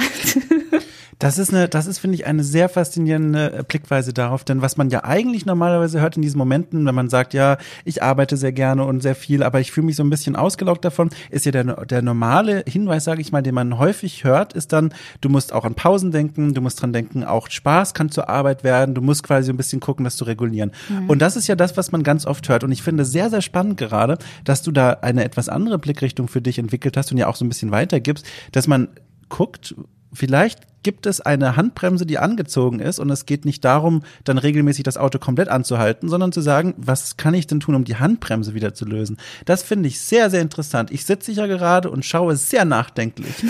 Das 1.19 1.37
ist 1.37 1.53
eine, 1.53 1.67
das 1.67 1.85
ist, 1.85 1.99
finde 1.99 2.15
ich, 2.15 2.25
eine 2.25 2.45
sehr 2.45 2.69
faszinierende 2.69 3.59
äh, 3.59 3.63
Blickweise 3.63 4.13
darauf, 4.13 4.45
denn 4.45 4.61
was 4.61 4.77
man 4.77 4.89
ja 4.89 5.03
eigentlich 5.03 5.45
normalerweise 5.45 5.99
hört 5.99 6.15
in 6.15 6.21
diesen 6.21 6.37
Momenten, 6.37 6.85
wenn 6.85 6.95
man 6.95 7.09
sagt, 7.09 7.33
ja, 7.33 7.57
ich 7.83 8.01
arbeite 8.01 8.37
sehr 8.37 8.53
gerne 8.53 8.85
und 8.85 9.01
sehr 9.01 9.15
viel, 9.15 9.43
aber 9.43 9.59
ich 9.59 9.73
fühle 9.73 9.87
mich 9.87 9.97
so 9.97 10.03
ein 10.03 10.09
bisschen 10.09 10.37
ausgelockt 10.37 10.85
davon, 10.85 11.09
ist 11.29 11.45
ja 11.45 11.51
der, 11.51 11.85
der 11.85 12.01
normale 12.01 12.63
Hinweis, 12.65 13.03
sage 13.03 13.19
ich 13.19 13.33
mal, 13.33 13.43
den 13.43 13.53
man 13.53 13.77
häufig 13.77 14.23
hört, 14.23 14.53
ist 14.53 14.71
dann, 14.71 14.93
du 15.19 15.27
musst 15.27 15.51
auch 15.51 15.65
an 15.65 15.75
Pausen 15.75 16.11
denken, 16.11 16.53
du 16.53 16.61
musst 16.61 16.81
dran 16.81 16.93
denken, 16.93 17.25
auch 17.25 17.49
Spaß 17.49 17.93
kann 17.93 18.09
zur 18.09 18.29
Arbeit 18.29 18.63
werden, 18.63 18.95
du 18.95 19.01
musst 19.01 19.23
quasi 19.23 19.51
ein 19.51 19.57
bisschen 19.57 19.81
gucken, 19.81 20.05
das 20.05 20.15
zu 20.15 20.23
regulieren. 20.23 20.71
Mhm. 20.87 21.09
Und 21.09 21.21
das 21.21 21.35
ist 21.35 21.47
ja 21.47 21.57
das, 21.57 21.75
was 21.75 21.91
man 21.91 22.03
ganz 22.03 22.25
oft 22.25 22.47
hört. 22.47 22.63
Und 22.63 22.71
ich 22.71 22.81
finde 22.81 23.03
sehr, 23.03 23.29
sehr 23.29 23.41
spannend 23.41 23.75
gerade, 23.75 24.17
dass 24.45 24.61
du 24.61 24.71
da 24.71 24.91
eine 25.01 25.25
etwas 25.25 25.49
andere 25.49 25.79
Blickrichtung 25.79 26.29
für 26.29 26.41
dich 26.41 26.59
entwickelt 26.59 26.95
hast 26.95 27.11
und 27.11 27.17
ja 27.17 27.27
auch 27.27 27.35
so 27.35 27.43
ein 27.43 27.49
bisschen 27.49 27.71
weitergibst, 27.71 28.25
dass 28.53 28.67
man 28.67 28.87
guckt, 29.27 29.75
vielleicht 30.13 30.59
gibt 30.83 31.05
es 31.05 31.19
eine 31.19 31.55
Handbremse, 31.55 32.05
die 32.05 32.19
angezogen 32.19 32.79
ist 32.79 32.99
und 32.99 33.09
es 33.09 33.25
geht 33.25 33.43
nicht 33.43 33.65
darum, 33.65 34.03
dann 34.23 34.37
regelmäßig 34.37 34.83
das 34.83 34.97
Auto 34.97 35.19
komplett 35.19 35.49
anzuhalten, 35.49 36.07
sondern 36.07 36.31
zu 36.31 36.41
sagen, 36.41 36.73
was 36.77 37.17
kann 37.17 37.33
ich 37.33 37.47
denn 37.47 37.59
tun, 37.59 37.75
um 37.75 37.83
die 37.83 37.97
Handbremse 37.97 38.53
wieder 38.53 38.73
zu 38.73 38.85
lösen? 38.85 39.17
Das 39.45 39.61
finde 39.61 39.89
ich 39.89 39.99
sehr, 39.99 40.29
sehr 40.29 40.41
interessant. 40.41 40.91
Ich 40.91 41.05
sitze 41.05 41.33
hier 41.33 41.47
gerade 41.47 41.89
und 41.89 42.05
schaue 42.05 42.35
sehr 42.35 42.65
nachdenklich. 42.65 43.33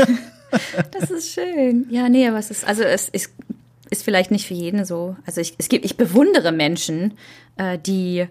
das 0.92 1.12
ist 1.12 1.34
schön. 1.34 1.86
Ja, 1.90 2.10
nee, 2.10 2.28
aber 2.28 2.40
es 2.40 2.52
ist, 2.52 2.66
also 2.66 2.84
es 2.84 3.10
ist, 3.10 3.32
ist 3.90 4.04
vielleicht 4.04 4.32
nicht 4.32 4.48
für 4.48 4.54
jeden 4.54 4.86
so. 4.86 5.16
Also 5.26 5.42
ich, 5.42 5.54
es 5.58 5.70
gibt, 5.70 5.86
ich 5.86 5.98
bewundere 5.98 6.52
Menschen, 6.52 7.14
äh, 7.58 7.78
die 7.78 8.28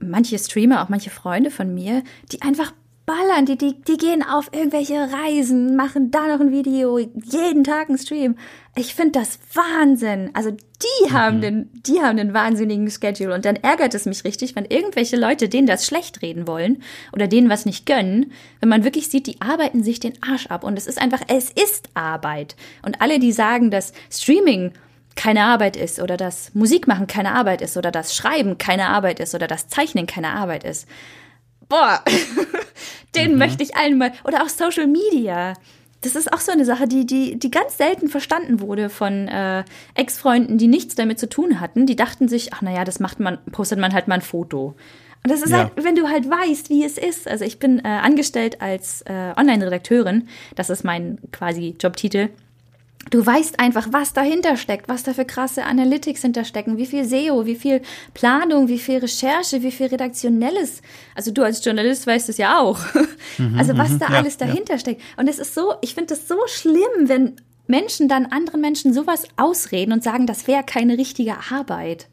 manche 0.00 0.38
Streamer, 0.38 0.82
auch 0.82 0.88
manche 0.88 1.10
Freunde 1.10 1.50
von 1.50 1.74
mir, 1.74 2.02
die 2.32 2.42
einfach 2.42 2.72
ballern, 3.06 3.44
die, 3.44 3.58
die, 3.58 3.80
die 3.82 3.96
gehen 3.96 4.22
auf 4.22 4.50
irgendwelche 4.52 4.94
Reisen, 4.94 5.74
machen 5.74 6.10
da 6.10 6.28
noch 6.28 6.40
ein 6.40 6.52
Video, 6.52 6.98
jeden 6.98 7.64
Tag 7.64 7.88
ein 7.88 7.98
Stream. 7.98 8.36
Ich 8.76 8.94
finde 8.94 9.18
das 9.18 9.40
Wahnsinn. 9.52 10.30
Also 10.32 10.50
die 10.50 11.08
mhm. 11.08 11.12
haben 11.12 11.40
den, 11.40 11.70
die 11.86 12.00
haben 12.00 12.16
den 12.16 12.32
wahnsinnigen 12.34 12.88
Schedule 12.90 13.34
und 13.34 13.44
dann 13.44 13.56
ärgert 13.56 13.94
es 13.94 14.06
mich 14.06 14.24
richtig, 14.24 14.54
wenn 14.54 14.64
irgendwelche 14.64 15.16
Leute 15.16 15.48
denen 15.48 15.66
das 15.66 15.86
schlecht 15.86 16.22
reden 16.22 16.46
wollen 16.46 16.82
oder 17.12 17.26
denen 17.26 17.50
was 17.50 17.66
nicht 17.66 17.84
gönnen, 17.84 18.32
wenn 18.60 18.68
man 18.68 18.84
wirklich 18.84 19.08
sieht, 19.08 19.26
die 19.26 19.40
arbeiten 19.40 19.82
sich 19.82 19.98
den 19.98 20.22
Arsch 20.22 20.46
ab 20.46 20.62
und 20.62 20.78
es 20.78 20.86
ist 20.86 21.00
einfach, 21.00 21.20
es 21.26 21.50
ist 21.50 21.88
Arbeit. 21.94 22.54
Und 22.82 23.00
alle, 23.00 23.18
die 23.18 23.32
sagen, 23.32 23.70
dass 23.70 23.92
Streaming 24.10 24.72
keine 25.16 25.42
Arbeit 25.42 25.76
ist 25.76 26.00
oder 26.00 26.16
dass 26.16 26.54
Musik 26.54 26.86
machen 26.86 27.08
keine 27.08 27.32
Arbeit 27.32 27.60
ist 27.60 27.76
oder 27.76 27.90
dass 27.90 28.14
Schreiben 28.14 28.56
keine 28.56 28.86
Arbeit 28.86 29.18
ist 29.18 29.34
oder 29.34 29.48
dass 29.48 29.68
Zeichnen 29.68 30.06
keine 30.06 30.28
Arbeit 30.28 30.62
ist 30.62 30.86
boah, 31.70 32.04
den 33.14 33.32
mhm. 33.32 33.38
möchte 33.38 33.62
ich 33.62 33.74
allen 33.76 33.96
mal. 33.96 34.12
Oder 34.24 34.42
auch 34.42 34.50
Social 34.50 34.86
Media. 34.86 35.54
Das 36.02 36.16
ist 36.16 36.32
auch 36.32 36.40
so 36.40 36.52
eine 36.52 36.64
Sache, 36.64 36.86
die, 36.86 37.06
die, 37.06 37.38
die 37.38 37.50
ganz 37.50 37.78
selten 37.78 38.08
verstanden 38.08 38.60
wurde 38.60 38.88
von 38.88 39.28
äh, 39.28 39.64
Ex-Freunden, 39.94 40.58
die 40.58 40.66
nichts 40.66 40.94
damit 40.94 41.18
zu 41.18 41.28
tun 41.28 41.60
hatten. 41.60 41.86
Die 41.86 41.96
dachten 41.96 42.28
sich, 42.28 42.52
ach 42.52 42.62
naja, 42.62 42.84
das 42.84 43.00
macht 43.00 43.20
man, 43.20 43.38
postet 43.52 43.78
man 43.78 43.92
halt 43.92 44.08
mal 44.08 44.16
ein 44.16 44.22
Foto. 44.22 44.74
Und 45.22 45.30
das 45.30 45.42
ist 45.42 45.50
ja. 45.50 45.58
halt, 45.58 45.72
wenn 45.76 45.94
du 45.94 46.08
halt 46.08 46.28
weißt, 46.28 46.70
wie 46.70 46.84
es 46.84 46.96
ist. 46.96 47.28
Also 47.28 47.44
ich 47.44 47.58
bin 47.58 47.80
äh, 47.80 47.88
angestellt 47.88 48.62
als 48.62 49.02
äh, 49.02 49.34
Online-Redakteurin. 49.36 50.28
Das 50.54 50.70
ist 50.70 50.84
mein 50.84 51.18
quasi 51.32 51.76
Jobtitel. 51.78 52.30
Du 53.08 53.24
weißt 53.24 53.58
einfach, 53.58 53.88
was 53.92 54.12
dahinter 54.12 54.56
steckt, 54.58 54.88
was 54.88 55.02
da 55.02 55.14
für 55.14 55.24
krasse 55.24 55.64
Analytics 55.64 56.20
hinterstecken, 56.20 56.76
wie 56.76 56.84
viel 56.84 57.04
SEO, 57.04 57.46
wie 57.46 57.56
viel 57.56 57.80
Planung, 58.12 58.68
wie 58.68 58.78
viel 58.78 58.98
Recherche, 58.98 59.62
wie 59.62 59.72
viel 59.72 59.86
redaktionelles. 59.86 60.82
Also 61.14 61.30
du 61.30 61.42
als 61.42 61.64
Journalist 61.64 62.06
weißt 62.06 62.28
es 62.28 62.36
ja 62.36 62.58
auch. 62.58 62.78
Mhm, 63.38 63.58
also 63.58 63.78
was 63.78 63.90
mhm, 63.90 63.98
da 64.00 64.08
ja, 64.10 64.18
alles 64.18 64.36
dahinter 64.36 64.74
ja. 64.74 64.78
steckt. 64.78 65.02
Und 65.16 65.28
es 65.28 65.38
ist 65.38 65.54
so, 65.54 65.74
ich 65.80 65.94
finde 65.94 66.14
es 66.14 66.28
so 66.28 66.36
schlimm, 66.46 67.06
wenn 67.06 67.36
Menschen 67.66 68.08
dann 68.08 68.26
anderen 68.26 68.60
Menschen 68.60 68.92
sowas 68.92 69.24
ausreden 69.36 69.92
und 69.92 70.04
sagen, 70.04 70.26
das 70.26 70.46
wäre 70.46 70.62
keine 70.62 70.98
richtige 70.98 71.36
Arbeit. 71.50 72.08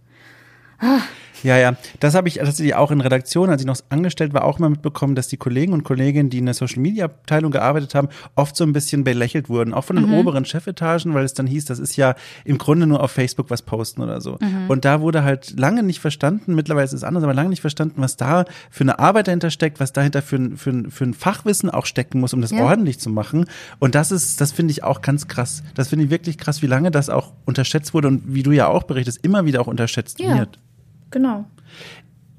Ah. 0.80 1.02
Ja, 1.44 1.58
ja. 1.58 1.76
Das 2.00 2.16
habe 2.16 2.28
ich 2.28 2.36
tatsächlich 2.36 2.76
auch 2.76 2.92
in 2.92 3.02
Redaktion, 3.02 3.50
als 3.50 3.62
ich 3.62 3.68
noch 3.68 3.78
angestellt 3.90 4.34
war, 4.34 4.44
auch 4.44 4.60
mal 4.60 4.70
mitbekommen, 4.70 5.16
dass 5.16 5.28
die 5.28 5.38
Kollegen 5.38 5.74
und 5.74 5.84
Kolleginnen, 5.84 6.30
die 6.30 6.40
in 6.40 6.46
der 6.46 6.54
Social 6.54 6.80
Media 6.80 7.06
Abteilung 7.06 7.52
gearbeitet 7.52 7.96
haben, 7.96 8.10
oft 8.36 8.56
so 8.56 8.64
ein 8.64 8.74
bisschen 8.74 9.04
belächelt 9.04 9.50
wurden, 9.50 9.74
auch 9.74 9.84
von 9.84 9.96
den 9.96 10.08
mhm. 10.08 10.16
oberen 10.16 10.46
Chefetagen, 10.46 11.14
weil 11.14 11.26
es 11.26 11.34
dann 11.34 11.48
hieß, 11.48 11.66
das 11.66 11.80
ist 11.80 11.96
ja 11.96 12.16
im 12.46 12.58
Grunde 12.58 12.88
nur 12.88 13.02
auf 13.02 13.12
Facebook 13.12 13.50
was 13.50 13.62
posten 13.62 14.02
oder 14.02 14.22
so. 14.22 14.38
Mhm. 14.40 14.70
Und 14.70 14.86
da 14.86 15.02
wurde 15.02 15.24
halt 15.24 15.60
lange 15.60 15.84
nicht 15.84 16.00
verstanden, 16.00 16.56
mittlerweile 16.56 16.86
ist 16.86 16.94
es 16.94 17.04
anders, 17.04 17.24
aber 17.24 17.34
lange 17.34 17.50
nicht 17.50 17.62
verstanden, 17.62 18.02
was 18.02 18.18
da 18.18 18.46
für 18.70 18.84
eine 18.84 19.00
Arbeit 19.00 19.28
dahinter 19.28 19.52
steckt, 19.52 19.80
was 19.80 19.94
dahinter 19.94 20.22
für, 20.22 20.38
ein, 20.38 20.58
für, 20.58 20.70
ein, 20.72 20.92
für 20.92 21.04
ein 21.04 21.14
Fachwissen 21.14 21.70
auch 21.70 21.86
stecken 21.86 22.20
muss, 22.20 22.34
um 22.34 22.42
das 22.42 22.52
ja. 22.52 22.64
ordentlich 22.64 23.00
zu 23.00 23.10
machen. 23.10 23.46
Und 23.80 23.96
das 23.96 24.12
ist, 24.12 24.42
das 24.42 24.52
finde 24.52 24.72
ich 24.72 24.84
auch 24.84 25.02
ganz 25.02 25.28
krass. 25.28 25.64
Das 25.76 25.90
finde 25.90 26.06
ich 26.06 26.12
wirklich 26.12 26.38
krass, 26.38 26.62
wie 26.62 26.68
lange 26.68 26.92
das 26.92 27.10
auch 27.10 27.34
unterschätzt 27.46 27.94
wurde 27.94 28.08
und 28.08 28.34
wie 28.34 28.44
du 28.44 28.52
ja 28.52 28.68
auch 28.68 28.84
berichtest, 28.84 29.24
immer 29.24 29.46
wieder 29.46 29.62
auch 29.62 29.68
unterschätzt 29.68 30.20
ja. 30.20 30.38
wird. 30.38 30.60
Genau. 31.12 31.46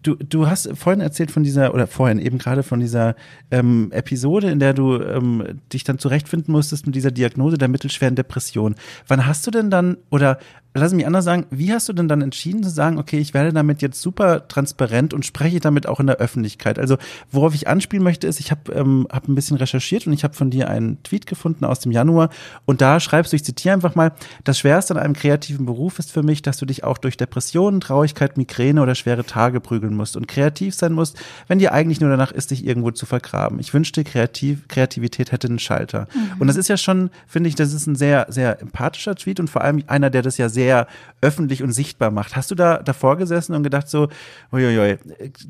Du, 0.09 0.15
du 0.15 0.47
hast 0.47 0.71
vorhin 0.75 1.03
erzählt 1.03 1.31
von 1.31 1.43
dieser, 1.43 1.75
oder 1.75 1.87
vorhin 1.87 2.19
eben 2.19 2.39
gerade 2.39 2.63
von 2.63 2.81
dieser 2.81 3.15
ähm, 3.51 3.93
Episode, 3.93 4.49
in 4.49 4.59
der 4.59 4.73
du 4.73 4.99
ähm, 5.03 5.61
dich 5.71 5.85
dann 5.85 5.99
zurechtfinden 5.99 6.51
musstest 6.51 6.87
mit 6.87 6.95
dieser 6.95 7.11
Diagnose 7.11 7.59
der 7.59 7.69
mittelschweren 7.69 8.15
Depression. 8.15 8.75
Wann 9.07 9.27
hast 9.27 9.47
du 9.47 9.51
denn 9.51 9.69
dann, 9.69 9.99
oder 10.09 10.39
lass 10.79 10.93
mich 10.93 11.07
anders 11.07 11.25
sagen, 11.25 11.47
wie 11.51 11.73
hast 11.73 11.89
du 11.89 11.93
denn 11.93 12.09
dann 12.09 12.23
entschieden 12.23 12.63
zu 12.63 12.71
sagen, 12.71 12.99
okay, 12.99 13.19
ich 13.19 13.35
werde 13.35 13.53
damit 13.53 13.83
jetzt 13.83 14.01
super 14.01 14.49
transparent 14.49 15.13
und 15.13 15.27
spreche 15.27 15.61
damit 15.61 15.87
auch 15.87 16.01
in 16.01 16.07
der 16.07 16.17
Öffentlichkeit? 16.17 16.79
Also 16.79 16.97
worauf 17.31 17.55
ich 17.55 17.69
anspielen 17.69 18.03
möchte, 18.03 18.27
ist, 18.27 18.41
ich 18.41 18.51
habe 18.51 18.73
ähm, 18.73 19.07
hab 19.11 19.29
ein 19.29 19.35
bisschen 19.35 19.57
recherchiert 19.57 20.07
und 20.07 20.13
ich 20.13 20.25
habe 20.25 20.35
von 20.35 20.51
dir 20.51 20.69
einen 20.69 21.03
Tweet 21.03 21.27
gefunden 21.27 21.65
aus 21.65 21.81
dem 21.81 21.93
Januar 21.93 22.31
und 22.65 22.81
da 22.81 23.01
schreibst 23.01 23.33
du, 23.33 23.37
ich 23.37 23.45
zitiere 23.45 23.75
einfach 23.75 23.95
mal, 23.95 24.13
das 24.45 24.59
Schwerste 24.59 24.95
an 24.95 25.01
einem 25.01 25.15
kreativen 25.15 25.67
Beruf 25.67 25.99
ist 25.99 26.13
für 26.13 26.23
mich, 26.23 26.43
dass 26.43 26.59
du 26.59 26.67
dich 26.67 26.85
auch 26.85 26.99
durch 26.99 27.17
Depressionen, 27.17 27.81
Traurigkeit, 27.81 28.37
Migräne 28.37 28.83
oder 28.83 28.95
schwere 28.95 29.25
Tage 29.25 29.61
prügeln 29.61 29.97
musst 29.99 30.17
und 30.17 30.27
kreativ 30.27 30.75
sein 30.75 30.95
musst, 30.95 31.19
wenn 31.47 31.59
dir 31.59 31.73
eigentlich 31.73 32.01
nur 32.01 32.09
danach 32.09 32.33
ist, 32.33 32.51
dich 32.51 32.65
irgendwo 32.65 32.91
zu 32.91 33.05
vergraben. 33.05 33.61
Ich 33.61 33.75
wünschte, 33.75 34.05
kreativ, 34.05 34.67
Kreativität 34.69 35.33
hätte 35.33 35.49
einen 35.49 35.59
Schalter. 35.59 36.09
Mhm. 36.15 36.41
Und 36.41 36.47
das 36.47 36.57
ist 36.57 36.69
ja 36.69 36.79
schon, 36.79 37.11
finde 37.27 37.49
ich, 37.49 37.55
das 37.55 37.75
ist 37.75 37.87
ein 37.87 37.97
sehr, 37.97 38.27
sehr 38.31 38.63
empathischer 38.63 39.15
Tweet 39.15 39.41
und 39.41 39.51
vor 39.51 39.63
allem 39.63 39.83
einer, 39.87 40.09
der 40.09 40.23
das 40.23 40.39
ja 40.39 40.49
sehr 40.49 40.87
öffentlich 41.21 41.63
und 41.63 41.73
sichtbar 41.73 42.11
macht. 42.11 42.37
Hast 42.37 42.51
du 42.51 42.55
da 42.55 42.79
davor 42.79 43.17
gesessen 43.19 43.55
und 43.55 43.63
gedacht 43.63 43.89
so, 43.89 44.09
uiuiui, 44.53 44.99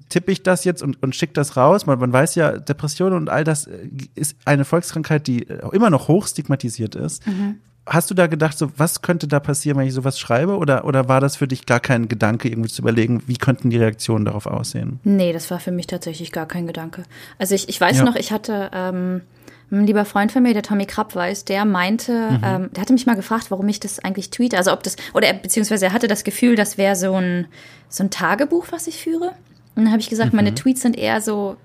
tippe 0.09 0.33
ich 0.33 0.43
das 0.43 0.65
jetzt 0.65 0.83
und, 0.83 1.01
und 1.03 1.15
schick 1.15 1.35
das 1.35 1.57
raus? 1.57 1.87
Man, 1.87 1.99
man 1.99 2.13
weiß 2.13 2.35
ja, 2.35 2.59
Depression 2.59 3.13
und 3.13 3.29
all 3.29 3.45
das 3.45 3.69
ist 4.15 4.37
eine 4.45 4.65
Volkskrankheit, 4.65 5.27
die 5.27 5.47
immer 5.73 5.91
noch 5.91 6.09
hoch 6.09 6.27
stigmatisiert 6.27 6.95
ist. 6.95 7.27
Mhm. 7.27 7.61
Hast 7.89 8.11
du 8.11 8.15
da 8.15 8.27
gedacht, 8.27 8.59
so 8.59 8.71
was 8.77 9.03
könnte 9.03 9.27
da 9.27 9.41
passieren, 9.41 9.79
wenn 9.79 9.87
ich 9.87 9.95
sowas 9.95 10.19
schreibe? 10.19 10.59
Oder, 10.59 10.85
oder 10.85 11.09
war 11.09 11.21
das 11.21 11.37
für 11.37 11.49
dich 11.49 11.67
gar 11.67 11.81
kein 11.81 12.09
Gedanke, 12.09 12.49
irgendwie 12.49 12.69
zu 12.69 12.83
überlegen, 12.83 13.23
wie 13.27 13.37
könnten 13.37 13.71
die 13.71 13.79
Reaktionen 13.79 14.25
darauf 14.25 14.47
aussehen? 14.47 15.01
Nee, 15.05 15.33
das 15.33 15.51
war 15.51 15.61
für 15.61 15.73
mich 15.73 15.87
tatsächlich 15.87 16.33
gar 16.33 16.47
kein 16.47 16.67
Gedanke. 16.67 17.05
Also 17.39 17.55
ich, 17.55 17.69
ich 17.69 17.81
weiß 17.81 17.99
ja. 17.99 18.05
noch, 18.05 18.17
ich 18.17 18.33
hatte 18.33 18.71
ähm, 18.73 19.23
ein 19.71 19.87
lieber 19.87 20.05
Freund 20.05 20.33
von 20.33 20.43
mir, 20.43 20.55
der 20.55 20.63
Tommy 20.63 20.87
Krapp 20.87 21.15
weiß, 21.15 21.45
der 21.45 21.65
meinte, 21.65 22.13
mhm. 22.13 22.41
ähm, 22.43 22.71
der 22.73 22.81
hatte 22.81 22.93
mich 22.93 23.07
mal 23.07 23.17
gefragt, 23.17 23.51
warum 23.51 23.69
ich 23.69 23.81
das 23.81 23.99
eigentlich 23.99 24.31
tweete. 24.31 24.57
Also 24.57 24.73
ob 24.73 24.83
das, 24.83 24.97
oder 25.15 25.27
er, 25.27 25.35
beziehungsweise 25.35 25.87
er 25.87 25.93
hatte 25.93 26.09
das 26.09 26.25
Gefühl, 26.25 26.57
das 26.57 26.79
wäre 26.79 26.97
so 26.97 27.15
ein, 27.15 27.47
so 27.89 28.05
ein 28.05 28.11
Tagebuch, 28.11 28.67
was 28.71 28.87
ich 28.87 29.03
führe. 29.03 29.33
Und 29.77 29.85
dann 29.85 29.91
habe 29.91 30.01
ich 30.01 30.09
gesagt, 30.09 30.33
mhm. 30.33 30.37
meine 30.37 30.55
Tweets 30.55 30.83
sind 30.83 30.97
eher 30.97 31.21
so 31.21 31.57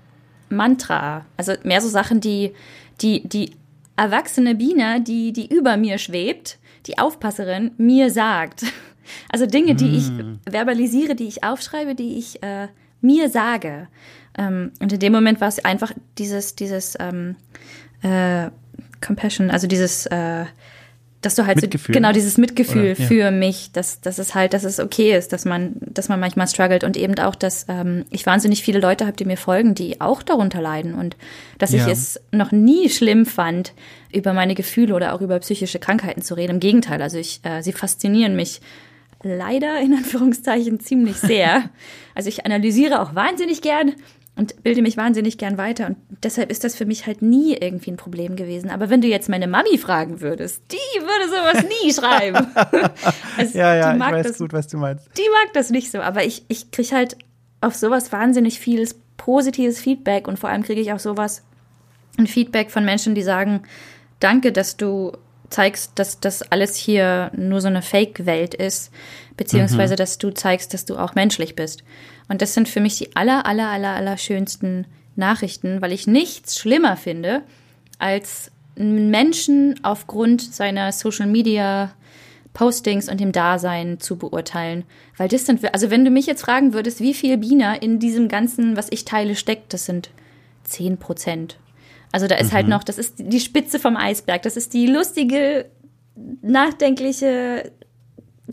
Mantra. 0.48 1.24
Also 1.36 1.54
mehr 1.64 1.80
so 1.80 1.88
Sachen, 1.88 2.20
die, 2.20 2.52
die, 3.00 3.26
die 3.26 3.52
erwachsene 3.96 4.54
Biene, 4.54 5.00
die, 5.00 5.32
die 5.32 5.52
über 5.54 5.76
mir 5.76 5.98
schwebt, 5.98 6.58
die 6.86 6.98
Aufpasserin, 6.98 7.72
mir 7.76 8.10
sagt. 8.10 8.64
Also 9.28 9.44
Dinge, 9.44 9.74
die 9.74 9.98
ich 9.98 10.08
mhm. 10.08 10.40
verbalisiere, 10.48 11.14
die 11.14 11.28
ich 11.28 11.44
aufschreibe, 11.44 11.94
die 11.94 12.16
ich 12.16 12.42
äh, 12.42 12.68
mir 13.02 13.28
sage. 13.28 13.88
Ähm, 14.38 14.72
und 14.80 14.94
in 14.94 14.98
dem 14.98 15.12
Moment 15.12 15.42
war 15.42 15.48
es 15.48 15.62
einfach 15.62 15.92
dieses, 16.16 16.54
dieses, 16.54 16.96
ähm, 16.98 17.36
äh, 18.00 18.50
Compassion, 19.02 19.50
also 19.50 19.66
dieses, 19.66 20.06
äh, 20.06 20.46
dass 21.24 21.34
du 21.34 21.46
halt 21.46 21.60
Mitgefühl. 21.60 21.94
So, 21.94 21.98
genau 21.98 22.12
dieses 22.12 22.38
Mitgefühl 22.38 22.92
Oder, 22.92 23.00
ja. 23.00 23.06
für 23.06 23.30
mich, 23.30 23.70
dass, 23.72 24.00
dass 24.00 24.18
es 24.18 24.34
halt, 24.34 24.52
dass 24.52 24.64
es 24.64 24.80
okay 24.80 25.16
ist, 25.16 25.32
dass 25.32 25.44
man, 25.44 25.76
dass 25.80 26.08
man 26.08 26.20
manchmal 26.20 26.46
struggelt 26.48 26.84
und 26.84 26.96
eben 26.96 27.18
auch, 27.18 27.34
dass 27.34 27.66
ähm, 27.68 28.04
ich 28.10 28.26
wahnsinnig 28.26 28.62
viele 28.62 28.80
Leute 28.80 29.06
habe, 29.06 29.16
die 29.16 29.24
mir 29.24 29.36
folgen, 29.36 29.74
die 29.74 30.00
auch 30.00 30.22
darunter 30.22 30.60
leiden 30.60 30.94
und 30.94 31.16
dass 31.58 31.72
ja. 31.72 31.84
ich 31.84 31.92
es 31.92 32.20
noch 32.30 32.52
nie 32.52 32.88
schlimm 32.88 33.26
fand, 33.26 33.72
über 34.12 34.32
meine 34.32 34.54
Gefühle 34.54 34.94
oder 34.94 35.14
auch 35.14 35.20
über 35.20 35.38
psychische 35.40 35.78
Krankheiten 35.78 36.22
zu 36.22 36.34
reden. 36.34 36.52
Im 36.54 36.60
Gegenteil, 36.60 37.02
also 37.02 37.18
ich, 37.18 37.40
äh, 37.42 37.62
sie 37.62 37.72
faszinieren 37.72 38.36
mich 38.36 38.60
leider 39.22 39.80
in 39.80 39.94
Anführungszeichen 39.94 40.80
ziemlich 40.80 41.16
sehr. 41.16 41.70
Also 42.16 42.28
ich 42.28 42.46
analysiere 42.46 43.02
auch 43.02 43.16
wahnsinnig 43.16 43.60
gern 43.60 43.94
und 44.36 44.62
bilde 44.64 44.82
mich 44.82 44.96
wahnsinnig 44.96 45.38
gern 45.38 45.58
weiter. 45.58 45.86
Und 45.86 45.96
deshalb 46.22 46.50
ist 46.50 46.64
das 46.64 46.74
für 46.74 46.86
mich 46.86 47.06
halt 47.06 47.22
nie 47.22 47.56
irgendwie 47.56 47.92
ein 47.92 47.96
Problem 47.96 48.34
gewesen. 48.34 48.70
Aber 48.70 48.90
wenn 48.90 49.00
du 49.00 49.06
jetzt 49.06 49.28
meine 49.28 49.46
Mami 49.46 49.78
fragen 49.78 50.20
würdest, 50.20 50.62
die 50.72 51.00
würde 51.00 51.28
sowas 51.28 51.64
nie 51.82 51.92
schreiben. 51.92 52.46
Also 53.36 53.58
ja, 53.58 53.74
ja, 53.74 53.94
ich 53.94 54.00
weiß 54.00 54.26
das, 54.28 54.38
gut, 54.38 54.52
was 54.52 54.68
du 54.68 54.76
meinst. 54.76 55.06
Die 55.18 55.28
mag 55.42 55.52
das 55.54 55.70
nicht 55.70 55.90
so. 55.90 56.00
Aber 56.00 56.24
ich, 56.24 56.44
ich 56.48 56.70
kriege 56.70 56.94
halt 56.94 57.16
auf 57.60 57.74
sowas 57.74 58.12
wahnsinnig 58.12 58.60
vieles 58.60 58.94
positives 59.16 59.80
Feedback 59.80 60.28
und 60.28 60.38
vor 60.38 60.50
allem 60.50 60.62
kriege 60.62 60.80
ich 60.80 60.92
auch 60.92 60.98
sowas 60.98 61.42
ein 62.16 62.26
Feedback 62.26 62.70
von 62.70 62.84
Menschen, 62.84 63.14
die 63.14 63.22
sagen, 63.22 63.62
danke, 64.20 64.52
dass 64.52 64.76
du 64.76 65.12
zeigst, 65.50 65.92
dass 65.96 66.20
das 66.20 66.42
alles 66.42 66.76
hier 66.76 67.30
nur 67.36 67.60
so 67.60 67.68
eine 67.68 67.82
Fake-Welt 67.82 68.54
ist, 68.54 68.90
beziehungsweise 69.36 69.94
mhm. 69.94 69.98
dass 69.98 70.18
du 70.18 70.30
zeigst, 70.30 70.74
dass 70.74 70.84
du 70.84 70.96
auch 70.96 71.14
menschlich 71.14 71.54
bist. 71.54 71.84
Und 72.28 72.42
das 72.42 72.54
sind 72.54 72.68
für 72.68 72.80
mich 72.80 72.98
die 72.98 73.14
aller, 73.16 73.46
aller, 73.46 73.68
aller, 73.68 73.94
aller 73.94 74.16
schönsten 74.16 74.86
Nachrichten, 75.16 75.80
weil 75.82 75.92
ich 75.92 76.06
nichts 76.06 76.58
schlimmer 76.58 76.96
finde, 76.96 77.42
als 77.98 78.50
einen 78.76 79.10
Menschen 79.10 79.78
aufgrund 79.82 80.42
seiner 80.42 80.90
Social 80.92 81.26
Media 81.28 81.92
Postings 82.54 83.08
und 83.08 83.20
dem 83.20 83.32
Dasein 83.32 84.00
zu 84.00 84.16
beurteilen. 84.16 84.84
Weil 85.16 85.28
das 85.28 85.44
sind, 85.44 85.72
also 85.74 85.90
wenn 85.90 86.04
du 86.04 86.10
mich 86.10 86.26
jetzt 86.26 86.42
fragen 86.42 86.72
würdest, 86.72 87.00
wie 87.00 87.14
viel 87.14 87.36
Bina 87.36 87.74
in 87.74 87.98
diesem 87.98 88.28
ganzen, 88.28 88.76
was 88.76 88.86
ich 88.90 89.04
teile, 89.04 89.34
steckt, 89.34 89.72
das 89.72 89.86
sind 89.86 90.10
zehn 90.62 90.96
Prozent. 90.96 91.58
Also 92.14 92.28
da 92.28 92.36
ist 92.36 92.52
halt 92.52 92.68
mhm. 92.68 92.70
halt 92.72 92.80
noch, 92.80 92.84
das 92.84 92.96
ist 92.96 93.14
die 93.18 93.40
Spitze 93.40 93.80
vom 93.80 93.96
Eisberg. 93.96 94.42
Das 94.42 94.56
ist 94.56 94.72
die 94.72 94.86
lustige, 94.86 95.66
nachdenkliche, 96.42 97.72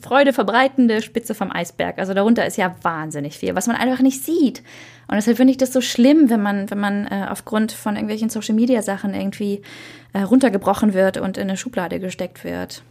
Freude 0.02 0.34
verbreitende 0.34 1.04
Spitze 1.04 1.36
vom 1.36 1.52
Eisberg. 1.52 2.00
Also 2.00 2.16
darunter 2.16 2.44
ist 2.48 2.58
ja 2.58 2.74
wahnsinnig 2.82 3.38
viel, 3.38 3.54
was 3.54 3.68
man 3.68 3.76
einfach 3.76 4.02
nicht 4.02 4.26
sieht. 4.26 4.64
Und 5.08 5.16
deshalb 5.16 5.38
finde 5.38 5.52
ich 5.52 5.58
das 5.58 5.72
so 5.72 5.80
schlimm, 5.80 6.32
wenn 6.32 6.42
man, 6.42 6.72
wenn 6.72 6.80
man 6.80 7.06
äh, 7.06 7.28
aufgrund 7.30 7.72
von 7.72 7.94
irgendwelchen 7.94 8.32
Social 8.32 8.56
Media 8.56 8.82
Sachen 8.82 9.14
irgendwie 9.14 9.62
äh, 10.14 10.22
runtergebrochen 10.22 10.96
wird 10.96 11.18
und 11.18 11.38
in 11.38 11.44
eine 11.44 11.56
Schublade 11.56 12.00
gesteckt 12.00 12.44
wird 12.44 12.82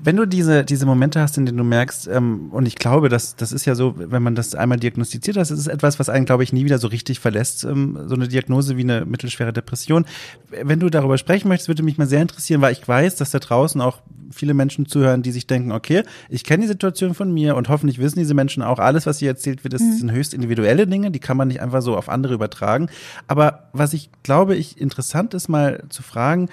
wenn 0.00 0.16
du 0.16 0.26
diese, 0.26 0.64
diese 0.64 0.86
Momente 0.86 1.20
hast, 1.20 1.36
in 1.36 1.46
denen 1.46 1.58
du 1.58 1.64
merkst, 1.64 2.08
ähm, 2.08 2.48
und 2.50 2.66
ich 2.66 2.76
glaube, 2.76 3.08
dass 3.08 3.36
das 3.36 3.52
ist 3.52 3.64
ja 3.64 3.74
so, 3.74 3.94
wenn 3.96 4.22
man 4.22 4.34
das 4.34 4.54
einmal 4.54 4.78
diagnostiziert 4.78 5.36
hat, 5.36 5.42
das 5.42 5.50
ist 5.50 5.66
etwas, 5.66 5.98
was 5.98 6.08
einen, 6.08 6.26
glaube 6.26 6.42
ich, 6.42 6.52
nie 6.52 6.64
wieder 6.64 6.78
so 6.78 6.88
richtig 6.88 7.20
verlässt, 7.20 7.64
ähm, 7.64 7.98
so 8.06 8.14
eine 8.14 8.28
Diagnose 8.28 8.76
wie 8.76 8.82
eine 8.82 9.04
mittelschwere 9.04 9.52
Depression. 9.52 10.06
Wenn 10.50 10.80
du 10.80 10.88
darüber 10.90 11.18
sprechen 11.18 11.48
möchtest, 11.48 11.68
würde 11.68 11.82
mich 11.82 11.98
mal 11.98 12.06
sehr 12.06 12.22
interessieren, 12.22 12.60
weil 12.60 12.72
ich 12.72 12.86
weiß, 12.86 13.16
dass 13.16 13.30
da 13.30 13.38
draußen 13.38 13.80
auch 13.80 14.00
viele 14.30 14.54
Menschen 14.54 14.86
zuhören, 14.86 15.22
die 15.22 15.32
sich 15.32 15.46
denken, 15.46 15.72
okay, 15.72 16.02
ich 16.28 16.44
kenne 16.44 16.62
die 16.62 16.68
Situation 16.68 17.14
von 17.14 17.32
mir 17.32 17.56
und 17.56 17.68
hoffentlich 17.68 17.98
wissen 17.98 18.18
diese 18.18 18.34
Menschen 18.34 18.62
auch, 18.62 18.78
alles, 18.78 19.06
was 19.06 19.18
hier 19.18 19.28
erzählt 19.28 19.64
wird, 19.64 19.74
das 19.74 19.82
mhm. 19.82 19.92
sind 19.92 20.12
höchst 20.12 20.34
individuelle 20.34 20.86
Dinge, 20.86 21.10
die 21.10 21.20
kann 21.20 21.36
man 21.36 21.48
nicht 21.48 21.60
einfach 21.60 21.82
so 21.82 21.96
auf 21.96 22.08
andere 22.08 22.34
übertragen. 22.34 22.88
Aber 23.28 23.68
was 23.72 23.92
ich 23.92 24.10
glaube, 24.22 24.56
ich 24.56 24.80
interessant 24.80 25.34
ist, 25.34 25.48
mal 25.48 25.84
zu 25.88 26.02
fragen, 26.02 26.48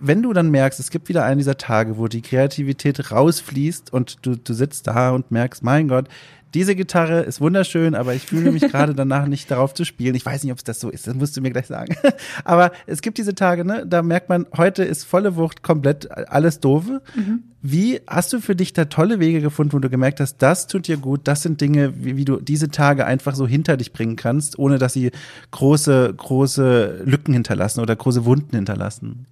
wenn 0.00 0.22
du 0.22 0.32
dann 0.32 0.50
merkst, 0.50 0.80
es 0.80 0.90
gibt 0.90 1.08
wieder 1.08 1.24
einen 1.24 1.38
dieser 1.38 1.56
Tage, 1.56 1.98
wo 1.98 2.08
die 2.08 2.22
Kreativität 2.22 3.10
rausfließt 3.10 3.92
und 3.92 4.18
du, 4.26 4.36
du 4.36 4.52
sitzt 4.52 4.86
da 4.86 5.10
und 5.10 5.30
merkst, 5.30 5.62
mein 5.62 5.88
Gott, 5.88 6.08
diese 6.54 6.74
Gitarre 6.74 7.20
ist 7.20 7.40
wunderschön, 7.40 7.94
aber 7.94 8.14
ich 8.14 8.26
fühle 8.26 8.50
mich 8.50 8.62
gerade 8.62 8.94
danach 8.94 9.26
nicht 9.26 9.50
darauf 9.50 9.72
zu 9.72 9.84
spielen. 9.84 10.14
Ich 10.14 10.26
weiß 10.26 10.42
nicht, 10.42 10.52
ob 10.52 10.58
es 10.58 10.64
das 10.64 10.80
so 10.80 10.90
ist, 10.90 11.06
das 11.06 11.14
musst 11.14 11.36
du 11.36 11.40
mir 11.40 11.50
gleich 11.50 11.66
sagen. 11.66 11.94
aber 12.44 12.72
es 12.86 13.02
gibt 13.02 13.18
diese 13.18 13.34
Tage, 13.34 13.64
ne, 13.64 13.86
da 13.86 14.02
merkt 14.02 14.28
man, 14.28 14.46
heute 14.56 14.82
ist 14.82 15.04
volle 15.04 15.36
Wucht, 15.36 15.62
komplett 15.62 16.10
alles 16.10 16.58
doofe. 16.60 17.02
Mhm. 17.14 17.44
Wie 17.62 18.00
hast 18.06 18.32
du 18.32 18.40
für 18.40 18.56
dich 18.56 18.72
da 18.72 18.86
tolle 18.86 19.20
Wege 19.20 19.40
gefunden, 19.40 19.74
wo 19.74 19.78
du 19.78 19.90
gemerkt 19.90 20.18
hast, 20.18 20.38
das 20.38 20.66
tut 20.66 20.88
dir 20.88 20.96
gut, 20.96 21.20
das 21.24 21.42
sind 21.42 21.60
Dinge, 21.60 21.92
wie, 22.02 22.16
wie 22.16 22.24
du 22.24 22.40
diese 22.40 22.70
Tage 22.70 23.06
einfach 23.06 23.34
so 23.34 23.46
hinter 23.46 23.76
dich 23.76 23.92
bringen 23.92 24.16
kannst, 24.16 24.58
ohne 24.58 24.78
dass 24.78 24.94
sie 24.94 25.12
große, 25.50 26.14
große 26.16 27.02
Lücken 27.04 27.34
hinterlassen 27.34 27.80
oder 27.80 27.94
große 27.94 28.24
Wunden 28.24 28.56
hinterlassen? 28.56 29.26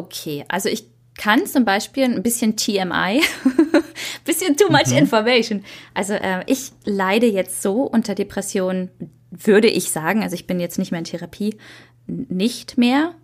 Okay, 0.00 0.44
also 0.48 0.70
ich 0.70 0.84
kann 1.18 1.44
zum 1.44 1.66
Beispiel 1.66 2.04
ein 2.04 2.22
bisschen 2.22 2.56
TMI, 2.56 3.20
bisschen 4.24 4.56
too 4.56 4.70
much 4.70 4.86
mhm. 4.86 4.96
information. 4.96 5.62
Also 5.92 6.14
äh, 6.14 6.42
ich 6.46 6.72
leide 6.86 7.26
jetzt 7.26 7.60
so 7.60 7.82
unter 7.82 8.14
Depressionen, 8.14 8.90
würde 9.30 9.68
ich 9.68 9.90
sagen, 9.90 10.22
also 10.22 10.34
ich 10.34 10.46
bin 10.46 10.58
jetzt 10.58 10.78
nicht 10.78 10.90
mehr 10.90 11.00
in 11.00 11.04
Therapie, 11.04 11.56
nicht 12.06 12.78
mehr. 12.78 13.14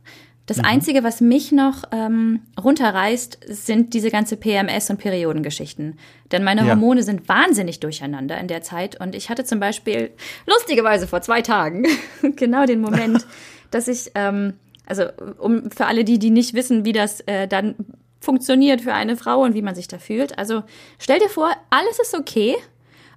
Das 0.45 0.59
mhm. 0.59 0.65
Einzige, 0.67 1.05
was 1.05 1.23
mich 1.23 1.53
noch 1.53 1.85
ähm, 1.91 2.41
runterreißt, 2.63 3.39
sind 3.49 3.95
diese 3.95 4.11
ganze 4.11 4.37
PMS- 4.37 4.91
und 4.91 4.99
Periodengeschichten. 4.99 5.99
Denn 6.33 6.45
meine 6.45 6.61
ja. 6.61 6.69
Hormone 6.69 7.03
sind 7.03 7.31
wahnsinnig 7.31 7.81
durcheinander 7.81 8.39
in 8.39 8.47
der 8.47 8.61
Zeit. 8.61 9.01
Und 9.01 9.15
ich 9.15 9.31
hatte 9.31 9.45
zum 9.45 9.59
Beispiel, 9.59 10.11
lustigerweise 10.45 11.07
vor 11.07 11.23
zwei 11.23 11.41
Tagen, 11.41 11.87
genau 12.37 12.67
den 12.67 12.83
Moment, 12.83 13.27
dass 13.71 13.89
ich 13.89 14.11
ähm, 14.15 14.53
also 14.87 15.05
um 15.39 15.71
für 15.71 15.87
alle 15.87 16.05
die, 16.05 16.19
die 16.19 16.31
nicht 16.31 16.55
wissen, 16.55 16.85
wie 16.85 16.93
das 16.93 17.21
äh, 17.23 17.47
dann 17.47 17.75
funktioniert 18.21 18.81
für 18.81 18.95
eine 18.95 19.17
Frau 19.17 19.43
und 19.43 19.55
wie 19.55 19.63
man 19.63 19.75
sich 19.75 19.89
da 19.89 19.99
fühlt. 19.99 20.39
Also 20.39 20.63
stell 20.99 21.19
dir 21.19 21.29
vor, 21.29 21.51
alles 21.71 21.99
ist 21.99 22.15
okay 22.15 22.57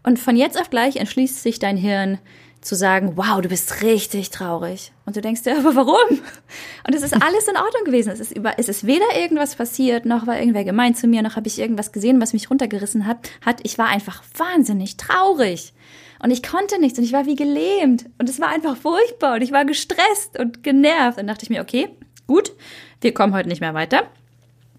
und 0.03 0.19
von 0.19 0.35
jetzt 0.35 0.59
auf 0.59 0.69
gleich 0.69 0.97
entschließt 0.97 1.41
sich 1.41 1.59
dein 1.59 1.77
Hirn 1.77 2.19
zu 2.61 2.75
sagen, 2.75 3.13
wow, 3.15 3.39
du 3.41 3.47
bist 3.47 3.81
richtig 3.83 4.31
traurig. 4.31 4.91
Und 5.05 5.15
du 5.15 5.21
denkst 5.21 5.43
dir, 5.43 5.57
aber 5.57 5.75
warum? 5.75 6.19
Und 6.85 6.95
es 6.95 7.03
ist 7.03 7.13
alles 7.13 7.47
in 7.47 7.55
Ordnung 7.55 7.85
gewesen. 7.85 8.11
Es 8.11 8.19
ist 8.19 8.35
über, 8.35 8.53
es 8.57 8.67
ist 8.67 8.85
weder 8.85 9.05
irgendwas 9.17 9.55
passiert, 9.55 10.05
noch 10.05 10.27
war 10.27 10.37
irgendwer 10.37 10.65
gemein 10.65 10.93
zu 10.93 11.07
mir, 11.07 11.21
noch 11.21 11.35
habe 11.35 11.47
ich 11.47 11.59
irgendwas 11.59 11.91
gesehen, 11.91 12.21
was 12.21 12.33
mich 12.33 12.49
runtergerissen 12.49 13.07
hat. 13.07 13.17
Hat, 13.45 13.61
ich 13.63 13.77
war 13.77 13.87
einfach 13.87 14.23
wahnsinnig 14.35 14.97
traurig. 14.97 15.73
Und 16.21 16.31
ich 16.31 16.43
konnte 16.43 16.79
nichts 16.79 16.99
und 16.99 17.05
ich 17.05 17.13
war 17.13 17.25
wie 17.25 17.35
gelähmt. 17.35 18.05
Und 18.17 18.29
es 18.29 18.39
war 18.39 18.49
einfach 18.49 18.75
furchtbar 18.75 19.35
und 19.35 19.41
ich 19.41 19.51
war 19.51 19.65
gestresst 19.65 20.37
und 20.37 20.63
genervt. 20.63 21.19
Und 21.19 21.27
dachte 21.27 21.43
ich 21.43 21.49
mir, 21.49 21.61
okay, 21.61 21.89
gut, 22.27 22.51
wir 23.01 23.13
kommen 23.13 23.33
heute 23.33 23.49
nicht 23.49 23.61
mehr 23.61 23.73
weiter. 23.73 24.03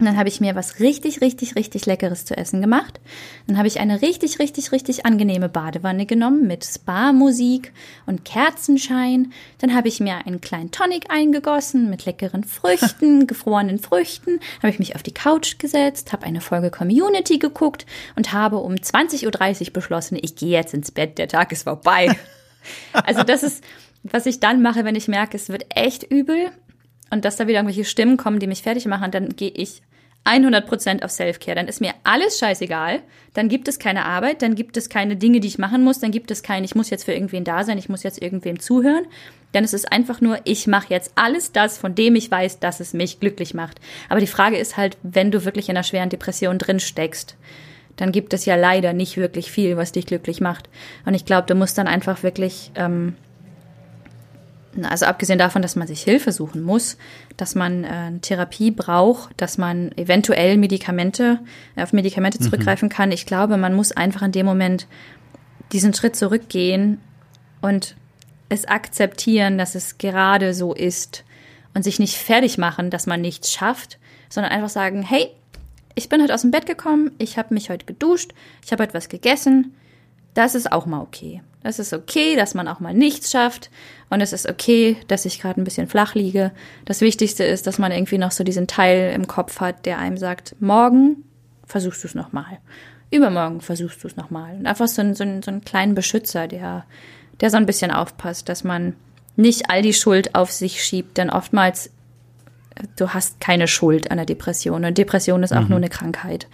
Und 0.01 0.07
dann 0.07 0.16
habe 0.16 0.30
ich 0.30 0.40
mir 0.40 0.55
was 0.55 0.80
richtig, 0.80 1.20
richtig, 1.20 1.57
richtig 1.57 1.84
Leckeres 1.84 2.24
zu 2.24 2.34
essen 2.34 2.62
gemacht. 2.62 2.98
Dann 3.46 3.59
habe 3.59 3.68
ich 3.68 3.80
eine 3.80 4.01
richtig, 4.01 4.38
richtig, 4.38 4.72
richtig 4.72 5.05
angenehme 5.05 5.51
Badewanne 5.51 6.07
genommen 6.07 6.46
mit 6.46 6.64
Spa-Musik 6.64 7.72
und 8.07 8.24
Kerzenschein. 8.24 9.30
Dann 9.59 9.74
habe 9.74 9.88
ich 9.88 10.01
mir 10.01 10.26
einen 10.26 10.40
kleinen 10.40 10.70
Tonic 10.70 11.11
eingegossen 11.11 11.90
mit 11.90 12.07
leckeren 12.07 12.44
Früchten, 12.44 13.26
gefrorenen 13.26 13.78
Früchten. 13.78 14.38
Dann 14.38 14.62
habe 14.62 14.70
ich 14.70 14.78
mich 14.78 14.94
auf 14.94 15.03
die 15.03 15.12
Couch 15.12 15.59
gesetzt, 15.59 16.14
habe 16.14 16.24
eine 16.24 16.40
Folge 16.40 16.70
Community 16.70 17.38
geguckt 17.38 17.84
und 18.16 18.32
habe 18.32 18.57
um 18.57 18.72
20.30 18.72 19.66
Uhr 19.66 19.72
beschlossen, 19.74 20.18
ich 20.18 20.34
gehe 20.34 20.57
jetzt 20.57 20.72
ins 20.72 20.90
Bett, 20.90 21.18
der 21.18 21.28
Tag 21.28 21.53
ist 21.53 21.64
vorbei. 21.64 22.16
Also 22.92 23.22
das 23.22 23.42
ist, 23.42 23.64
was 24.03 24.26
ich 24.26 24.38
dann 24.38 24.61
mache, 24.61 24.84
wenn 24.84 24.94
ich 24.94 25.09
merke, 25.09 25.34
es 25.34 25.48
wird 25.48 25.64
echt 25.74 26.03
übel 26.03 26.51
und 27.11 27.24
dass 27.24 27.36
da 27.36 27.46
wieder 27.46 27.61
irgendwelche 27.61 27.86
Stimmen 27.86 28.18
kommen, 28.18 28.38
die 28.38 28.46
mich 28.46 28.61
fertig 28.61 28.84
machen, 28.84 29.11
dann 29.11 29.30
gehe 29.30 29.48
ich 29.48 29.80
100% 30.25 31.03
auf 31.03 31.11
Self-Care. 31.11 31.57
Dann 31.57 31.68
ist 31.68 31.81
mir 31.81 31.93
alles 32.05 32.39
scheißegal. 32.39 33.01
Dann 33.35 33.49
gibt 33.49 33.68
es 33.68 33.79
keine 33.79 34.05
Arbeit, 34.05 34.43
dann 34.43 34.55
gibt 34.55 34.77
es 34.77 34.89
keine 34.89 35.16
Dinge, 35.16 35.41
die 35.41 35.49
ich 35.49 35.59
machen 35.59 35.85
muss, 35.85 36.01
dann 36.01 36.11
gibt 36.11 36.31
es 36.31 36.43
kein, 36.43 36.64
ich 36.64 36.75
muss 36.75 36.91
jetzt 36.91 37.05
für 37.05 37.12
irgendwen 37.12 37.45
da 37.45 37.64
sein, 37.64 37.79
ich 37.79 37.89
muss 37.89 38.03
jetzt 38.03 38.21
irgendwem 38.21 38.59
zuhören. 38.59 39.07
Dann 39.53 39.64
ist 39.64 39.75
es 39.75 39.85
einfach 39.85 40.21
nur, 40.21 40.39
ich 40.45 40.66
mache 40.66 40.93
jetzt 40.93 41.12
alles 41.14 41.53
das, 41.53 41.79
von 41.79 41.95
dem 41.95 42.14
ich 42.16 42.31
weiß, 42.31 42.61
dass 42.61 42.81
es 42.81 42.93
mich 42.93 43.21
glücklich 43.21 43.55
macht. 43.55 43.81
Aber 44.09 44.21
die 44.21 44.27
Frage 44.27 44.57
ist 44.59 44.77
halt, 44.77 44.97
wenn 45.03 45.31
du 45.31 45.45
wirklich 45.45 45.68
in 45.68 45.77
einer 45.77 45.85
schweren 45.85 46.11
Depression 46.11 46.59
drin 46.59 46.81
steckst, 46.81 47.37
dann 47.97 48.12
gibt 48.12 48.33
es 48.33 48.45
ja 48.45 48.57
leider 48.57 48.93
nicht 48.93 49.16
wirklich 49.16 49.51
viel, 49.51 49.77
was 49.77 49.93
dich 49.93 50.07
glücklich 50.07 50.41
macht. 50.41 50.68
Und 51.05 51.14
ich 51.14 51.25
glaube, 51.25 51.47
du 51.47 51.55
musst 51.55 51.79
dann 51.79 51.87
einfach 51.87 52.23
wirklich 52.23 52.71
ähm, 52.75 53.14
also 54.83 55.07
abgesehen 55.07 55.39
davon, 55.39 55.62
dass 55.62 55.77
man 55.77 55.89
sich 55.89 56.03
Hilfe 56.03 56.33
suchen 56.33 56.62
muss, 56.62 56.97
dass 57.37 57.55
man 57.55 57.85
äh, 57.85 58.18
Therapie 58.21 58.71
braucht, 58.71 59.33
dass 59.41 59.59
man 59.59 59.91
eventuell 59.97 60.57
Medikamente 60.57 61.41
äh, 61.77 61.83
auf 61.83 61.93
Medikamente 61.93 62.39
mhm. 62.39 62.45
zurückgreifen 62.45 62.87
mhm. 62.89 62.93
kann. 62.93 63.12
Ich 63.12 63.27
glaube, 63.27 63.57
man 63.57 63.75
muss 63.75 63.93
einfach 63.93 64.23
in 64.23 64.33
dem 64.33 64.47
Moment 64.47 64.87
diesen 65.73 65.93
Schritt 65.95 66.16
zurückgehen 66.16 67.01
und 67.61 67.97
es 68.49 68.66
akzeptieren, 68.66 69.59
dass 69.59 69.75
es 69.75 69.99
gerade 69.99 70.55
so 70.55 70.75
ist 70.75 71.25
und 71.75 71.85
sich 71.85 71.99
nicht 71.99 72.16
fertig 72.16 72.59
machen, 72.59 72.91
dass 72.91 73.07
man 73.07 73.21
nichts 73.21 73.53
schafft, 73.53 73.99
sondern 74.29 74.53
einfach 74.53 74.68
sagen, 74.68 75.03
hey, 75.03 75.29
ich 75.95 76.09
bin 76.09 76.23
heute 76.23 76.35
aus 76.35 76.43
dem 76.43 76.51
Bett 76.51 76.66
gekommen, 76.66 77.12
ich 77.18 77.39
habe 77.39 77.55
mich 77.55 77.71
heute 77.71 77.87
geduscht, 77.87 78.33
ich 78.64 78.73
habe 78.73 78.85
etwas 78.85 79.09
gegessen, 79.09 79.75
das 80.35 80.55
ist 80.55 80.71
auch 80.71 80.87
mal 80.87 81.01
okay. 81.01 81.43
Das 81.63 81.79
ist 81.79 81.93
okay, 81.93 82.37
dass 82.37 82.55
man 82.55 82.69
auch 82.69 82.81
mal 82.81 82.95
nichts 82.95 83.31
schafft. 83.31 83.71
Und 84.09 84.21
es 84.21 84.33
ist 84.33 84.49
okay, 84.49 84.97
dass 85.09 85.25
ich 85.25 85.41
gerade 85.41 85.61
ein 85.61 85.65
bisschen 85.65 85.89
flach 85.89 86.15
liege. 86.15 86.53
Das 86.85 87.01
Wichtigste 87.01 87.45
ist, 87.45 87.67
dass 87.67 87.79
man 87.79 87.93
irgendwie 87.93 88.19
noch 88.19 88.31
so 88.31 88.45
diesen 88.45 88.67
Teil 88.67 89.13
im 89.15 89.27
Kopf 89.27 89.61
hat, 89.61 89.85
der 89.87 89.99
einem 89.99 90.17
sagt, 90.17 90.57
morgen 90.59 91.25
versuchst 91.67 92.03
du 92.03 92.09
es 92.09 92.15
nochmal. 92.15 92.59
Übermorgen 93.11 93.61
versuchst 93.61 94.03
du 94.03 94.09
es 94.09 94.17
nochmal. 94.17 94.57
Und 94.57 94.67
einfach 94.67 94.89
so, 94.89 95.03
ein, 95.03 95.15
so, 95.15 95.25
ein, 95.25 95.43
so 95.43 95.51
einen 95.51 95.65
kleinen 95.65 95.95
Beschützer, 95.95 96.49
der, 96.49 96.87
der 97.41 97.51
so 97.51 97.59
ein 97.59 97.67
bisschen 97.67 97.91
aufpasst, 97.91 98.49
dass 98.49 98.65
man 98.65 98.95
nicht 99.37 99.71
all 99.71 99.83
die 99.83 99.95
Schuld 99.95 100.35
auf 100.35 100.51
sich 100.51 100.83
schiebt. 100.83 101.19
Denn 101.19 101.31
oftmals, 101.31 101.91
du 102.97 103.11
hast 103.11 103.41
keine 103.41 103.69
Schuld 103.69 104.11
an 104.11 104.17
der 104.17 104.27
Depression. 104.27 104.85
Und 104.85 104.97
Depression 104.97 105.43
ist 105.43 105.53
auch 105.53 105.63
mhm. 105.63 105.69
nur 105.69 105.79
eine 105.79 105.89
Krankheit. 105.89 106.49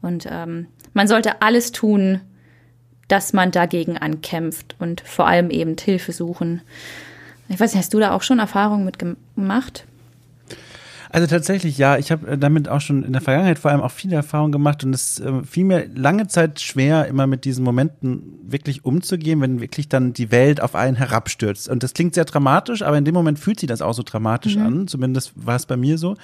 Und 0.00 0.26
ähm, 0.30 0.68
man 0.92 1.08
sollte 1.08 1.42
alles 1.42 1.72
tun, 1.72 2.20
dass 3.08 3.32
man 3.32 3.50
dagegen 3.50 3.96
ankämpft 3.96 4.76
und 4.78 5.02
vor 5.02 5.26
allem 5.26 5.50
eben 5.50 5.76
Hilfe 5.78 6.12
suchen. 6.12 6.62
Ich 7.48 7.60
weiß 7.60 7.72
nicht, 7.72 7.82
hast 7.82 7.94
du 7.94 8.00
da 8.00 8.12
auch 8.12 8.22
schon 8.22 8.38
Erfahrungen 8.38 8.84
mit 8.84 8.98
gemacht? 8.98 9.84
Also 11.14 11.28
tatsächlich, 11.28 11.78
ja, 11.78 11.96
ich 11.96 12.10
habe 12.10 12.32
äh, 12.32 12.36
damit 12.36 12.68
auch 12.68 12.80
schon 12.80 13.04
in 13.04 13.12
der 13.12 13.22
Vergangenheit 13.22 13.60
vor 13.60 13.70
allem 13.70 13.82
auch 13.82 13.92
viele 13.92 14.16
Erfahrungen 14.16 14.50
gemacht 14.50 14.82
und 14.82 14.92
es 14.92 15.20
äh, 15.20 15.44
fiel 15.44 15.64
mir 15.64 15.86
lange 15.94 16.26
Zeit 16.26 16.58
schwer, 16.58 17.06
immer 17.06 17.28
mit 17.28 17.44
diesen 17.44 17.64
Momenten 17.64 18.40
wirklich 18.42 18.84
umzugehen, 18.84 19.40
wenn 19.40 19.60
wirklich 19.60 19.88
dann 19.88 20.12
die 20.12 20.32
Welt 20.32 20.60
auf 20.60 20.74
einen 20.74 20.96
herabstürzt. 20.96 21.68
Und 21.68 21.84
das 21.84 21.94
klingt 21.94 22.14
sehr 22.14 22.24
dramatisch, 22.24 22.82
aber 22.82 22.98
in 22.98 23.04
dem 23.04 23.14
Moment 23.14 23.38
fühlt 23.38 23.60
sich 23.60 23.68
das 23.68 23.80
auch 23.80 23.92
so 23.92 24.02
dramatisch 24.04 24.56
mhm. 24.56 24.66
an, 24.66 24.88
zumindest 24.88 25.32
war 25.36 25.54
es 25.54 25.66
bei 25.66 25.76
mir 25.76 25.98
so 25.98 26.16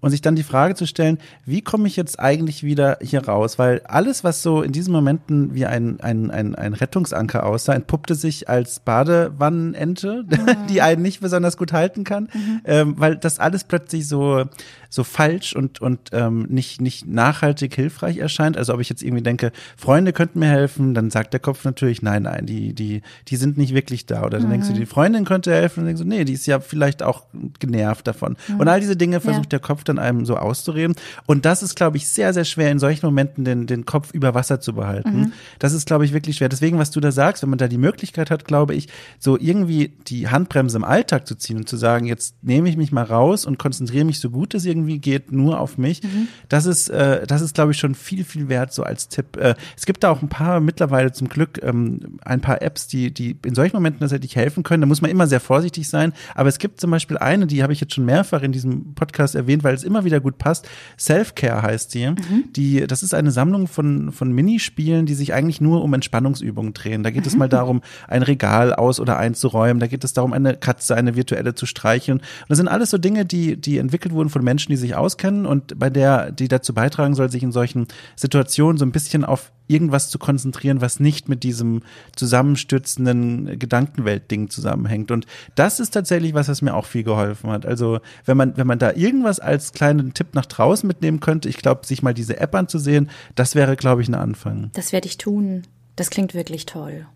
und 0.00 0.10
sich 0.10 0.20
dann 0.20 0.36
die 0.36 0.42
Frage 0.42 0.74
zu 0.74 0.86
stellen, 0.86 1.18
wie 1.44 1.62
komme 1.62 1.86
ich 1.86 1.96
jetzt 1.96 2.20
eigentlich 2.20 2.62
wieder 2.62 2.98
hier 3.00 3.26
raus? 3.26 3.58
Weil 3.58 3.80
alles, 3.84 4.24
was 4.24 4.42
so 4.42 4.62
in 4.62 4.72
diesen 4.72 4.92
Momenten 4.92 5.54
wie 5.54 5.66
ein, 5.66 6.00
ein, 6.00 6.30
ein, 6.30 6.54
ein 6.54 6.74
Rettungsanker 6.74 7.46
aussah, 7.46 7.74
entpuppte 7.74 8.14
sich 8.14 8.48
als 8.48 8.80
Badewannenente, 8.80 10.24
mhm. 10.24 10.66
die 10.68 10.82
einen 10.82 11.02
nicht 11.02 11.20
besonders 11.20 11.56
gut 11.56 11.72
halten 11.72 12.04
kann, 12.04 12.28
mhm. 12.32 12.60
ähm, 12.64 12.94
weil 12.98 13.16
das 13.16 13.38
alles 13.38 13.64
plötzlich 13.64 14.08
so, 14.08 14.44
so 14.90 15.04
falsch 15.04 15.54
und, 15.56 15.80
und 15.80 16.10
ähm, 16.12 16.46
nicht, 16.48 16.80
nicht 16.80 17.06
nachhaltig 17.06 17.74
hilfreich 17.74 18.18
erscheint. 18.18 18.56
Also 18.56 18.74
ob 18.74 18.80
ich 18.80 18.88
jetzt 18.88 19.02
irgendwie 19.02 19.22
denke, 19.22 19.52
Freunde 19.76 20.12
könnten 20.12 20.38
mir 20.38 20.48
helfen, 20.48 20.94
dann 20.94 21.10
sagt 21.10 21.32
der 21.32 21.40
Kopf 21.40 21.64
natürlich, 21.64 22.02
nein, 22.02 22.22
nein, 22.22 22.46
die, 22.46 22.74
die, 22.74 23.02
die 23.28 23.36
sind 23.36 23.58
nicht 23.58 23.74
wirklich 23.74 24.06
da. 24.06 24.20
Oder 24.22 24.38
dann 24.38 24.48
mhm. 24.48 24.52
denkst 24.52 24.68
du, 24.68 24.74
die 24.74 24.86
Freundin 24.86 25.24
könnte 25.24 25.52
helfen 25.52 25.80
und 25.80 25.86
denkst 25.86 26.02
du, 26.02 26.08
nee, 26.08 26.24
die 26.24 26.32
ist 26.32 26.46
ja 26.46 26.60
vielleicht 26.60 27.02
auch 27.02 27.24
genervt 27.58 28.06
davon. 28.06 28.36
Mhm. 28.48 28.60
Und 28.60 28.68
all 28.68 28.80
diese 28.80 28.96
Dinge 28.96 29.20
versucht 29.20 29.46
ja. 29.46 29.58
der 29.58 29.60
Kopf 29.60 29.83
dann 29.88 29.94
dann 29.94 30.04
einem 30.04 30.26
so 30.26 30.36
auszureden. 30.36 30.96
Und 31.26 31.44
das 31.44 31.62
ist, 31.62 31.74
glaube 31.74 31.96
ich, 31.96 32.08
sehr, 32.08 32.32
sehr 32.32 32.44
schwer, 32.44 32.70
in 32.70 32.78
solchen 32.78 33.06
Momenten 33.06 33.44
den, 33.44 33.66
den 33.66 33.84
Kopf 33.84 34.12
über 34.12 34.34
Wasser 34.34 34.60
zu 34.60 34.74
behalten. 34.74 35.16
Mhm. 35.16 35.32
Das 35.58 35.72
ist, 35.72 35.86
glaube 35.86 36.04
ich, 36.04 36.12
wirklich 36.12 36.36
schwer. 36.36 36.48
Deswegen, 36.48 36.78
was 36.78 36.90
du 36.90 37.00
da 37.00 37.12
sagst, 37.12 37.42
wenn 37.42 37.50
man 37.50 37.58
da 37.58 37.68
die 37.68 37.78
Möglichkeit 37.78 38.30
hat, 38.30 38.44
glaube 38.44 38.74
ich, 38.74 38.88
so 39.18 39.38
irgendwie 39.38 39.92
die 40.06 40.28
Handbremse 40.28 40.76
im 40.76 40.84
Alltag 40.84 41.26
zu 41.26 41.34
ziehen 41.36 41.56
und 41.58 41.68
zu 41.68 41.76
sagen, 41.76 42.06
jetzt 42.06 42.36
nehme 42.42 42.68
ich 42.68 42.76
mich 42.76 42.92
mal 42.92 43.04
raus 43.04 43.46
und 43.46 43.58
konzentriere 43.58 44.04
mich 44.04 44.20
so 44.20 44.30
gut 44.30 44.54
es 44.54 44.64
irgendwie 44.64 44.98
geht 44.98 45.32
nur 45.32 45.60
auf 45.60 45.78
mich. 45.78 46.02
Mhm. 46.02 46.28
Das 46.48 46.66
ist, 46.66 46.88
äh, 46.88 47.26
das 47.26 47.42
ist, 47.42 47.54
glaube 47.54 47.72
ich, 47.72 47.78
schon 47.78 47.94
viel, 47.94 48.24
viel 48.24 48.48
wert, 48.48 48.72
so 48.72 48.82
als 48.82 49.08
Tipp. 49.08 49.36
Äh, 49.36 49.54
es 49.76 49.86
gibt 49.86 50.04
da 50.04 50.10
auch 50.10 50.22
ein 50.22 50.28
paar 50.28 50.60
mittlerweile 50.60 51.12
zum 51.12 51.28
Glück 51.28 51.60
ähm, 51.62 52.18
ein 52.24 52.40
paar 52.40 52.62
Apps, 52.62 52.86
die, 52.86 53.12
die 53.12 53.36
in 53.44 53.54
solchen 53.54 53.76
Momenten 53.76 54.00
tatsächlich 54.00 54.36
helfen 54.36 54.62
können. 54.62 54.80
Da 54.82 54.86
muss 54.86 55.02
man 55.02 55.10
immer 55.10 55.26
sehr 55.26 55.40
vorsichtig 55.40 55.88
sein. 55.88 56.12
Aber 56.34 56.48
es 56.48 56.58
gibt 56.58 56.80
zum 56.80 56.90
Beispiel 56.90 57.18
eine, 57.18 57.46
die 57.46 57.62
habe 57.62 57.72
ich 57.72 57.80
jetzt 57.80 57.94
schon 57.94 58.04
mehrfach 58.04 58.42
in 58.42 58.52
diesem 58.52 58.94
Podcast 58.94 59.34
erwähnt, 59.34 59.64
weil 59.64 59.73
es 59.74 59.84
immer 59.84 60.04
wieder 60.04 60.20
gut 60.20 60.38
passt. 60.38 60.68
Self-Care 60.98 61.62
heißt 61.62 61.94
die. 61.94 62.08
Mhm. 62.08 62.44
die. 62.54 62.86
Das 62.86 63.02
ist 63.02 63.14
eine 63.14 63.30
Sammlung 63.30 63.66
von, 63.66 64.12
von 64.12 64.32
Minispielen, 64.32 65.06
die 65.06 65.14
sich 65.14 65.34
eigentlich 65.34 65.60
nur 65.60 65.82
um 65.82 65.92
Entspannungsübungen 65.94 66.74
drehen. 66.74 67.02
Da 67.02 67.10
geht 67.10 67.22
mhm. 67.22 67.28
es 67.28 67.36
mal 67.36 67.48
darum, 67.48 67.82
ein 68.08 68.22
Regal 68.22 68.72
aus- 68.72 69.00
oder 69.00 69.18
einzuräumen. 69.18 69.80
Da 69.80 69.86
geht 69.86 70.04
es 70.04 70.12
darum, 70.12 70.32
eine 70.32 70.54
Katze, 70.54 70.96
eine 70.96 71.16
virtuelle 71.16 71.54
zu 71.54 71.66
streicheln. 71.66 72.18
Und 72.18 72.48
das 72.48 72.58
sind 72.58 72.68
alles 72.68 72.90
so 72.90 72.98
Dinge, 72.98 73.24
die, 73.24 73.56
die 73.56 73.78
entwickelt 73.78 74.14
wurden 74.14 74.30
von 74.30 74.42
Menschen, 74.44 74.70
die 74.70 74.76
sich 74.76 74.94
auskennen 74.94 75.46
und 75.46 75.78
bei 75.78 75.90
der, 75.90 76.30
die 76.32 76.48
dazu 76.48 76.74
beitragen 76.74 77.14
soll, 77.14 77.30
sich 77.30 77.42
in 77.42 77.52
solchen 77.52 77.86
Situationen 78.16 78.78
so 78.78 78.84
ein 78.84 78.92
bisschen 78.92 79.24
auf 79.24 79.52
irgendwas 79.66 80.10
zu 80.10 80.18
konzentrieren, 80.18 80.80
was 80.80 81.00
nicht 81.00 81.28
mit 81.28 81.42
diesem 81.42 81.82
zusammenstürzenden 82.14 83.58
Gedankenwelt-Ding 83.58 84.50
zusammenhängt. 84.50 85.10
Und 85.10 85.26
das 85.54 85.80
ist 85.80 85.90
tatsächlich 85.90 86.34
was, 86.34 86.48
was 86.48 86.62
mir 86.62 86.74
auch 86.74 86.86
viel 86.86 87.02
geholfen 87.02 87.50
hat. 87.50 87.64
Also 87.64 88.00
wenn 88.24 88.36
man, 88.36 88.56
wenn 88.56 88.66
man 88.66 88.78
da 88.78 88.92
irgendwas 88.92 89.40
als 89.40 89.72
kleinen 89.72 90.12
Tipp 90.14 90.34
nach 90.34 90.46
draußen 90.46 90.86
mitnehmen 90.86 91.20
könnte, 91.20 91.48
ich 91.48 91.56
glaube, 91.56 91.86
sich 91.86 92.02
mal 92.02 92.14
diese 92.14 92.38
App 92.38 92.54
anzusehen, 92.54 93.10
das 93.34 93.54
wäre, 93.54 93.76
glaube 93.76 94.02
ich, 94.02 94.08
ein 94.08 94.14
Anfang. 94.14 94.70
Das 94.74 94.92
werde 94.92 95.06
ich 95.06 95.18
tun. 95.18 95.62
Das 95.96 96.10
klingt 96.10 96.34
wirklich 96.34 96.66
toll. 96.66 97.06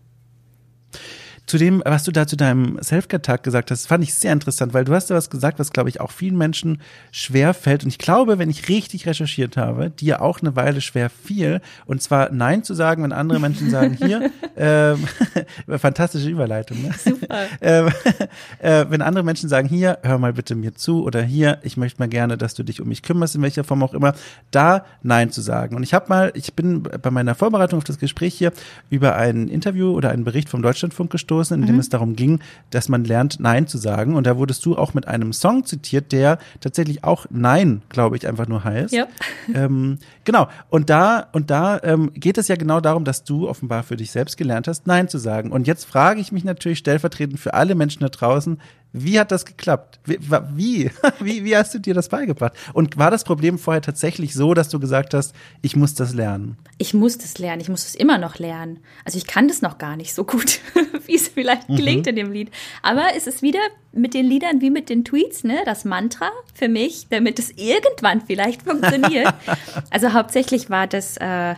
Zu 1.49 1.57
dem, 1.57 1.81
was 1.83 2.03
du 2.03 2.11
da 2.11 2.27
zu 2.27 2.35
deinem 2.35 2.77
Selfcare-Tag 2.79 3.41
gesagt 3.41 3.71
hast, 3.71 3.87
fand 3.87 4.03
ich 4.03 4.13
sehr 4.13 4.33
interessant, 4.33 4.75
weil 4.75 4.85
du 4.85 4.93
hast 4.93 5.09
da 5.09 5.15
was 5.15 5.31
gesagt, 5.31 5.57
was, 5.57 5.71
glaube 5.71 5.89
ich, 5.89 5.99
auch 5.99 6.11
vielen 6.11 6.37
Menschen 6.37 6.79
schwer 7.11 7.55
fällt. 7.55 7.83
Und 7.83 7.89
ich 7.89 7.97
glaube, 7.97 8.37
wenn 8.37 8.51
ich 8.51 8.69
richtig 8.69 9.07
recherchiert 9.07 9.57
habe, 9.57 9.89
dir 9.89 10.21
auch 10.21 10.41
eine 10.41 10.55
Weile 10.55 10.79
schwer 10.79 11.09
fiel. 11.09 11.61
Und 11.87 12.03
zwar 12.03 12.31
Nein 12.31 12.63
zu 12.63 12.75
sagen, 12.75 13.01
wenn 13.01 13.11
andere 13.11 13.39
Menschen 13.39 13.71
sagen, 13.71 13.97
hier, 13.99 14.29
ähm, 14.57 15.03
fantastische 15.79 16.29
Überleitung, 16.29 16.83
ne? 16.83 16.91
Super. 17.03 17.47
ähm, 17.61 17.87
äh, 18.59 18.85
wenn 18.89 19.01
andere 19.01 19.23
Menschen 19.23 19.49
sagen, 19.49 19.67
hier, 19.67 19.97
hör 20.03 20.19
mal 20.19 20.33
bitte 20.33 20.53
mir 20.53 20.75
zu 20.75 21.03
oder 21.03 21.23
hier, 21.23 21.57
ich 21.63 21.77
möchte 21.77 21.99
mal 21.99 22.09
gerne, 22.09 22.37
dass 22.37 22.53
du 22.53 22.61
dich 22.61 22.79
um 22.79 22.87
mich 22.87 23.01
kümmerst, 23.01 23.33
in 23.33 23.41
welcher 23.41 23.63
Form 23.63 23.81
auch 23.81 23.95
immer, 23.95 24.13
da 24.51 24.85
Nein 25.01 25.31
zu 25.31 25.41
sagen. 25.41 25.75
Und 25.75 25.81
ich 25.81 25.95
habe 25.95 26.09
mal, 26.09 26.31
ich 26.35 26.53
bin 26.53 26.83
bei 26.83 27.09
meiner 27.09 27.33
Vorbereitung 27.33 27.79
auf 27.79 27.85
das 27.85 27.97
Gespräch 27.97 28.35
hier 28.35 28.53
über 28.91 29.15
ein 29.15 29.47
Interview 29.47 29.93
oder 29.93 30.11
einen 30.11 30.25
Bericht 30.25 30.47
vom 30.47 30.61
Deutschlandfunk 30.61 31.09
gestoßen 31.09 31.38
gestoßen, 31.39 31.59
in 31.59 31.65
dem 31.65 31.75
mhm. 31.75 31.81
es 31.81 31.89
darum 31.89 32.15
ging, 32.15 32.39
dass 32.69 32.89
man 32.89 33.03
lernt, 33.03 33.39
Nein 33.39 33.67
zu 33.67 33.77
sagen. 33.77 34.15
Und 34.15 34.27
da 34.27 34.37
wurdest 34.37 34.65
du 34.65 34.77
auch 34.77 34.93
mit 34.93 35.07
einem 35.07 35.33
Song 35.33 35.65
zitiert, 35.65 36.11
der 36.11 36.39
tatsächlich 36.59 37.03
auch 37.03 37.25
Nein, 37.29 37.81
glaube 37.89 38.17
ich, 38.17 38.27
einfach 38.27 38.47
nur 38.47 38.63
heißt. 38.63 38.93
Ja. 38.93 39.07
Ähm, 39.55 39.97
genau. 40.25 40.47
Und 40.69 40.91
da, 40.91 41.27
und 41.31 41.49
da 41.49 41.79
ähm, 41.81 42.11
geht 42.13 42.37
es 42.37 42.47
ja 42.49 42.55
genau 42.55 42.81
darum, 42.81 43.03
dass 43.03 43.23
du 43.23 43.49
offenbar 43.49 43.81
für 43.81 43.95
dich 43.95 44.11
selbst 44.11 44.37
gelernt 44.37 44.67
hast, 44.67 44.85
Nein 44.85 45.07
zu 45.07 45.17
sagen. 45.17 45.51
Und 45.51 45.65
jetzt 45.65 45.85
frage 45.85 46.21
ich 46.21 46.31
mich 46.31 46.43
natürlich 46.43 46.77
stellvertretend 46.77 47.39
für 47.39 47.55
alle 47.55 47.73
Menschen 47.73 48.01
da 48.01 48.09
draußen, 48.09 48.59
wie 48.91 49.19
hat 49.19 49.31
das 49.31 49.45
geklappt? 49.45 49.99
Wie, 50.05 50.19
wie, 51.19 51.43
wie, 51.43 51.55
hast 51.55 51.73
du 51.73 51.79
dir 51.79 51.93
das 51.93 52.09
beigebracht? 52.09 52.53
Und 52.73 52.97
war 52.97 53.11
das 53.11 53.23
Problem 53.23 53.59
vorher 53.59 53.81
tatsächlich 53.81 54.33
so, 54.33 54.53
dass 54.53 54.69
du 54.69 54.79
gesagt 54.79 55.13
hast, 55.13 55.35
ich 55.61 55.75
muss 55.75 55.93
das 55.93 56.13
lernen? 56.13 56.57
Ich 56.79 56.93
muss 56.93 57.17
das 57.17 57.37
lernen, 57.37 57.61
ich 57.61 57.69
muss 57.69 57.85
es 57.85 57.93
immer 57.93 58.17
noch 58.17 58.39
lernen. 58.39 58.79
Also 59.05 59.17
ich 59.17 59.27
kann 59.27 59.47
das 59.47 59.61
noch 59.61 59.77
gar 59.77 59.95
nicht 59.95 60.13
so 60.13 60.23
gut, 60.23 60.59
wie 61.05 61.15
es 61.15 61.27
vielleicht 61.27 61.69
mhm. 61.69 61.75
gelingt 61.75 62.07
in 62.07 62.15
dem 62.15 62.31
Lied. 62.31 62.49
Aber 62.81 63.03
es 63.15 63.27
ist 63.27 63.43
wieder 63.43 63.59
mit 63.91 64.13
den 64.13 64.25
Liedern 64.25 64.61
wie 64.61 64.71
mit 64.71 64.89
den 64.89 65.05
Tweets, 65.05 65.43
ne, 65.43 65.59
das 65.65 65.85
Mantra 65.85 66.29
für 66.53 66.67
mich, 66.67 67.07
damit 67.09 67.37
es 67.37 67.51
irgendwann 67.51 68.21
vielleicht 68.21 68.63
funktioniert. 68.63 69.33
also 69.91 70.13
hauptsächlich 70.13 70.69
war 70.71 70.87
das 70.87 71.17
äh, 71.17 71.55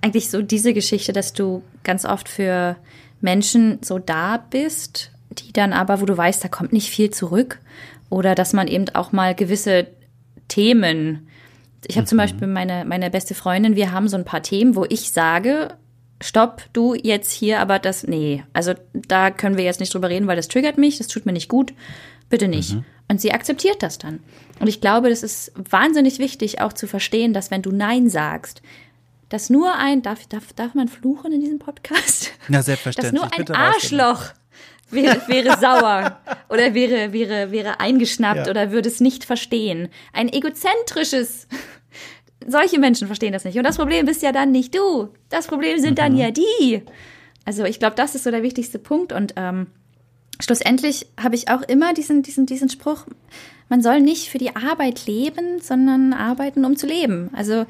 eigentlich 0.00 0.30
so 0.30 0.40
diese 0.40 0.72
Geschichte, 0.72 1.12
dass 1.12 1.32
du 1.32 1.62
ganz 1.82 2.04
oft 2.04 2.28
für 2.28 2.76
Menschen 3.20 3.78
so 3.82 3.98
da 3.98 4.36
bist 4.36 5.10
die 5.38 5.52
dann 5.52 5.72
aber, 5.72 6.00
wo 6.00 6.06
du 6.06 6.16
weißt, 6.16 6.42
da 6.44 6.48
kommt 6.48 6.72
nicht 6.72 6.90
viel 6.90 7.10
zurück. 7.10 7.60
Oder 8.10 8.34
dass 8.34 8.52
man 8.52 8.68
eben 8.68 8.88
auch 8.94 9.12
mal 9.12 9.34
gewisse 9.34 9.86
Themen. 10.48 11.28
Ich 11.86 11.96
habe 11.96 12.04
mhm. 12.04 12.08
zum 12.08 12.18
Beispiel 12.18 12.46
meine, 12.46 12.84
meine 12.84 13.10
beste 13.10 13.34
Freundin, 13.34 13.76
wir 13.76 13.92
haben 13.92 14.08
so 14.08 14.16
ein 14.16 14.24
paar 14.24 14.42
Themen, 14.42 14.76
wo 14.76 14.84
ich 14.88 15.10
sage, 15.10 15.76
stopp, 16.22 16.62
du 16.72 16.94
jetzt 16.94 17.32
hier, 17.32 17.60
aber 17.60 17.78
das, 17.78 18.06
nee, 18.06 18.44
also 18.52 18.74
da 18.92 19.30
können 19.30 19.56
wir 19.56 19.64
jetzt 19.64 19.80
nicht 19.80 19.92
drüber 19.92 20.08
reden, 20.08 20.26
weil 20.26 20.36
das 20.36 20.48
triggert 20.48 20.78
mich, 20.78 20.98
das 20.98 21.08
tut 21.08 21.26
mir 21.26 21.32
nicht 21.32 21.48
gut, 21.48 21.74
bitte 22.28 22.48
nicht. 22.48 22.74
Mhm. 22.74 22.84
Und 23.08 23.20
sie 23.20 23.32
akzeptiert 23.32 23.82
das 23.82 23.98
dann. 23.98 24.20
Und 24.60 24.68
ich 24.68 24.80
glaube, 24.80 25.10
das 25.10 25.22
ist 25.22 25.52
wahnsinnig 25.56 26.18
wichtig, 26.18 26.60
auch 26.60 26.72
zu 26.72 26.86
verstehen, 26.86 27.34
dass 27.34 27.50
wenn 27.50 27.62
du 27.62 27.70
Nein 27.70 28.08
sagst, 28.08 28.62
dass 29.28 29.50
nur 29.50 29.76
ein, 29.76 30.02
darf, 30.02 30.26
darf, 30.26 30.52
darf 30.52 30.74
man 30.74 30.88
fluchen 30.88 31.32
in 31.32 31.40
diesem 31.40 31.58
Podcast? 31.58 32.32
Ja, 32.48 32.62
selbstverständlich. 32.62 33.20
Dass 33.20 33.38
nur 33.38 33.56
ein 33.56 33.56
Arschloch 33.56 34.26
wäre, 34.94 35.20
wäre 35.28 35.58
sauer 35.58 36.18
oder 36.48 36.74
wäre, 36.74 37.12
wäre, 37.12 37.50
wäre 37.50 37.80
eingeschnappt 37.80 38.46
ja. 38.46 38.50
oder 38.50 38.70
würde 38.72 38.88
es 38.88 39.00
nicht 39.00 39.24
verstehen. 39.24 39.88
Ein 40.12 40.32
egozentrisches. 40.32 41.48
Solche 42.46 42.78
Menschen 42.78 43.06
verstehen 43.06 43.32
das 43.32 43.44
nicht. 43.44 43.56
Und 43.56 43.64
das 43.64 43.76
Problem 43.76 44.06
bist 44.06 44.22
ja 44.22 44.32
dann 44.32 44.52
nicht 44.52 44.74
du. 44.74 45.08
Das 45.30 45.46
Problem 45.46 45.78
sind 45.78 45.92
mhm. 45.92 45.96
dann 45.96 46.16
ja 46.16 46.30
die. 46.30 46.82
Also 47.44 47.64
ich 47.64 47.78
glaube, 47.78 47.96
das 47.96 48.14
ist 48.14 48.24
so 48.24 48.30
der 48.30 48.42
wichtigste 48.42 48.78
Punkt. 48.78 49.12
Und 49.12 49.34
ähm, 49.36 49.68
schlussendlich 50.40 51.06
habe 51.20 51.34
ich 51.34 51.48
auch 51.48 51.62
immer 51.62 51.94
diesen, 51.94 52.22
diesen, 52.22 52.46
diesen 52.46 52.68
Spruch, 52.68 53.06
man 53.68 53.82
soll 53.82 54.00
nicht 54.00 54.28
für 54.28 54.38
die 54.38 54.54
Arbeit 54.56 55.06
leben, 55.06 55.60
sondern 55.60 56.12
arbeiten, 56.12 56.64
um 56.64 56.76
zu 56.76 56.86
leben. 56.86 57.30
Also 57.34 57.66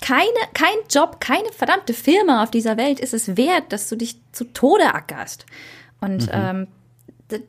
keine, 0.00 0.28
kein 0.54 0.76
Job, 0.90 1.20
keine 1.20 1.52
verdammte 1.52 1.94
Firma 1.94 2.42
auf 2.42 2.50
dieser 2.50 2.76
Welt 2.76 3.00
ist 3.00 3.14
es 3.14 3.36
wert, 3.36 3.72
dass 3.72 3.88
du 3.88 3.96
dich 3.96 4.16
zu 4.32 4.44
Tode 4.44 4.94
ackerst. 4.94 5.46
Und 6.00 6.26
mhm. 6.26 6.32
ähm, 6.32 6.66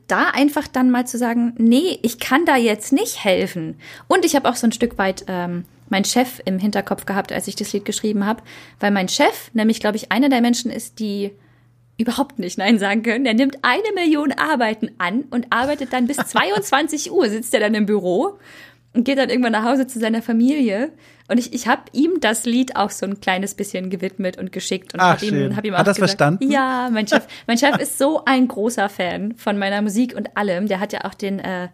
da 0.08 0.30
einfach 0.30 0.68
dann 0.68 0.90
mal 0.90 1.06
zu 1.06 1.18
sagen, 1.18 1.54
nee, 1.56 1.98
ich 2.02 2.18
kann 2.18 2.44
da 2.44 2.56
jetzt 2.56 2.92
nicht 2.92 3.24
helfen. 3.24 3.76
Und 4.08 4.24
ich 4.24 4.36
habe 4.36 4.48
auch 4.48 4.56
so 4.56 4.66
ein 4.66 4.72
Stück 4.72 4.98
weit 4.98 5.24
ähm, 5.28 5.64
mein 5.88 6.04
Chef 6.04 6.40
im 6.44 6.58
Hinterkopf 6.58 7.06
gehabt, 7.06 7.32
als 7.32 7.48
ich 7.48 7.56
das 7.56 7.72
Lied 7.72 7.84
geschrieben 7.84 8.24
habe, 8.24 8.42
weil 8.78 8.90
mein 8.90 9.08
Chef 9.08 9.50
nämlich, 9.54 9.80
glaube 9.80 9.96
ich, 9.96 10.12
einer 10.12 10.28
der 10.28 10.40
Menschen 10.40 10.70
ist, 10.70 10.98
die 10.98 11.32
überhaupt 11.98 12.38
nicht 12.38 12.56
Nein 12.58 12.78
sagen 12.78 13.02
können. 13.02 13.24
Der 13.24 13.34
nimmt 13.34 13.58
eine 13.62 13.92
Million 13.94 14.32
Arbeiten 14.32 14.90
an 14.98 15.24
und 15.30 15.46
arbeitet 15.50 15.92
dann 15.92 16.06
bis 16.06 16.16
22 16.26 17.12
Uhr, 17.12 17.28
sitzt 17.28 17.52
er 17.54 17.60
dann 17.60 17.74
im 17.74 17.86
Büro 17.86 18.38
und 18.92 19.04
geht 19.04 19.18
dann 19.18 19.30
irgendwann 19.30 19.52
nach 19.52 19.64
Hause 19.64 19.86
zu 19.86 19.98
seiner 19.98 20.22
Familie. 20.22 20.92
Und 21.28 21.38
ich, 21.38 21.52
ich 21.52 21.68
habe 21.68 21.82
ihm 21.92 22.18
das 22.20 22.44
Lied 22.44 22.74
auch 22.74 22.90
so 22.90 23.06
ein 23.06 23.20
kleines 23.20 23.54
bisschen 23.54 23.88
gewidmet 23.88 24.36
und 24.36 24.50
geschickt 24.50 24.94
und 24.94 25.00
habe 25.00 25.24
ihm, 25.24 25.54
hab 25.54 25.64
ihm 25.64 25.74
auch 25.74 25.78
Hat 25.78 25.86
das 25.86 25.96
gesagt, 25.96 26.10
verstanden? 26.10 26.50
Ja, 26.50 26.88
mein 26.92 27.06
Chef, 27.06 27.26
mein 27.46 27.56
Chef 27.56 27.78
ist 27.78 27.98
so 27.98 28.24
ein 28.24 28.48
großer 28.48 28.88
Fan 28.88 29.34
von 29.36 29.56
meiner 29.58 29.80
Musik 29.80 30.16
und 30.16 30.36
allem. 30.36 30.66
Der 30.66 30.80
hat 30.80 30.92
ja 30.92 31.04
auch 31.04 31.14
den, 31.14 31.38
äh, 31.38 31.68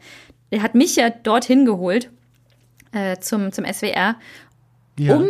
der 0.53 0.63
hat 0.63 0.75
mich 0.75 0.97
ja 0.97 1.09
dorthin 1.09 1.65
geholt 1.65 2.11
äh, 2.93 3.17
zum, 3.19 3.51
zum 3.51 3.65
SWR, 3.65 4.17
ja. 4.99 5.17
um 5.17 5.27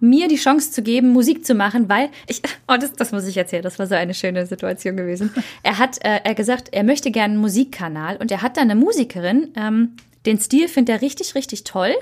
mir 0.00 0.28
die 0.28 0.36
Chance 0.36 0.70
zu 0.70 0.82
geben, 0.82 1.12
Musik 1.12 1.46
zu 1.46 1.54
machen, 1.54 1.88
weil 1.88 2.10
ich, 2.28 2.42
oh, 2.68 2.76
das, 2.78 2.92
das 2.92 3.12
muss 3.12 3.26
ich 3.26 3.36
erzählen, 3.38 3.62
das 3.62 3.78
war 3.78 3.86
so 3.86 3.94
eine 3.94 4.12
schöne 4.12 4.44
Situation 4.46 4.96
gewesen. 4.96 5.30
Er 5.62 5.78
hat 5.78 6.04
äh, 6.04 6.20
er 6.22 6.34
gesagt, 6.34 6.68
er 6.72 6.84
möchte 6.84 7.10
gerne 7.10 7.32
einen 7.32 7.40
Musikkanal 7.40 8.18
und 8.18 8.30
er 8.30 8.42
hat 8.42 8.58
da 8.58 8.60
eine 8.60 8.74
Musikerin, 8.74 9.52
ähm, 9.56 9.96
den 10.26 10.40
Stil 10.40 10.68
findet 10.68 10.96
er 10.96 11.02
richtig, 11.02 11.34
richtig 11.34 11.64
toll. 11.64 11.94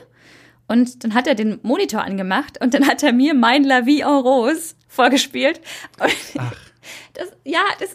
Und 0.69 1.05
dann 1.05 1.15
hat 1.15 1.27
er 1.27 1.35
den 1.35 1.59
Monitor 1.63 2.03
angemacht 2.03 2.61
und 2.61 2.73
dann 2.73 2.87
hat 2.87 3.03
er 3.03 3.13
mir 3.13 3.35
mein 3.35 3.65
La 3.65 3.85
Vie 3.85 4.01
en 4.01 4.09
Rose 4.09 4.75
vorgespielt. 4.89 5.61
Ach. 5.99 6.09
Das, 7.15 7.29
ja, 7.45 7.61
das, 7.79 7.91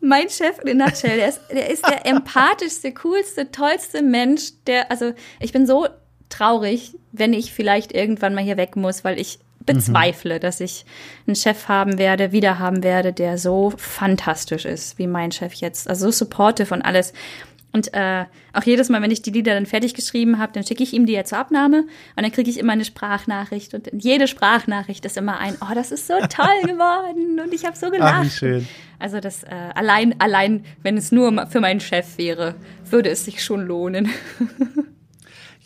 mein 0.00 0.28
Chef 0.30 0.58
in 0.64 0.78
Nutshell, 0.78 1.16
der 1.16 1.28
ist, 1.28 1.40
der 1.50 1.68
ist 1.68 1.84
der 1.84 2.06
empathischste, 2.06 2.92
coolste, 2.92 3.50
tollste 3.50 4.02
Mensch, 4.02 4.52
der, 4.66 4.90
also 4.90 5.14
ich 5.40 5.52
bin 5.52 5.66
so 5.66 5.88
traurig, 6.28 6.94
wenn 7.10 7.32
ich 7.32 7.52
vielleicht 7.52 7.92
irgendwann 7.92 8.34
mal 8.34 8.44
hier 8.44 8.56
weg 8.56 8.76
muss, 8.76 9.02
weil 9.02 9.18
ich 9.18 9.40
bezweifle, 9.66 10.36
mhm. 10.36 10.40
dass 10.40 10.60
ich 10.60 10.84
einen 11.26 11.36
Chef 11.36 11.68
haben 11.68 11.98
werde, 11.98 12.32
wieder 12.32 12.58
haben 12.58 12.82
werde, 12.82 13.12
der 13.12 13.38
so 13.38 13.72
fantastisch 13.76 14.64
ist 14.64 14.98
wie 14.98 15.06
mein 15.06 15.30
Chef 15.30 15.54
jetzt. 15.54 15.88
Also 15.88 16.06
so 16.06 16.24
supportive 16.24 16.72
und 16.72 16.82
alles. 16.82 17.12
Und 17.72 17.92
äh, 17.92 18.24
auch 18.54 18.62
jedes 18.62 18.88
Mal, 18.88 19.02
wenn 19.02 19.10
ich 19.10 19.22
die 19.22 19.30
Lieder 19.30 19.54
dann 19.54 19.66
fertig 19.66 19.94
geschrieben 19.94 20.38
habe, 20.38 20.52
dann 20.52 20.64
schicke 20.64 20.82
ich 20.82 20.94
ihm 20.94 21.04
die 21.04 21.12
ja 21.12 21.24
zur 21.24 21.38
Abnahme 21.38 21.82
und 22.16 22.22
dann 22.22 22.32
kriege 22.32 22.48
ich 22.48 22.58
immer 22.58 22.72
eine 22.72 22.84
Sprachnachricht 22.84 23.74
und 23.74 23.90
jede 23.92 24.26
Sprachnachricht 24.26 25.04
ist 25.04 25.18
immer 25.18 25.38
ein, 25.38 25.54
oh, 25.60 25.74
das 25.74 25.92
ist 25.92 26.06
so 26.06 26.14
toll 26.30 26.62
geworden 26.62 27.40
und 27.40 27.52
ich 27.52 27.66
habe 27.66 27.76
so 27.76 27.90
gelacht. 27.90 28.14
Ach, 28.20 28.24
wie 28.24 28.30
schön. 28.30 28.68
Also 28.98 29.20
das 29.20 29.44
äh, 29.44 29.48
allein, 29.74 30.18
allein, 30.18 30.64
wenn 30.82 30.96
es 30.96 31.12
nur 31.12 31.46
für 31.46 31.60
meinen 31.60 31.80
Chef 31.80 32.16
wäre, 32.16 32.54
würde 32.84 33.10
es 33.10 33.24
sich 33.24 33.44
schon 33.44 33.66
lohnen. 33.66 34.08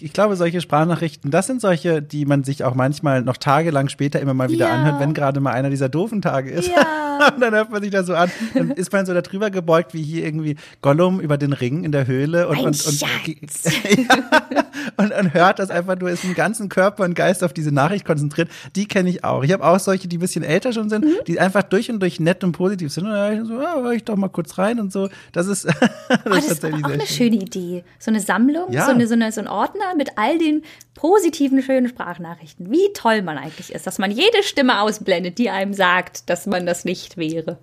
ich 0.03 0.13
glaube, 0.13 0.37
solche 0.37 0.61
Sprachnachrichten, 0.61 1.31
das 1.31 1.47
sind 1.47 1.61
solche, 1.61 2.03
die 2.03 2.27
man 2.27 2.45
sich 2.45 2.65
auch 2.65 2.75
manchmal 2.75 3.23
noch 3.23 3.37
tagelang 3.37 3.89
später 3.89 4.21
immer 4.21 4.35
mal 4.35 4.51
wieder 4.51 4.67
ja. 4.67 4.75
anhört, 4.75 5.01
wenn 5.01 5.15
gerade 5.15 5.41
mal 5.41 5.53
einer 5.53 5.71
dieser 5.71 5.89
doofen 5.89 6.21
Tage 6.21 6.51
ist. 6.51 6.69
Ja. 6.69 7.29
und 7.35 7.41
dann 7.41 7.55
hört 7.55 7.71
man 7.71 7.83
sich 7.83 7.91
da 7.91 8.03
so 8.03 8.15
an. 8.15 8.31
Dann 8.55 8.71
ist 8.73 8.93
man 8.93 9.07
so 9.07 9.15
darüber 9.15 9.51
gebeugt, 9.51 9.95
wie 9.95 10.03
hier 10.03 10.25
irgendwie 10.25 10.57
Gollum 10.81 11.21
über 11.21 11.39
den 11.39 11.53
Ring 11.53 11.85
in 11.85 11.93
der 11.93 12.07
Höhle 12.07 12.49
und, 12.49 12.59
und, 12.59 12.87
und, 12.87 13.03
und, 14.97 15.13
und, 15.13 15.35
hört 15.35 15.59
das 15.59 15.71
einfach 15.71 15.99
nur, 15.99 16.11
ist 16.11 16.25
im 16.25 16.35
ganzen 16.35 16.69
Körper 16.69 17.05
und 17.05 17.15
Geist 17.15 17.45
auf 17.45 17.53
diese 17.53 17.73
Nachricht 17.73 18.05
konzentriert. 18.05 18.49
Die 18.75 18.87
kenne 18.87 19.09
ich 19.09 19.25
auch. 19.25 19.45
Ich 19.45 19.53
habe 19.53 19.65
auch 19.65 19.79
solche, 19.79 20.09
die 20.09 20.19
ein 20.19 20.21
bisschen 20.21 20.45
älter 20.45 20.73
schon 20.73 20.89
sind, 20.89 21.05
mhm. 21.05 21.15
die 21.27 21.39
einfach 21.39 21.63
durch 21.63 21.91
und 21.91 22.01
durch 22.01 22.19
nett 22.21 22.43
und 22.45 22.53
positiv 22.53 22.93
sind. 22.93 23.05
Und 23.05 23.13
da 23.13 23.33
ich 23.33 23.41
so, 23.45 23.61
ja, 23.61 23.77
höre 23.77 23.93
ich 23.93 24.05
doch 24.05 24.17
mal 24.17 24.29
kurz 24.29 24.59
rein 24.59 24.81
und 24.81 24.93
so. 24.93 25.09
Das 25.33 25.47
ist, 25.47 25.65
das, 26.09 26.21
oh, 26.25 26.29
das 26.29 26.39
ist 26.39 26.49
tatsächlich 26.49 26.85
auch 26.85 26.91
eine 26.91 27.07
schöne 27.07 27.37
Idee. 27.37 27.85
So 27.99 28.11
eine 28.11 28.21
Sammlung, 28.21 28.73
ja. 28.73 28.87
so, 28.87 28.93
eine, 28.93 29.07
so, 29.07 29.15
eine, 29.15 29.31
so 29.33 29.41
ein 29.41 29.49
Ordner 29.49 29.92
mit 29.97 30.19
all 30.19 30.39
den 30.39 30.63
positiven, 30.95 31.63
schönen 31.63 31.89
Sprachnachrichten. 31.89 32.71
Wie 32.71 32.93
toll 32.95 33.23
man 33.23 33.39
eigentlich 33.39 33.73
ist, 33.73 33.87
dass 33.87 33.99
man 33.99 34.11
jede 34.11 34.43
Stimme 34.43 34.81
ausblendet, 34.81 35.39
die 35.39 35.51
einem 35.51 35.75
sagt, 35.75 36.29
dass 36.31 36.47
man 36.47 36.67
das 36.67 36.85
nicht 36.85 37.17
wäre. 37.17 37.59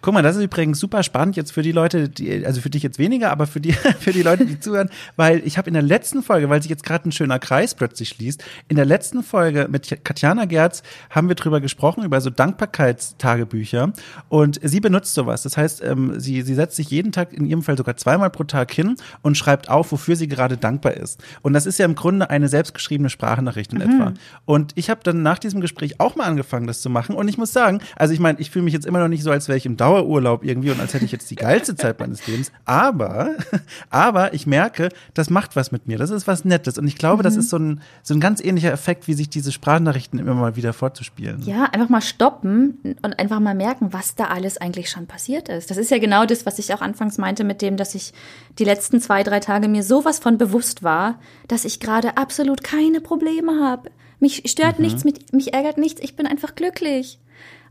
Guck 0.00 0.14
mal, 0.14 0.22
das 0.22 0.36
ist 0.36 0.42
übrigens 0.42 0.78
super 0.78 1.02
spannend 1.02 1.36
jetzt 1.36 1.52
für 1.52 1.62
die 1.62 1.72
Leute, 1.72 2.08
die, 2.08 2.44
also 2.44 2.60
für 2.60 2.70
dich 2.70 2.82
jetzt 2.82 2.98
weniger, 2.98 3.30
aber 3.30 3.46
für 3.46 3.60
die, 3.60 3.72
für 4.00 4.12
die 4.12 4.22
Leute, 4.22 4.46
die 4.46 4.60
zuhören, 4.60 4.90
weil 5.16 5.42
ich 5.44 5.58
habe 5.58 5.68
in 5.68 5.74
der 5.74 5.82
letzten 5.82 6.22
Folge, 6.22 6.48
weil 6.48 6.62
sich 6.62 6.70
jetzt 6.70 6.84
gerade 6.84 7.08
ein 7.08 7.12
schöner 7.12 7.38
Kreis 7.38 7.74
plötzlich 7.74 8.10
schließt, 8.10 8.44
in 8.68 8.76
der 8.76 8.84
letzten 8.84 9.22
Folge 9.22 9.68
mit 9.70 10.04
Katjana 10.04 10.44
Gerz 10.44 10.82
haben 11.10 11.28
wir 11.28 11.34
drüber 11.34 11.60
gesprochen, 11.60 12.04
über 12.04 12.20
so 12.20 12.30
Dankbarkeitstagebücher 12.30 13.92
und 14.28 14.60
sie 14.62 14.80
benutzt 14.80 15.14
sowas. 15.14 15.42
Das 15.42 15.56
heißt, 15.56 15.82
ähm, 15.82 16.18
sie, 16.18 16.42
sie 16.42 16.54
setzt 16.54 16.76
sich 16.76 16.90
jeden 16.90 17.12
Tag, 17.12 17.32
in 17.32 17.46
ihrem 17.46 17.62
Fall 17.62 17.76
sogar 17.76 17.96
zweimal 17.96 18.30
pro 18.30 18.44
Tag 18.44 18.72
hin 18.72 18.96
und 19.22 19.36
schreibt 19.36 19.68
auf, 19.68 19.92
wofür 19.92 20.16
sie 20.16 20.28
gerade 20.28 20.56
dankbar 20.56 20.94
ist. 20.94 21.22
Und 21.42 21.52
das 21.52 21.66
ist 21.66 21.78
ja 21.78 21.84
im 21.84 21.94
Grunde 21.94 22.30
eine 22.30 22.48
selbstgeschriebene 22.48 23.10
Sprachnachricht 23.10 23.72
in 23.72 23.78
mhm. 23.78 23.84
etwa. 23.84 24.14
Und 24.44 24.72
ich 24.74 24.90
habe 24.90 25.00
dann 25.02 25.22
nach 25.22 25.38
diesem 25.38 25.60
Gespräch 25.60 26.00
auch 26.00 26.16
mal 26.16 26.24
angefangen, 26.24 26.66
das 26.66 26.80
zu 26.80 26.90
machen 26.90 27.14
und 27.14 27.28
ich 27.28 27.38
muss 27.38 27.52
sagen, 27.52 27.80
also 27.96 28.14
ich 28.14 28.20
meine, 28.20 28.40
ich 28.40 28.50
fühle 28.50 28.64
mich 28.64 28.74
jetzt 28.74 28.86
immer 28.86 29.00
noch 29.00 29.08
nicht 29.08 29.22
so, 29.22 29.30
als 29.30 29.48
wäre 29.48 29.56
ich 29.62 29.66
im 29.66 29.76
Dauerurlaub 29.76 30.44
irgendwie 30.44 30.70
und 30.70 30.80
als 30.80 30.92
hätte 30.92 31.04
ich 31.04 31.12
jetzt 31.12 31.30
die 31.30 31.36
geilste 31.36 31.74
Zeit 31.76 31.98
meines 32.00 32.26
Lebens. 32.26 32.52
Aber, 32.64 33.30
aber 33.90 34.34
ich 34.34 34.46
merke, 34.46 34.88
das 35.14 35.30
macht 35.30 35.56
was 35.56 35.72
mit 35.72 35.86
mir. 35.86 35.98
Das 35.98 36.10
ist 36.10 36.26
was 36.26 36.44
Nettes. 36.44 36.78
Und 36.78 36.86
ich 36.86 36.96
glaube, 36.96 37.22
mhm. 37.22 37.24
das 37.24 37.36
ist 37.36 37.48
so 37.48 37.56
ein, 37.56 37.80
so 38.02 38.14
ein 38.14 38.20
ganz 38.20 38.42
ähnlicher 38.42 38.72
Effekt, 38.72 39.08
wie 39.08 39.14
sich 39.14 39.30
diese 39.30 39.52
Sprachnachrichten 39.52 40.18
immer 40.18 40.34
mal 40.34 40.56
wieder 40.56 40.72
vorzuspielen. 40.72 41.42
Ja, 41.42 41.64
einfach 41.64 41.88
mal 41.88 42.02
stoppen 42.02 42.78
und 43.02 43.18
einfach 43.18 43.40
mal 43.40 43.54
merken, 43.54 43.92
was 43.92 44.14
da 44.14 44.24
alles 44.26 44.58
eigentlich 44.58 44.90
schon 44.90 45.06
passiert 45.06 45.48
ist. 45.48 45.70
Das 45.70 45.76
ist 45.76 45.90
ja 45.90 45.98
genau 45.98 46.26
das, 46.26 46.44
was 46.44 46.58
ich 46.58 46.74
auch 46.74 46.80
anfangs 46.80 47.18
meinte 47.18 47.44
mit 47.44 47.62
dem, 47.62 47.76
dass 47.76 47.94
ich 47.94 48.12
die 48.58 48.64
letzten 48.64 49.00
zwei, 49.00 49.22
drei 49.22 49.40
Tage 49.40 49.68
mir 49.68 49.82
sowas 49.82 50.18
von 50.18 50.38
bewusst 50.38 50.82
war, 50.82 51.18
dass 51.48 51.64
ich 51.64 51.80
gerade 51.80 52.16
absolut 52.16 52.64
keine 52.64 53.00
Probleme 53.00 53.64
habe. 53.64 53.90
Mich 54.18 54.42
stört 54.46 54.78
mhm. 54.78 54.84
nichts, 54.84 55.04
mich 55.04 55.54
ärgert 55.54 55.78
nichts, 55.78 56.00
ich 56.00 56.16
bin 56.16 56.26
einfach 56.26 56.54
glücklich. 56.54 57.18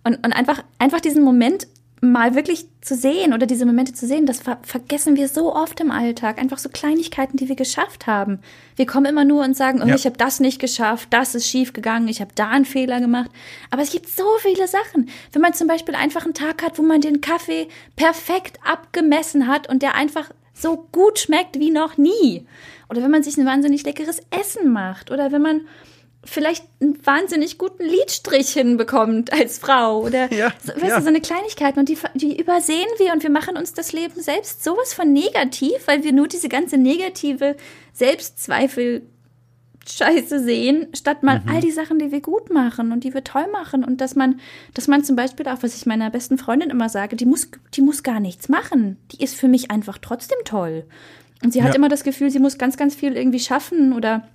Und, 0.03 0.15
und 0.25 0.33
einfach, 0.33 0.63
einfach 0.79 0.99
diesen 0.99 1.23
Moment 1.23 1.67
mal 2.01 2.33
wirklich 2.33 2.65
zu 2.81 2.95
sehen 2.95 3.31
oder 3.31 3.45
diese 3.45 3.65
Momente 3.67 3.93
zu 3.93 4.07
sehen, 4.07 4.25
das 4.25 4.39
ver 4.39 4.57
vergessen 4.63 5.15
wir 5.15 5.27
so 5.27 5.55
oft 5.55 5.79
im 5.79 5.91
Alltag. 5.91 6.39
Einfach 6.39 6.57
so 6.57 6.67
Kleinigkeiten, 6.67 7.37
die 7.37 7.47
wir 7.47 7.55
geschafft 7.55 8.07
haben. 8.07 8.39
Wir 8.75 8.87
kommen 8.87 9.05
immer 9.05 9.23
nur 9.23 9.43
und 9.43 9.55
sagen, 9.55 9.81
oh, 9.83 9.87
ja. 9.87 9.93
ich 9.93 10.05
habe 10.05 10.17
das 10.17 10.39
nicht 10.39 10.59
geschafft, 10.59 11.09
das 11.11 11.35
ist 11.35 11.47
schief 11.47 11.73
gegangen, 11.73 12.07
ich 12.07 12.19
habe 12.19 12.31
da 12.33 12.49
einen 12.49 12.65
Fehler 12.65 12.99
gemacht. 12.99 13.29
Aber 13.69 13.83
es 13.83 13.91
gibt 13.91 14.09
so 14.09 14.25
viele 14.39 14.67
Sachen. 14.67 15.09
Wenn 15.31 15.43
man 15.43 15.53
zum 15.53 15.67
Beispiel 15.67 15.93
einfach 15.93 16.25
einen 16.25 16.33
Tag 16.33 16.63
hat, 16.63 16.79
wo 16.79 16.81
man 16.81 17.01
den 17.01 17.21
Kaffee 17.21 17.67
perfekt 17.95 18.59
abgemessen 18.65 19.47
hat 19.47 19.69
und 19.69 19.83
der 19.83 19.93
einfach 19.93 20.31
so 20.53 20.87
gut 20.91 21.19
schmeckt 21.19 21.59
wie 21.59 21.69
noch 21.69 21.97
nie. 21.97 22.47
Oder 22.89 23.03
wenn 23.03 23.11
man 23.11 23.23
sich 23.23 23.37
ein 23.37 23.45
wahnsinnig 23.45 23.83
leckeres 23.83 24.21
Essen 24.31 24.71
macht. 24.71 25.11
Oder 25.11 25.31
wenn 25.31 25.41
man 25.41 25.61
vielleicht 26.23 26.65
einen 26.79 27.03
wahnsinnig 27.05 27.57
guten 27.57 27.83
Liedstrich 27.83 28.51
hinbekommt 28.51 29.33
als 29.33 29.57
Frau 29.57 30.01
oder 30.01 30.31
ja, 30.31 30.53
so, 30.63 30.73
weißt 30.73 30.83
ja. 30.83 30.97
du, 30.97 31.01
so 31.01 31.07
eine 31.07 31.21
Kleinigkeit 31.21 31.77
und 31.77 31.89
die, 31.89 31.97
die 32.13 32.39
übersehen 32.39 32.87
wir 32.97 33.13
und 33.13 33.23
wir 33.23 33.31
machen 33.31 33.57
uns 33.57 33.73
das 33.73 33.91
Leben 33.91 34.21
selbst 34.21 34.63
sowas 34.63 34.93
von 34.93 35.11
negativ, 35.11 35.87
weil 35.87 36.03
wir 36.03 36.11
nur 36.11 36.27
diese 36.27 36.47
ganze 36.47 36.77
negative 36.77 37.55
Selbstzweifel 37.93 39.03
Scheiße 39.87 40.43
sehen, 40.43 40.89
statt 40.93 41.23
mal 41.23 41.39
mhm. 41.39 41.49
all 41.49 41.61
die 41.61 41.71
Sachen, 41.71 41.97
die 41.97 42.11
wir 42.11 42.21
gut 42.21 42.51
machen 42.51 42.91
und 42.91 43.03
die 43.03 43.15
wir 43.15 43.23
toll 43.23 43.47
machen 43.51 43.83
und 43.83 43.99
dass 43.99 44.15
man, 44.15 44.39
dass 44.75 44.87
man 44.87 45.03
zum 45.03 45.15
Beispiel 45.15 45.47
auch, 45.47 45.63
was 45.63 45.75
ich 45.75 45.87
meiner 45.87 46.11
besten 46.11 46.37
Freundin 46.37 46.69
immer 46.69 46.87
sage, 46.87 47.15
die 47.15 47.25
muss, 47.25 47.49
die 47.73 47.81
muss 47.81 48.03
gar 48.03 48.19
nichts 48.19 48.47
machen. 48.47 48.97
Die 49.11 49.23
ist 49.23 49.35
für 49.35 49.47
mich 49.47 49.71
einfach 49.71 49.97
trotzdem 49.97 50.37
toll. 50.45 50.85
Und 51.43 51.51
sie 51.51 51.59
ja. 51.59 51.65
hat 51.65 51.75
immer 51.75 51.89
das 51.89 52.03
Gefühl, 52.03 52.29
sie 52.29 52.37
muss 52.37 52.59
ganz, 52.59 52.77
ganz 52.77 52.93
viel 52.93 53.17
irgendwie 53.17 53.39
schaffen 53.39 53.93
oder 53.93 54.27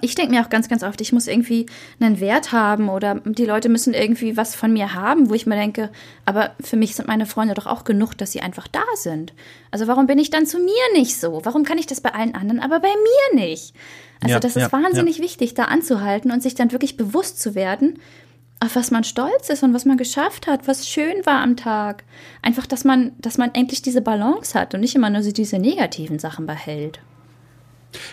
ich 0.00 0.14
denke 0.14 0.32
mir 0.32 0.42
auch 0.42 0.48
ganz, 0.48 0.68
ganz 0.68 0.82
oft, 0.82 1.00
ich 1.02 1.12
muss 1.12 1.26
irgendwie 1.26 1.66
einen 2.00 2.18
Wert 2.18 2.52
haben 2.52 2.88
oder 2.88 3.16
die 3.24 3.44
Leute 3.44 3.68
müssen 3.68 3.92
irgendwie 3.92 4.38
was 4.38 4.54
von 4.54 4.72
mir 4.72 4.94
haben, 4.94 5.28
wo 5.28 5.34
ich 5.34 5.46
mir 5.46 5.56
denke, 5.56 5.90
aber 6.24 6.52
für 6.60 6.76
mich 6.76 6.96
sind 6.96 7.08
meine 7.08 7.26
Freunde 7.26 7.52
doch 7.52 7.66
auch 7.66 7.84
genug, 7.84 8.16
dass 8.16 8.32
sie 8.32 8.40
einfach 8.40 8.68
da 8.68 8.84
sind. 8.94 9.34
Also 9.70 9.86
warum 9.88 10.06
bin 10.06 10.18
ich 10.18 10.30
dann 10.30 10.46
zu 10.46 10.58
mir 10.58 10.72
nicht 10.94 11.20
so? 11.20 11.42
Warum 11.44 11.64
kann 11.64 11.76
ich 11.76 11.86
das 11.86 12.00
bei 12.00 12.14
allen 12.14 12.34
anderen, 12.34 12.60
aber 12.60 12.80
bei 12.80 12.88
mir 12.88 13.42
nicht? 13.42 13.74
Also 14.22 14.34
ja, 14.34 14.40
das 14.40 14.56
ist 14.56 14.62
ja, 14.62 14.72
wahnsinnig 14.72 15.18
ja. 15.18 15.24
wichtig, 15.24 15.54
da 15.54 15.64
anzuhalten 15.64 16.30
und 16.30 16.42
sich 16.42 16.54
dann 16.54 16.72
wirklich 16.72 16.96
bewusst 16.96 17.40
zu 17.40 17.54
werden, 17.54 17.98
auf 18.60 18.76
was 18.76 18.92
man 18.92 19.04
stolz 19.04 19.50
ist 19.50 19.62
und 19.62 19.74
was 19.74 19.84
man 19.84 19.98
geschafft 19.98 20.46
hat, 20.46 20.68
was 20.68 20.88
schön 20.88 21.26
war 21.26 21.42
am 21.42 21.56
Tag. 21.56 22.04
Einfach, 22.40 22.66
dass 22.66 22.84
man, 22.84 23.12
dass 23.18 23.36
man 23.36 23.52
endlich 23.54 23.82
diese 23.82 24.00
Balance 24.00 24.58
hat 24.58 24.72
und 24.72 24.80
nicht 24.80 24.94
immer 24.94 25.10
nur 25.10 25.22
so 25.22 25.32
diese 25.32 25.58
negativen 25.58 26.18
Sachen 26.18 26.46
behält. 26.46 27.00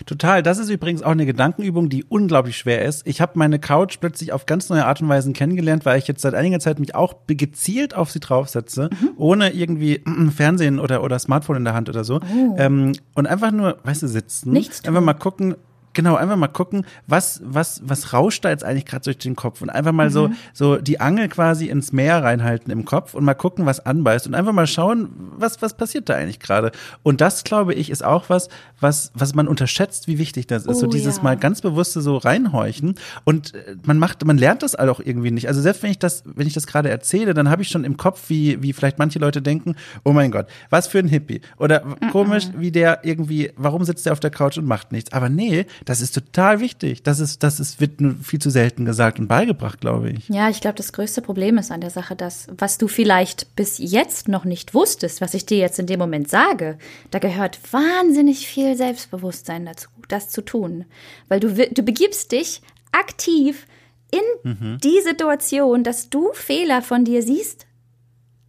Total. 0.06 0.44
Das 0.44 0.58
ist 0.58 0.70
übrigens 0.70 1.04
auch 1.04 1.12
eine 1.12 1.26
Gedankenübung, 1.26 1.90
die 1.90 2.04
unglaublich 2.04 2.58
schwer 2.58 2.86
ist. 2.86 3.06
Ich 3.08 3.22
habe 3.22 3.34
meine 3.36 3.60
Couch 3.60 3.98
plötzlich 4.00 4.32
auf 4.34 4.46
ganz 4.46 4.70
neue 4.70 4.86
Art 4.86 5.02
und 5.02 5.10
Weise 5.10 5.32
kennengelernt, 5.34 5.86
weil 5.86 6.00
ich 6.00 6.08
jetzt 6.08 6.22
seit 6.22 6.34
einiger 6.34 6.60
Zeit 6.60 6.80
mich 6.80 6.96
auch 6.96 7.16
gezielt 7.28 7.96
auf 7.96 8.12
sie 8.12 8.20
draufsetze, 8.20 8.90
mhm. 8.92 9.10
ohne 9.18 9.54
irgendwie 9.54 10.02
Fernsehen 10.36 10.80
oder, 10.80 11.04
oder 11.04 11.20
Smartphone 11.20 11.58
in 11.58 11.66
der 11.66 11.74
Hand 11.74 11.90
oder 11.90 12.04
so. 12.04 12.16
Oh. 12.18 12.56
Ähm, 12.58 12.94
und 13.14 13.28
einfach 13.28 13.52
nur, 13.52 13.78
weißt 13.84 14.04
du, 14.04 14.08
sitzen. 14.08 14.52
Nichts 14.52 14.82
tun. 14.82 14.90
Einfach 14.90 15.06
mal 15.06 15.14
gucken, 15.14 15.56
Genau, 16.00 16.16
einfach 16.16 16.38
mal 16.38 16.48
gucken, 16.48 16.86
was, 17.08 17.42
was, 17.44 17.82
was 17.84 18.14
rauscht 18.14 18.46
da 18.46 18.52
jetzt 18.52 18.64
eigentlich 18.64 18.86
gerade 18.86 19.04
durch 19.04 19.18
den 19.18 19.36
Kopf 19.36 19.62
und 19.62 19.70
einfach 19.70 19.92
mal 19.92 20.08
mhm. 20.08 20.14
so, 20.14 20.30
so 20.54 20.78
die 20.78 21.02
Angel 21.02 21.28
quasi 21.28 21.66
ins 21.66 21.92
Meer 21.92 22.24
reinhalten 22.24 22.72
im 22.72 22.86
Kopf 22.86 23.16
und 23.16 23.26
mal 23.26 23.34
gucken, 23.34 23.66
was 23.66 23.86
anbeißt 23.86 24.26
und 24.26 24.34
einfach 24.34 24.54
mal 24.54 24.66
schauen, 24.66 25.10
was, 25.38 25.62
was 25.62 25.74
passiert 25.74 26.08
da 26.08 26.14
eigentlich 26.14 26.40
gerade. 26.40 26.72
Und 27.04 27.20
das, 27.20 27.44
glaube 27.44 27.74
ich, 27.74 27.90
ist 27.90 28.02
auch 28.02 28.30
was, 28.30 28.48
was, 28.80 29.12
was 29.14 29.36
man 29.36 29.50
unterschätzt, 29.50 30.08
wie 30.08 30.20
wichtig 30.20 30.48
das 30.48 30.64
ist. 30.64 30.78
Oh, 30.78 30.80
so 30.80 30.88
dieses 30.88 31.18
ja. 31.18 31.24
mal 31.24 31.36
ganz 31.36 31.60
bewusste 31.60 32.00
so 32.00 32.16
reinhorchen 32.16 32.96
und 33.26 33.54
äh, 33.54 33.76
man 33.84 34.00
macht, 34.00 34.24
man 34.24 34.38
lernt 34.38 34.64
das 34.64 34.78
auch 34.78 35.02
irgendwie 35.02 35.32
nicht. 35.32 35.50
Also 35.50 35.60
selbst 35.60 35.84
wenn 35.84 35.92
ich 35.92 36.00
das, 36.00 36.24
wenn 36.24 36.48
ich 36.48 36.54
das 36.54 36.66
gerade 36.66 36.90
erzähle, 36.90 37.34
dann 37.34 37.50
habe 37.50 37.62
ich 37.62 37.68
schon 37.68 37.84
im 37.84 37.98
Kopf, 37.98 38.30
wie, 38.30 38.64
wie 38.64 38.72
vielleicht 38.72 39.00
manche 39.00 39.20
Leute 39.20 39.42
denken, 39.42 39.76
oh 40.06 40.14
mein 40.14 40.32
Gott, 40.32 40.48
was 40.70 40.88
für 40.88 41.00
ein 41.00 41.10
Hippie. 41.10 41.42
Oder 41.58 41.84
mhm. 41.84 42.10
komisch, 42.10 42.46
wie 42.56 42.72
der 42.72 43.04
irgendwie, 43.04 43.52
warum 43.58 43.84
sitzt 43.84 44.06
der 44.06 44.14
auf 44.14 44.22
der 44.22 44.32
Couch 44.32 44.58
und 44.58 44.66
macht 44.66 44.94
nichts? 44.94 45.12
Aber 45.12 45.28
nee, 45.28 45.66
das 45.90 46.02
ist 46.02 46.12
total 46.12 46.60
wichtig. 46.60 47.02
Das 47.02 47.20
ist, 47.20 47.42
das 47.42 47.60
ist, 47.60 47.82
wird 47.82 48.00
nur 48.00 48.14
viel 48.22 48.38
zu 48.38 48.52
selten 48.52 48.86
gesagt 48.86 49.18
und 49.18 49.28
beigebracht, 49.28 49.82
glaube 49.82 50.12
ich. 50.12 50.30
Ja, 50.30 50.48
ich 50.48 50.62
glaube, 50.62 50.78
das 50.78 50.94
größte 50.94 51.24
Problem 51.24 51.58
ist 51.58 51.72
an 51.72 51.82
der 51.82 51.90
Sache, 51.90 52.16
dass, 52.16 52.46
was 52.56 52.78
du 52.78 52.88
vielleicht 52.88 53.56
bis 53.56 53.80
jetzt 53.80 54.28
noch 54.28 54.46
nicht 54.46 54.76
wusstest, 54.76 55.20
was 55.20 55.34
ich 55.34 55.48
dir 55.48 55.58
jetzt 55.58 55.80
in 55.80 55.88
dem 55.88 55.98
Moment 55.98 56.30
sage, 56.30 56.78
da 57.10 57.18
gehört 57.18 57.60
wahnsinnig 57.72 58.48
viel 58.48 58.78
Selbstbewusstsein 58.78 59.66
dazu, 59.66 59.90
das 60.10 60.30
zu 60.30 60.44
tun. 60.44 60.86
Weil 61.28 61.40
du, 61.40 61.50
du 61.50 61.82
begibst 61.82 62.34
dich 62.34 62.62
aktiv 62.92 63.66
in 64.12 64.52
mhm. 64.52 64.78
die 64.84 65.02
Situation, 65.02 65.84
dass 65.84 66.12
du 66.12 66.30
Fehler 66.34 66.84
von 66.84 67.04
dir 67.04 67.24
siehst 67.24 67.66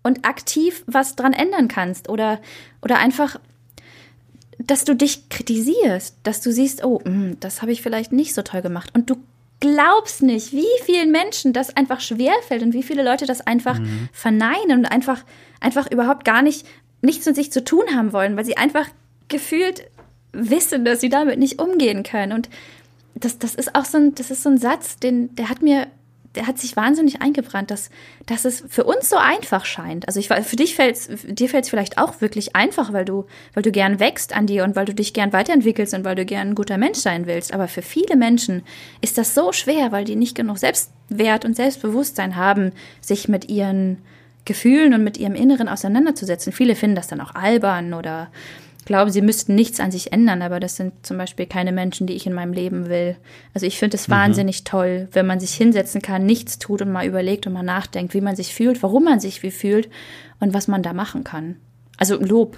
und 0.02 0.26
aktiv 0.26 0.84
was 0.86 1.16
dran 1.16 1.32
ändern 1.32 1.68
kannst 1.68 2.10
oder, 2.10 2.38
oder 2.82 2.98
einfach, 2.98 3.40
dass 4.66 4.84
du 4.84 4.94
dich 4.94 5.28
kritisierst, 5.28 6.16
dass 6.22 6.40
du 6.40 6.52
siehst, 6.52 6.84
oh, 6.84 7.00
mh, 7.04 7.10
hm, 7.10 7.40
das 7.40 7.62
habe 7.62 7.72
ich 7.72 7.82
vielleicht 7.82 8.12
nicht 8.12 8.34
so 8.34 8.42
toll 8.42 8.62
gemacht 8.62 8.90
und 8.94 9.08
du 9.10 9.16
glaubst 9.60 10.22
nicht, 10.22 10.52
wie 10.52 10.66
vielen 10.84 11.10
Menschen 11.10 11.52
das 11.52 11.76
einfach 11.76 12.00
schwerfällt 12.00 12.62
und 12.62 12.72
wie 12.72 12.82
viele 12.82 13.02
Leute 13.02 13.26
das 13.26 13.42
einfach 13.42 13.78
mhm. 13.78 14.08
verneinen 14.12 14.78
und 14.78 14.86
einfach, 14.86 15.22
einfach 15.60 15.90
überhaupt 15.90 16.24
gar 16.24 16.42
nicht 16.42 16.66
nichts 17.02 17.26
mit 17.26 17.36
sich 17.36 17.52
zu 17.52 17.64
tun 17.64 17.84
haben 17.94 18.12
wollen, 18.12 18.36
weil 18.36 18.44
sie 18.44 18.56
einfach 18.56 18.88
gefühlt 19.28 19.84
wissen, 20.32 20.84
dass 20.84 21.00
sie 21.00 21.08
damit 21.08 21.38
nicht 21.38 21.60
umgehen 21.60 22.02
können. 22.02 22.32
Und 22.32 22.48
das, 23.14 23.38
das 23.38 23.54
ist 23.54 23.74
auch 23.74 23.84
so 23.84 23.98
ein, 23.98 24.14
das 24.14 24.30
ist 24.30 24.42
so 24.42 24.48
ein 24.48 24.58
Satz, 24.58 24.98
den, 24.98 25.34
der 25.36 25.48
hat 25.48 25.62
mir, 25.62 25.86
der 26.36 26.46
hat 26.46 26.58
sich 26.58 26.76
wahnsinnig 26.76 27.20
eingebrannt, 27.22 27.70
dass, 27.70 27.90
dass 28.26 28.44
es 28.44 28.62
für 28.68 28.84
uns 28.84 29.08
so 29.08 29.16
einfach 29.16 29.64
scheint. 29.64 30.06
Also 30.06 30.20
ich 30.20 30.28
für 30.28 30.56
dich 30.56 30.76
fällt's, 30.76 31.08
dir 31.26 31.48
fällt 31.48 31.64
es 31.64 31.70
vielleicht 31.70 31.98
auch 31.98 32.20
wirklich 32.20 32.54
einfach, 32.54 32.92
weil 32.92 33.04
du, 33.04 33.26
weil 33.54 33.64
du 33.64 33.72
gern 33.72 33.98
wächst 33.98 34.34
an 34.34 34.46
dir 34.46 34.62
und 34.62 34.76
weil 34.76 34.84
du 34.84 34.94
dich 34.94 35.12
gern 35.12 35.32
weiterentwickelst 35.32 35.92
und 35.94 36.04
weil 36.04 36.14
du 36.14 36.24
gern 36.24 36.50
ein 36.50 36.54
guter 36.54 36.78
Mensch 36.78 36.98
sein 36.98 37.26
willst. 37.26 37.52
Aber 37.52 37.66
für 37.66 37.82
viele 37.82 38.14
Menschen 38.14 38.62
ist 39.00 39.18
das 39.18 39.34
so 39.34 39.52
schwer, 39.52 39.90
weil 39.90 40.04
die 40.04 40.14
nicht 40.14 40.36
genug 40.36 40.58
Selbstwert 40.58 41.44
und 41.44 41.56
Selbstbewusstsein 41.56 42.36
haben, 42.36 42.72
sich 43.00 43.28
mit 43.28 43.48
ihren 43.48 43.98
Gefühlen 44.44 44.94
und 44.94 45.02
mit 45.02 45.18
ihrem 45.18 45.34
Inneren 45.34 45.68
auseinanderzusetzen. 45.68 46.52
Viele 46.52 46.76
finden 46.76 46.96
das 46.96 47.08
dann 47.08 47.20
auch 47.20 47.34
albern 47.34 47.92
oder 47.92 48.28
glauben, 48.90 49.12
sie 49.12 49.22
müssten 49.22 49.54
nichts 49.54 49.78
an 49.78 49.92
sich 49.92 50.12
ändern, 50.12 50.42
aber 50.42 50.58
das 50.58 50.74
sind 50.74 51.06
zum 51.06 51.16
Beispiel 51.16 51.46
keine 51.46 51.70
Menschen, 51.70 52.08
die 52.08 52.14
ich 52.14 52.26
in 52.26 52.32
meinem 52.32 52.52
Leben 52.52 52.88
will. 52.88 53.16
Also 53.54 53.64
ich 53.64 53.78
finde 53.78 53.96
es 53.96 54.08
mhm. 54.08 54.12
wahnsinnig 54.12 54.64
toll, 54.64 55.06
wenn 55.12 55.26
man 55.26 55.38
sich 55.38 55.54
hinsetzen 55.54 56.02
kann, 56.02 56.26
nichts 56.26 56.58
tut 56.58 56.82
und 56.82 56.90
mal 56.90 57.06
überlegt 57.06 57.46
und 57.46 57.52
mal 57.52 57.62
nachdenkt, 57.62 58.14
wie 58.14 58.20
man 58.20 58.34
sich 58.34 58.52
fühlt, 58.52 58.82
warum 58.82 59.04
man 59.04 59.20
sich 59.20 59.44
wie 59.44 59.52
fühlt 59.52 59.88
und 60.40 60.54
was 60.54 60.66
man 60.66 60.82
da 60.82 60.92
machen 60.92 61.22
kann. 61.22 61.54
Also 62.00 62.18
Lob. 62.18 62.56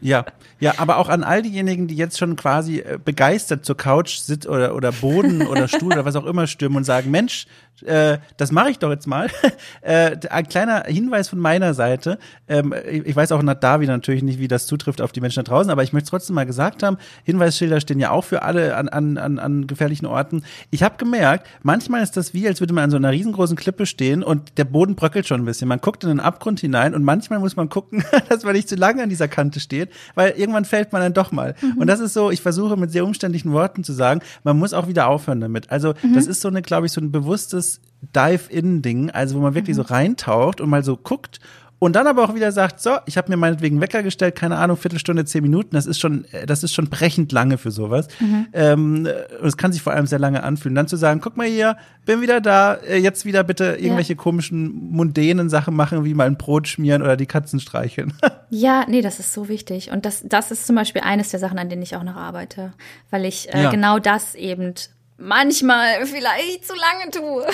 Ja, 0.00 0.24
ja, 0.60 0.74
aber 0.78 0.98
auch 0.98 1.08
an 1.08 1.24
all 1.24 1.42
diejenigen, 1.42 1.88
die 1.88 1.96
jetzt 1.96 2.18
schon 2.18 2.36
quasi 2.36 2.78
äh, 2.78 2.98
begeistert 3.02 3.64
zur 3.64 3.76
Couch 3.76 4.18
sitzen 4.18 4.48
oder, 4.48 4.74
oder 4.74 4.92
Boden 4.92 5.46
oder 5.46 5.66
Stuhl 5.68 5.92
oder 5.92 6.04
was 6.04 6.14
auch 6.14 6.26
immer 6.26 6.46
stürmen 6.46 6.76
und 6.76 6.84
sagen, 6.84 7.10
Mensch, 7.10 7.46
äh, 7.82 8.18
das 8.36 8.52
mache 8.52 8.70
ich 8.70 8.78
doch 8.78 8.90
jetzt 8.90 9.06
mal. 9.06 9.28
äh, 9.80 10.16
ein 10.30 10.48
kleiner 10.48 10.84
Hinweis 10.86 11.28
von 11.28 11.38
meiner 11.38 11.74
Seite. 11.74 12.18
Ähm, 12.48 12.74
ich 12.86 13.16
weiß 13.16 13.32
auch 13.32 13.42
nach 13.42 13.54
Davi 13.54 13.86
natürlich 13.86 14.22
nicht, 14.22 14.38
wie 14.38 14.48
das 14.48 14.66
zutrifft 14.66 15.00
auf 15.00 15.12
die 15.12 15.20
Menschen 15.20 15.42
da 15.44 15.50
draußen, 15.50 15.70
aber 15.70 15.82
ich 15.82 15.92
möchte 15.92 16.04
es 16.04 16.10
trotzdem 16.10 16.34
mal 16.34 16.46
gesagt 16.46 16.82
haben, 16.82 16.98
Hinweisschilder 17.24 17.80
stehen 17.80 17.98
ja 17.98 18.10
auch 18.10 18.24
für 18.24 18.42
alle 18.42 18.76
an, 18.76 18.88
an, 18.88 19.18
an, 19.18 19.38
an 19.38 19.66
gefährlichen 19.66 20.06
Orten. 20.06 20.44
Ich 20.70 20.82
habe 20.82 20.96
gemerkt, 20.96 21.46
manchmal 21.62 22.02
ist 22.02 22.16
das 22.16 22.32
wie, 22.32 22.46
als 22.46 22.60
würde 22.60 22.74
man 22.74 22.84
an 22.84 22.90
so 22.90 22.96
einer 22.96 23.10
riesengroßen 23.10 23.56
Klippe 23.56 23.86
stehen 23.86 24.22
und 24.22 24.56
der 24.56 24.64
Boden 24.64 24.94
bröckelt 24.94 25.26
schon 25.26 25.42
ein 25.42 25.44
bisschen. 25.44 25.68
Man 25.68 25.80
guckt 25.80 26.04
in 26.04 26.10
den 26.10 26.20
Abgrund 26.20 26.60
hinein 26.60 26.94
und 26.94 27.02
manchmal 27.02 27.38
muss 27.38 27.56
man 27.56 27.68
gucken, 27.68 28.04
dass 28.28 28.43
man 28.44 28.54
nicht 28.54 28.68
zu 28.68 28.76
lange 28.76 29.02
an 29.02 29.08
dieser 29.08 29.28
Kante 29.28 29.60
steht, 29.60 29.90
weil 30.14 30.32
irgendwann 30.32 30.64
fällt 30.64 30.92
man 30.92 31.02
dann 31.02 31.14
doch 31.14 31.32
mal. 31.32 31.54
Mhm. 31.60 31.78
Und 31.78 31.86
das 31.86 32.00
ist 32.00 32.14
so, 32.14 32.30
ich 32.30 32.40
versuche 32.40 32.76
mit 32.76 32.90
sehr 32.90 33.04
umständlichen 33.04 33.52
Worten 33.52 33.84
zu 33.84 33.92
sagen, 33.92 34.20
man 34.42 34.58
muss 34.58 34.72
auch 34.72 34.88
wieder 34.88 35.08
aufhören 35.08 35.40
damit. 35.40 35.70
Also 35.70 35.94
mhm. 36.02 36.14
das 36.14 36.26
ist 36.26 36.40
so 36.40 36.48
eine, 36.48 36.62
glaube 36.62 36.86
ich, 36.86 36.92
so 36.92 37.00
ein 37.00 37.12
bewusstes 37.12 37.80
Dive-In-Ding, 38.14 39.10
also 39.10 39.36
wo 39.36 39.40
man 39.40 39.54
wirklich 39.54 39.76
mhm. 39.76 39.82
so 39.82 39.88
reintaucht 39.88 40.60
und 40.60 40.68
mal 40.68 40.84
so 40.84 40.96
guckt 40.96 41.40
und 41.78 41.96
dann 41.96 42.06
aber 42.06 42.24
auch 42.24 42.34
wieder 42.34 42.52
sagt, 42.52 42.80
so, 42.80 42.96
ich 43.06 43.16
habe 43.16 43.30
mir 43.30 43.36
meinetwegen 43.36 43.80
Wecker 43.80 44.02
gestellt, 44.02 44.36
keine 44.36 44.56
Ahnung, 44.56 44.76
Viertelstunde, 44.76 45.24
zehn 45.24 45.42
Minuten, 45.42 45.74
das 45.74 45.86
ist 45.86 46.00
schon, 46.00 46.24
das 46.46 46.62
ist 46.62 46.72
schon 46.72 46.88
brechend 46.88 47.32
lange 47.32 47.58
für 47.58 47.70
sowas. 47.70 48.08
Mhm. 48.20 48.46
Ähm, 48.52 49.08
und 49.40 49.46
es 49.46 49.56
kann 49.56 49.72
sich 49.72 49.82
vor 49.82 49.92
allem 49.92 50.06
sehr 50.06 50.18
lange 50.18 50.42
anfühlen. 50.42 50.74
Dann 50.74 50.88
zu 50.88 50.96
sagen, 50.96 51.20
guck 51.20 51.36
mal 51.36 51.46
hier, 51.46 51.76
bin 52.06 52.20
wieder 52.20 52.40
da, 52.40 52.74
äh, 52.74 52.96
jetzt 52.96 53.24
wieder 53.24 53.44
bitte 53.44 53.76
irgendwelche 53.78 54.14
ja. 54.14 54.18
komischen, 54.18 54.92
mundänen 54.92 55.50
Sachen 55.50 55.74
machen, 55.74 56.04
wie 56.04 56.14
mal 56.14 56.26
ein 56.26 56.38
Brot 56.38 56.68
schmieren 56.68 57.02
oder 57.02 57.16
die 57.16 57.26
Katzen 57.26 57.60
streicheln. 57.60 58.12
ja, 58.50 58.84
nee, 58.88 59.02
das 59.02 59.20
ist 59.20 59.32
so 59.32 59.48
wichtig. 59.48 59.90
Und 59.90 60.06
das, 60.06 60.22
das 60.26 60.50
ist 60.50 60.66
zum 60.66 60.76
Beispiel 60.76 61.02
eines 61.02 61.30
der 61.30 61.40
Sachen, 61.40 61.58
an 61.58 61.68
denen 61.68 61.82
ich 61.82 61.96
auch 61.96 62.02
noch 62.02 62.16
arbeite. 62.16 62.72
Weil 63.10 63.24
ich 63.24 63.52
äh, 63.52 63.64
ja. 63.64 63.70
genau 63.70 63.98
das 63.98 64.34
eben 64.34 64.74
manchmal 65.16 66.06
vielleicht 66.06 66.66
zu 66.66 66.74
lange 66.74 67.10
tue. 67.10 67.46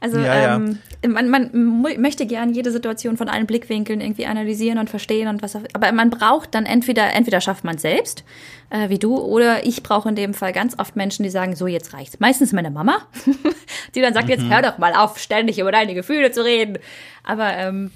Also 0.00 0.18
ja, 0.18 0.56
ähm, 0.56 0.78
ja. 1.04 1.10
Man, 1.10 1.28
man 1.28 1.82
möchte 1.98 2.26
gern 2.26 2.54
jede 2.54 2.70
Situation 2.70 3.16
von 3.16 3.28
allen 3.28 3.46
Blickwinkeln 3.46 4.00
irgendwie 4.00 4.26
analysieren 4.26 4.78
und 4.78 4.88
verstehen 4.88 5.28
und 5.28 5.42
was. 5.42 5.56
Aber 5.72 5.92
man 5.92 6.10
braucht 6.10 6.54
dann 6.54 6.64
entweder 6.64 7.12
entweder 7.12 7.40
schafft 7.40 7.64
man 7.64 7.78
selbst, 7.78 8.24
äh, 8.70 8.88
wie 8.88 8.98
du, 8.98 9.16
oder 9.16 9.66
ich 9.66 9.82
brauche 9.82 10.08
in 10.08 10.14
dem 10.14 10.34
Fall 10.34 10.52
ganz 10.52 10.78
oft 10.78 10.96
Menschen, 10.96 11.24
die 11.24 11.30
sagen, 11.30 11.56
so 11.56 11.66
jetzt 11.66 11.92
reicht's. 11.92 12.20
Meistens 12.20 12.52
meine 12.52 12.70
Mama, 12.70 12.98
die 13.94 14.00
dann 14.00 14.14
sagt, 14.14 14.26
mhm. 14.26 14.32
jetzt 14.32 14.44
hör 14.44 14.62
doch 14.62 14.78
mal 14.78 14.94
auf, 14.94 15.18
ständig 15.18 15.58
über 15.58 15.72
deine 15.72 15.94
Gefühle 15.94 16.30
zu 16.30 16.44
reden. 16.44 16.78
Aber 17.24 17.52
ähm, 17.56 17.90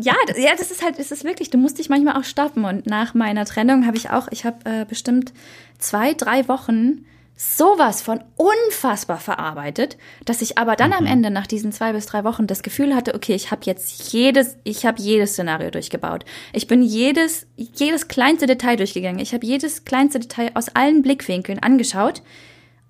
ja, 0.00 0.14
ja, 0.36 0.50
das 0.56 0.70
ist 0.70 0.84
halt, 0.84 0.98
es 0.98 1.10
ist 1.10 1.24
wirklich, 1.24 1.50
du 1.50 1.58
musst 1.58 1.78
dich 1.78 1.88
manchmal 1.88 2.16
auch 2.16 2.24
stoppen. 2.24 2.64
Und 2.64 2.86
nach 2.86 3.14
meiner 3.14 3.44
Trennung 3.44 3.86
habe 3.86 3.96
ich 3.96 4.10
auch, 4.10 4.28
ich 4.30 4.44
habe 4.44 4.58
äh, 4.64 4.84
bestimmt 4.84 5.32
zwei, 5.78 6.14
drei 6.14 6.46
Wochen 6.48 7.04
sowas 7.40 8.02
von 8.02 8.24
unfassbar 8.36 9.18
verarbeitet, 9.18 9.96
dass 10.24 10.42
ich 10.42 10.58
aber 10.58 10.74
dann 10.74 10.90
mhm. 10.90 10.96
am 10.96 11.06
Ende 11.06 11.30
nach 11.30 11.46
diesen 11.46 11.70
zwei 11.70 11.92
bis 11.92 12.06
drei 12.06 12.24
Wochen 12.24 12.48
das 12.48 12.64
Gefühl 12.64 12.96
hatte, 12.96 13.14
okay, 13.14 13.34
ich 13.36 13.52
habe 13.52 13.60
jetzt 13.64 14.12
jedes, 14.12 14.58
ich 14.64 14.84
habe 14.84 15.00
jedes 15.00 15.34
Szenario 15.34 15.70
durchgebaut. 15.70 16.24
Ich 16.52 16.66
bin 16.66 16.82
jedes, 16.82 17.46
jedes 17.54 18.08
kleinste 18.08 18.46
Detail 18.46 18.74
durchgegangen. 18.74 19.20
Ich 19.20 19.34
habe 19.34 19.46
jedes 19.46 19.84
kleinste 19.84 20.18
Detail 20.18 20.50
aus 20.54 20.68
allen 20.70 21.00
Blickwinkeln 21.00 21.60
angeschaut 21.60 22.22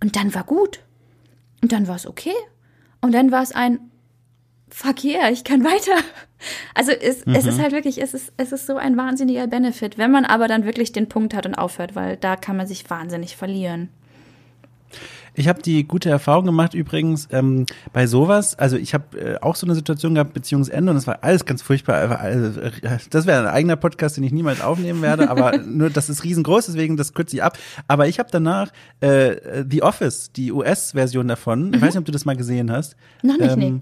und 0.02 0.16
dann 0.16 0.34
war 0.34 0.44
gut. 0.44 0.80
Und 1.60 1.72
dann 1.72 1.86
war 1.86 1.96
es 1.96 2.06
okay. 2.06 2.34
Und 3.02 3.12
dann 3.12 3.30
war 3.30 3.42
es 3.42 3.52
ein 3.52 3.78
Fuck 4.70 5.04
yeah, 5.04 5.30
ich 5.30 5.44
kann 5.44 5.62
weiter. 5.64 6.02
Also 6.74 6.92
es, 6.92 7.26
mhm. 7.26 7.34
es 7.34 7.46
ist 7.46 7.60
halt 7.60 7.72
wirklich, 7.72 8.00
es 8.00 8.14
ist, 8.14 8.32
es 8.36 8.52
ist 8.52 8.66
so 8.66 8.76
ein 8.76 8.96
wahnsinniger 8.96 9.46
Benefit, 9.46 9.98
wenn 9.98 10.10
man 10.10 10.24
aber 10.24 10.46
dann 10.46 10.64
wirklich 10.64 10.92
den 10.92 11.08
Punkt 11.08 11.34
hat 11.34 11.46
und 11.46 11.54
aufhört, 11.54 11.96
weil 11.96 12.16
da 12.16 12.36
kann 12.36 12.56
man 12.56 12.66
sich 12.66 12.88
wahnsinnig 12.88 13.36
verlieren. 13.36 13.88
Ich 15.38 15.46
habe 15.46 15.62
die 15.62 15.86
gute 15.86 16.10
Erfahrung 16.10 16.46
gemacht 16.46 16.74
übrigens 16.74 17.28
ähm, 17.30 17.64
bei 17.92 18.08
sowas. 18.08 18.58
Also 18.58 18.76
ich 18.76 18.92
habe 18.92 19.16
äh, 19.16 19.38
auch 19.40 19.54
so 19.54 19.66
eine 19.66 19.76
Situation 19.76 20.14
gehabt, 20.14 20.34
Beziehungsende, 20.34 20.90
und 20.90 20.96
das 20.96 21.06
war 21.06 21.20
alles 21.22 21.44
ganz 21.44 21.62
furchtbar. 21.62 22.18
Also, 22.18 22.60
äh, 22.60 22.72
das 23.10 23.26
wäre 23.26 23.42
ein 23.42 23.46
eigener 23.46 23.76
Podcast, 23.76 24.16
den 24.16 24.24
ich 24.24 24.32
niemals 24.32 24.60
aufnehmen 24.60 25.00
werde, 25.00 25.30
aber 25.30 25.56
nur 25.64 25.90
das 25.90 26.08
ist 26.08 26.24
riesengroß, 26.24 26.66
deswegen 26.66 26.96
das 26.96 27.14
kürze 27.14 27.36
ich 27.36 27.42
ab. 27.44 27.56
Aber 27.86 28.08
ich 28.08 28.18
habe 28.18 28.28
danach 28.32 28.72
äh, 29.00 29.64
The 29.70 29.84
Office, 29.84 30.32
die 30.32 30.50
US-Version 30.50 31.28
davon. 31.28 31.68
Mhm. 31.68 31.74
Ich 31.74 31.82
weiß 31.82 31.94
nicht, 31.94 31.98
ob 31.98 32.04
du 32.04 32.12
das 32.12 32.24
mal 32.24 32.36
gesehen 32.36 32.72
hast. 32.72 32.96
Noch 33.22 33.38
nicht, 33.38 33.52
ähm, 33.52 33.58
nee. 33.58 33.80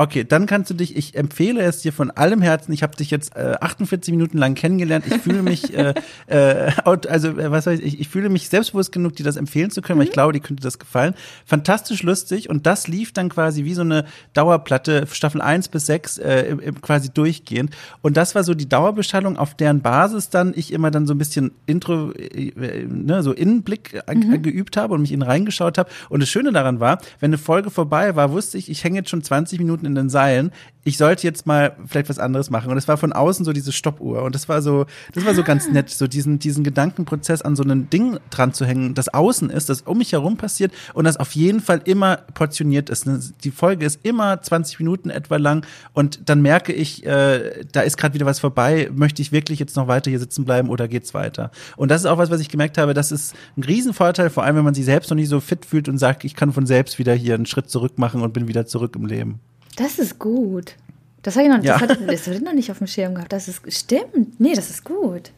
Okay, 0.00 0.22
dann 0.22 0.46
kannst 0.46 0.70
du 0.70 0.74
dich, 0.74 0.96
ich 0.96 1.16
empfehle 1.16 1.60
es 1.60 1.80
dir 1.80 1.92
von 1.92 2.12
allem 2.12 2.40
Herzen. 2.40 2.70
Ich 2.70 2.84
habe 2.84 2.96
dich 2.96 3.10
jetzt 3.10 3.34
äh, 3.34 3.56
48 3.60 4.12
Minuten 4.12 4.38
lang 4.38 4.54
kennengelernt. 4.54 5.04
Ich 5.08 5.14
fühle 5.14 5.42
mich, 5.42 5.76
äh, 5.76 5.92
äh, 6.28 6.70
also 6.84 7.30
äh, 7.30 7.50
was 7.50 7.66
weiß 7.66 7.80
ich, 7.80 7.98
ich 7.98 8.08
fühle 8.08 8.28
mich 8.28 8.48
selbstbewusst 8.48 8.92
genug, 8.92 9.16
dir 9.16 9.24
das 9.24 9.36
empfehlen 9.36 9.72
zu 9.72 9.82
können, 9.82 9.96
mhm. 9.96 10.02
weil 10.02 10.04
ich 10.04 10.10
mhm. 10.10 10.14
glaube, 10.14 10.32
dir 10.34 10.40
könnte 10.40 10.62
das 10.62 10.78
gefallen. 10.78 11.14
Fantastisch 11.44 12.04
lustig 12.04 12.48
und 12.48 12.64
das 12.64 12.86
lief 12.86 13.12
dann 13.12 13.28
quasi 13.28 13.64
wie 13.64 13.74
so 13.74 13.80
eine 13.80 14.04
Dauerplatte, 14.34 15.08
Staffel 15.10 15.40
1 15.40 15.66
bis 15.66 15.86
6 15.86 16.18
äh, 16.18 16.56
quasi 16.80 17.10
durchgehend. 17.10 17.74
Und 18.00 18.16
das 18.16 18.36
war 18.36 18.44
so 18.44 18.54
die 18.54 18.68
Dauerbeschallung, 18.68 19.36
auf 19.36 19.56
deren 19.56 19.80
Basis 19.80 20.30
dann 20.30 20.52
ich 20.54 20.72
immer 20.72 20.92
dann 20.92 21.08
so 21.08 21.14
ein 21.14 21.18
bisschen 21.18 21.50
Intro, 21.66 22.12
äh, 22.12 22.86
ne, 22.86 23.24
so 23.24 23.32
Innenblick 23.32 24.00
mhm. 24.06 24.42
geübt 24.42 24.76
habe 24.76 24.94
und 24.94 25.00
mich 25.00 25.10
in 25.10 25.22
reingeschaut 25.22 25.76
habe. 25.76 25.90
Und 26.08 26.20
das 26.20 26.28
Schöne 26.28 26.52
daran 26.52 26.78
war, 26.78 27.00
wenn 27.18 27.30
eine 27.30 27.38
Folge 27.38 27.70
vorbei 27.70 28.14
war, 28.14 28.30
wusste 28.30 28.58
ich, 28.58 28.70
ich 28.70 28.84
hänge 28.84 28.98
jetzt 28.98 29.10
schon 29.10 29.24
20 29.24 29.58
Minuten 29.58 29.87
in 29.88 29.94
den 29.94 30.08
Seilen. 30.08 30.52
Ich 30.84 30.96
sollte 30.96 31.26
jetzt 31.26 31.46
mal 31.46 31.76
vielleicht 31.86 32.08
was 32.08 32.18
anderes 32.18 32.48
machen. 32.48 32.70
Und 32.70 32.78
es 32.78 32.88
war 32.88 32.96
von 32.96 33.12
außen 33.12 33.44
so 33.44 33.52
diese 33.52 33.72
Stoppuhr. 33.72 34.22
Und 34.22 34.34
das 34.34 34.48
war 34.48 34.62
so, 34.62 34.86
das 35.12 35.26
war 35.26 35.34
so 35.34 35.42
ganz 35.42 35.66
ah. 35.68 35.72
nett, 35.72 35.90
so 35.90 36.06
diesen, 36.06 36.38
diesen 36.38 36.64
Gedankenprozess 36.64 37.42
an 37.42 37.56
so 37.56 37.62
ein 37.62 37.90
Ding 37.90 38.18
dran 38.30 38.54
zu 38.54 38.64
hängen, 38.64 38.94
das 38.94 39.12
außen 39.12 39.50
ist, 39.50 39.68
das 39.68 39.82
um 39.82 39.98
mich 39.98 40.12
herum 40.12 40.36
passiert 40.36 40.72
und 40.94 41.04
das 41.04 41.18
auf 41.18 41.32
jeden 41.32 41.60
Fall 41.60 41.82
immer 41.84 42.18
portioniert 42.32 42.88
ist. 42.88 43.06
Ne, 43.06 43.20
die 43.44 43.50
Folge 43.50 43.84
ist 43.84 44.00
immer 44.02 44.40
20 44.40 44.78
Minuten 44.78 45.10
etwa 45.10 45.36
lang 45.36 45.66
und 45.92 46.28
dann 46.28 46.40
merke 46.40 46.72
ich, 46.72 47.04
äh, 47.04 47.64
da 47.72 47.80
ist 47.80 47.98
gerade 47.98 48.14
wieder 48.14 48.26
was 48.26 48.38
vorbei. 48.38 48.88
Möchte 48.94 49.20
ich 49.20 49.32
wirklich 49.32 49.58
jetzt 49.58 49.76
noch 49.76 49.88
weiter 49.88 50.10
hier 50.10 50.20
sitzen 50.20 50.44
bleiben 50.44 50.70
oder 50.70 50.88
geht's 50.88 51.12
weiter? 51.12 51.50
Und 51.76 51.90
das 51.90 52.02
ist 52.02 52.06
auch 52.06 52.18
was, 52.18 52.30
was 52.30 52.40
ich 52.40 52.48
gemerkt 52.48 52.78
habe, 52.78 52.94
das 52.94 53.12
ist 53.12 53.34
ein 53.56 53.64
Riesenvorteil, 53.64 54.30
vor 54.30 54.44
allem 54.44 54.56
wenn 54.56 54.64
man 54.64 54.74
sich 54.74 54.84
selbst 54.84 55.10
noch 55.10 55.16
nicht 55.16 55.28
so 55.28 55.40
fit 55.40 55.66
fühlt 55.66 55.88
und 55.88 55.98
sagt, 55.98 56.24
ich 56.24 56.34
kann 56.34 56.52
von 56.52 56.66
selbst 56.66 56.98
wieder 56.98 57.14
hier 57.14 57.34
einen 57.34 57.46
Schritt 57.46 57.68
zurück 57.68 57.98
machen 57.98 58.22
und 58.22 58.32
bin 58.32 58.48
wieder 58.48 58.66
zurück 58.66 58.96
im 58.96 59.06
Leben. 59.06 59.40
Das 59.78 59.98
ist 59.98 60.18
gut. 60.18 60.74
Das 61.22 61.36
habe 61.36 61.46
ich 61.46 61.52
noch, 61.52 61.62
ja. 61.62 61.74
das 61.78 61.82
hatte, 61.82 62.06
das 62.06 62.26
hatte 62.26 62.36
ich 62.36 62.42
noch 62.42 62.52
nicht 62.54 62.70
auf 62.70 62.78
dem 62.78 62.86
Schirm 62.86 63.14
gehabt. 63.14 63.32
Das 63.32 63.48
ist 63.48 63.60
stimmt. 63.72 64.38
Nee, 64.40 64.54
das 64.54 64.70
ist 64.70 64.84
gut. 64.84 65.30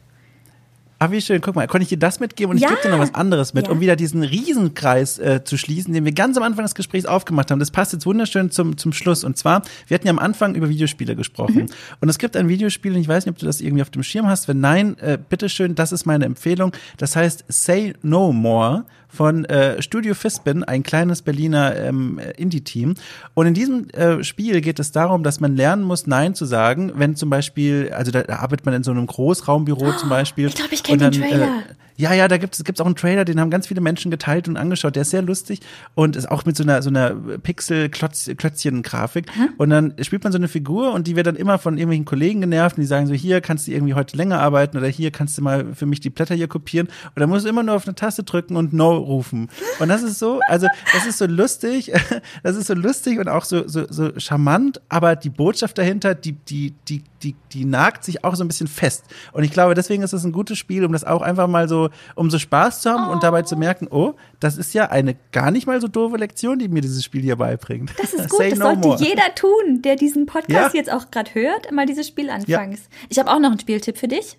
Ah, 1.03 1.09
wie 1.09 1.19
schön. 1.19 1.41
Guck 1.41 1.55
mal, 1.55 1.65
konnte 1.65 1.81
ich 1.81 1.89
dir 1.89 1.97
das 1.97 2.19
mitgeben 2.19 2.51
und 2.51 2.59
Ja. 2.59 2.67
ich 2.69 2.75
gebe 2.75 2.87
dir 2.87 2.91
noch 2.91 2.99
was 2.99 3.15
anderes 3.15 3.55
mit, 3.55 3.65
Ja. 3.65 3.71
um 3.73 3.79
wieder 3.79 3.95
diesen 3.95 4.21
Riesenkreis 4.21 5.17
äh, 5.17 5.43
zu 5.43 5.57
schließen, 5.57 5.93
den 5.95 6.05
wir 6.05 6.11
ganz 6.11 6.37
am 6.37 6.43
Anfang 6.43 6.63
des 6.63 6.75
Gesprächs 6.75 7.07
aufgemacht 7.07 7.49
haben. 7.49 7.57
Das 7.57 7.71
passt 7.71 7.91
jetzt 7.93 8.05
wunderschön 8.05 8.51
zum, 8.51 8.77
zum 8.77 8.93
Schluss. 8.93 9.23
Und 9.23 9.35
zwar, 9.35 9.63
wir 9.87 9.95
hatten 9.95 10.05
ja 10.05 10.11
am 10.13 10.19
Anfang 10.19 10.53
über 10.53 10.69
Videospiele 10.69 11.15
gesprochen. 11.15 11.71
Und 12.01 12.09
es 12.09 12.19
gibt 12.19 12.37
ein 12.37 12.47
Videospiel, 12.47 12.93
und 12.93 13.01
ich 13.01 13.07
weiß 13.07 13.25
nicht, 13.25 13.33
ob 13.33 13.39
du 13.39 13.47
das 13.47 13.61
irgendwie 13.61 13.81
auf 13.81 13.89
dem 13.89 14.03
Schirm 14.03 14.27
hast. 14.27 14.47
Wenn 14.47 14.59
nein, 14.59 14.95
äh, 14.99 15.17
bitteschön, 15.17 15.73
das 15.73 15.91
ist 15.91 16.05
meine 16.05 16.25
Empfehlung. 16.25 16.71
Das 16.97 17.15
heißt 17.15 17.45
Say 17.47 17.95
No 18.03 18.31
More 18.31 18.85
von 19.11 19.45
äh, 19.45 19.81
Studio 19.81 20.13
Fispin, 20.13 20.63
ein 20.63 20.83
kleines 20.83 21.21
Berliner 21.21 21.75
ähm, 21.75 22.19
äh, 22.19 22.31
Indie-Team. 22.31 22.95
Und 23.33 23.45
in 23.45 23.53
diesem 23.53 23.89
äh, 23.89 24.23
Spiel 24.23 24.61
geht 24.61 24.79
es 24.79 24.91
darum, 24.91 25.23
dass 25.23 25.39
man 25.39 25.55
lernen 25.55 25.83
muss, 25.83 26.07
Nein 26.07 26.33
zu 26.33 26.45
sagen, 26.45 26.93
wenn 26.95 27.15
zum 27.15 27.29
Beispiel, 27.29 27.91
also 27.93 28.11
da, 28.11 28.23
da 28.23 28.37
arbeitet 28.37 28.65
man 28.65 28.75
in 28.75 28.83
so 28.83 28.91
einem 28.91 29.05
Großraumbüro 29.05 29.93
zum 29.93 30.09
Beispiel. 30.09 30.47
ich 30.47 30.55
glaub, 30.55 30.71
ich 30.71 30.83
kenn 30.83 30.93
Und 30.93 31.01
dann, 31.01 31.11
den 31.11 31.21
Trailer. 31.21 31.45
Äh, 31.45 31.61
ja, 32.01 32.13
ja, 32.13 32.27
da 32.27 32.37
gibt 32.37 32.55
es 32.55 32.81
auch 32.81 32.85
einen 32.87 32.95
Trailer, 32.95 33.25
den 33.25 33.39
haben 33.39 33.51
ganz 33.51 33.67
viele 33.67 33.79
Menschen 33.79 34.09
geteilt 34.09 34.47
und 34.47 34.57
angeschaut. 34.57 34.95
Der 34.95 35.03
ist 35.03 35.11
sehr 35.11 35.21
lustig 35.21 35.59
und 35.93 36.15
ist 36.15 36.31
auch 36.31 36.45
mit 36.45 36.57
so 36.57 36.63
einer 36.63 36.81
so 36.81 36.89
einer 36.89 37.11
Pixel-Klötzchen-Grafik. 37.11 39.27
Und 39.57 39.69
dann 39.69 39.93
spielt 40.01 40.23
man 40.23 40.31
so 40.31 40.39
eine 40.39 40.47
Figur 40.47 40.93
und 40.93 41.05
die 41.05 41.15
wird 41.15 41.27
dann 41.27 41.35
immer 41.35 41.59
von 41.59 41.77
irgendwelchen 41.77 42.05
Kollegen 42.05 42.41
genervt 42.41 42.77
und 42.77 42.81
die 42.81 42.87
sagen 42.87 43.05
so, 43.05 43.13
hier 43.13 43.39
kannst 43.39 43.67
du 43.67 43.71
irgendwie 43.71 43.93
heute 43.93 44.17
länger 44.17 44.39
arbeiten 44.39 44.77
oder 44.77 44.87
hier 44.87 45.11
kannst 45.11 45.37
du 45.37 45.43
mal 45.43 45.75
für 45.75 45.85
mich 45.85 45.99
die 45.99 46.09
Blätter 46.09 46.33
hier 46.33 46.47
kopieren. 46.47 46.87
Und 46.87 47.19
dann 47.19 47.29
musst 47.29 47.45
du 47.45 47.49
immer 47.49 47.61
nur 47.61 47.75
auf 47.75 47.85
eine 47.85 47.93
Taste 47.93 48.23
drücken 48.23 48.55
und 48.55 48.73
No 48.73 48.97
rufen. 48.97 49.49
Und 49.79 49.89
das 49.89 50.01
ist 50.01 50.17
so, 50.17 50.39
also 50.47 50.65
das 50.93 51.05
ist 51.05 51.19
so 51.19 51.27
lustig, 51.27 51.91
das 52.43 52.55
ist 52.55 52.65
so 52.65 52.73
lustig 52.73 53.19
und 53.19 53.27
auch 53.27 53.45
so, 53.45 53.67
so, 53.67 53.85
so 53.87 54.09
charmant, 54.17 54.81
aber 54.89 55.15
die 55.15 55.29
Botschaft 55.29 55.77
dahinter, 55.77 56.15
die, 56.15 56.33
die, 56.33 56.73
die, 56.87 57.03
die, 57.23 57.35
die 57.51 57.65
nagt 57.65 58.03
sich 58.03 58.23
auch 58.23 58.35
so 58.35 58.43
ein 58.43 58.47
bisschen 58.47 58.67
fest. 58.67 59.05
Und 59.33 59.43
ich 59.43 59.51
glaube, 59.51 59.73
deswegen 59.73 60.03
ist 60.03 60.13
es 60.13 60.23
ein 60.23 60.31
gutes 60.31 60.57
Spiel, 60.57 60.83
um 60.85 60.91
das 60.91 61.03
auch 61.03 61.21
einfach 61.21 61.47
mal 61.47 61.67
so, 61.69 61.89
um 62.15 62.29
so 62.29 62.39
Spaß 62.39 62.81
zu 62.81 62.89
haben 62.91 63.09
und 63.09 63.23
dabei 63.23 63.41
zu 63.43 63.55
merken, 63.55 63.87
oh, 63.89 64.13
das 64.39 64.57
ist 64.57 64.73
ja 64.73 64.89
eine 64.89 65.15
gar 65.31 65.51
nicht 65.51 65.67
mal 65.67 65.79
so 65.81 65.87
doofe 65.87 66.17
Lektion, 66.17 66.59
die 66.59 66.67
mir 66.67 66.81
dieses 66.81 67.03
Spiel 67.03 67.21
hier 67.21 67.35
beibringt. 67.35 67.91
Das 67.97 68.13
ist 68.13 68.29
gut, 68.29 68.39
das 68.41 68.57
no 68.59 68.65
sollte 68.65 68.79
more. 68.87 68.97
jeder 69.03 69.35
tun, 69.35 69.81
der 69.83 69.95
diesen 69.95 70.25
Podcast 70.25 70.73
Ja. 70.73 70.79
jetzt 70.79 70.91
auch 70.91 71.11
gerade 71.11 71.33
hört, 71.33 71.71
mal 71.71 71.85
dieses 71.85 72.07
Spiel 72.07 72.29
anfangs. 72.29 72.81
Ich 73.09 73.19
habe 73.19 73.29
auch 73.31 73.39
noch 73.39 73.49
einen 73.51 73.59
Spieltipp 73.59 73.97
für 73.97 74.07
dich. 74.07 74.37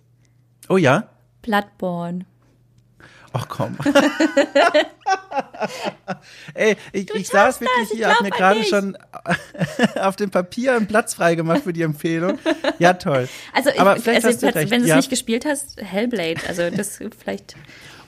Oh 0.69 0.77
ja? 0.77 1.09
Bloodborne. 1.43 2.25
Ach 3.33 3.47
komm. 3.49 3.77
Ey, 6.55 6.77
ich, 6.93 7.11
ich 7.15 7.29
saß 7.29 7.61
wirklich 7.61 7.79
das, 7.83 7.91
ich 7.93 7.99
hier, 7.99 8.09
hab 8.11 8.21
mir 8.21 8.31
gerade 8.31 8.63
schon 8.65 8.97
auf 10.01 10.17
dem 10.17 10.31
Papier 10.31 10.77
einen 10.77 10.87
Platz 10.87 11.15
freigemacht 11.15 11.63
für 11.63 11.73
die 11.73 11.83
Empfehlung. 11.83 12.39
Ja, 12.79 12.93
toll. 12.95 13.29
Also, 13.53 13.71
ich, 13.71 13.81
Aber 13.81 13.97
vielleicht 13.97 14.25
also 14.25 14.29
hast 14.47 14.55
du 14.55 14.59
recht. 14.59 14.71
wenn 14.71 14.81
du 14.81 14.85
es 14.85 14.89
ja. 14.91 14.97
nicht 14.97 15.11
gespielt 15.11 15.45
hast, 15.47 15.81
Hellblade. 15.81 16.41
Also 16.49 16.71
das 16.71 16.99
vielleicht. 17.19 17.57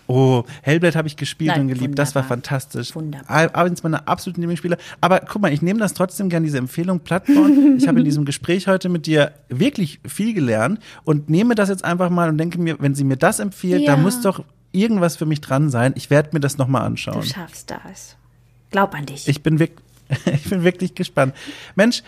Oh, 0.06 0.44
Hellblade 0.60 0.98
habe 0.98 1.08
ich 1.08 1.16
gespielt 1.16 1.52
Nein, 1.52 1.62
und 1.62 1.68
geliebt. 1.68 1.98
Das 1.98 2.14
war 2.14 2.22
wunderbar. 2.24 2.36
fantastisch. 2.36 2.94
Wunderbar. 2.94 3.54
Eins 3.56 3.82
meiner 3.82 4.06
absoluten 4.06 4.42
Lieblingsspiele. 4.42 4.76
Aber 5.00 5.20
guck 5.20 5.40
mal, 5.40 5.50
ich 5.50 5.62
nehme 5.62 5.78
das 5.80 5.94
trotzdem 5.94 6.28
gern, 6.28 6.42
diese 6.44 6.58
Empfehlung 6.58 7.00
Plattform. 7.00 7.76
Ich 7.78 7.88
habe 7.88 8.00
in 8.00 8.04
diesem 8.04 8.26
Gespräch 8.26 8.66
heute 8.66 8.90
mit 8.90 9.06
dir 9.06 9.32
wirklich 9.48 10.00
viel 10.06 10.34
gelernt 10.34 10.78
und 11.04 11.30
nehme 11.30 11.54
das 11.54 11.70
jetzt 11.70 11.84
einfach 11.86 12.10
mal 12.10 12.28
und 12.28 12.36
denke 12.36 12.58
mir, 12.60 12.76
wenn 12.80 12.94
sie 12.94 13.04
mir 13.04 13.16
das 13.16 13.38
empfiehlt, 13.40 13.80
Ja. 13.82 13.92
da 13.92 13.96
muss 13.96 14.20
doch 14.20 14.44
irgendwas 14.74 15.16
für 15.16 15.26
mich 15.26 15.40
dran 15.40 15.70
sein. 15.70 15.92
Ich 15.96 16.10
werde 16.10 16.30
mir 16.32 16.40
das 16.40 16.58
nochmal 16.58 16.82
Du 16.82 16.86
anschauen. 16.86 17.22
schaffst 17.22 17.70
das. 17.70 18.16
Glaub 18.70 18.94
an 18.94 19.06
dich. 19.06 19.28
Ich 19.28 19.42
bin 19.42 19.58
wirklich, 19.58 19.80
ich 20.26 20.50
bin 20.50 20.64
wirklich 20.64 20.94
gespannt. 20.94 21.34
Mensch, 21.74 22.02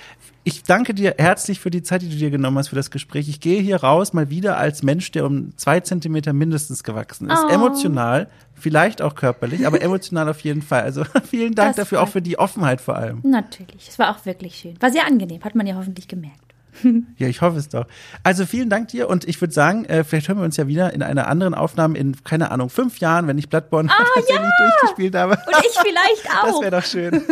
ich 0.44 0.62
danke 0.62 0.94
dir 0.94 1.14
herzlich 1.18 1.58
für 1.58 1.70
die 1.70 1.82
Zeit, 1.82 2.02
die 2.02 2.08
du 2.08 2.14
dir 2.16 2.30
genommen 2.30 2.56
hast 2.58 2.68
für 2.68 2.76
das 2.76 2.92
Gespräch. 2.92 3.28
Ich 3.28 3.40
gehe 3.40 3.60
hier 3.60 3.76
raus 3.82 4.12
mal 4.12 4.30
wieder 4.30 4.56
als 4.58 4.82
Mensch, 4.84 5.10
der 5.10 5.26
um 5.26 5.56
zwei 5.56 5.80
Zentimeter 5.80 6.32
mindestens 6.32 6.84
gewachsen 6.84 7.28
ist. 7.28 7.42
Oh. 7.44 7.48
Emotional, 7.48 8.28
vielleicht 8.54 9.02
auch 9.02 9.16
körperlich, 9.16 9.66
aber 9.66 9.82
emotional 9.82 10.28
auf 10.28 10.40
jeden 10.40 10.62
Fall. 10.62 10.82
Also 10.82 11.02
vielen 11.28 11.54
Dank 11.56 11.70
Das 11.70 11.76
dafür, 11.84 12.00
auch 12.02 12.08
für 12.08 12.22
die 12.22 12.38
Offenheit 12.38 12.80
vor 12.80 12.94
allem. 12.96 13.20
Natürlich. 13.24 13.88
Es 13.88 13.98
war 13.98 14.10
auch 14.16 14.24
wirklich 14.24 14.56
schön. 14.56 14.80
War 14.80 14.90
sehr 14.92 15.06
angenehm, 15.06 15.42
hat 15.42 15.56
man 15.56 15.66
ja 15.66 15.74
hoffentlich 15.74 16.06
gemerkt. 16.06 16.45
Ja, 17.18 17.28
ich 17.28 17.40
hoffe 17.40 17.58
es 17.58 17.68
doch. 17.68 17.86
Also 18.22 18.44
vielen 18.46 18.68
Dank 18.70 18.88
dir 18.88 19.08
und 19.08 19.26
ich 19.26 19.40
würde 19.40 19.54
sagen, 19.54 19.84
äh, 19.86 20.04
vielleicht 20.04 20.28
hören 20.28 20.38
wir 20.38 20.44
uns 20.44 20.56
ja 20.56 20.66
wieder 20.68 20.92
in 20.92 21.02
einer 21.02 21.26
anderen 21.28 21.54
Aufnahme 21.54 21.96
in, 21.98 22.16
keine 22.24 22.50
Ahnung, 22.50 22.68
fünf 22.70 22.98
Jahren, 22.98 23.26
wenn 23.26 23.38
ich 23.38 23.48
Bloodborne 23.48 23.88
tatsächlich 24.14 24.50
durchgespielt 24.58 25.14
habe. 25.14 25.32
Und 25.32 25.54
ich 25.64 25.78
vielleicht 25.78 26.24
Das 26.44 26.54
auch. 26.54 26.60
wäre 26.62 26.70
doch 26.72 26.84
schön. 26.84 27.22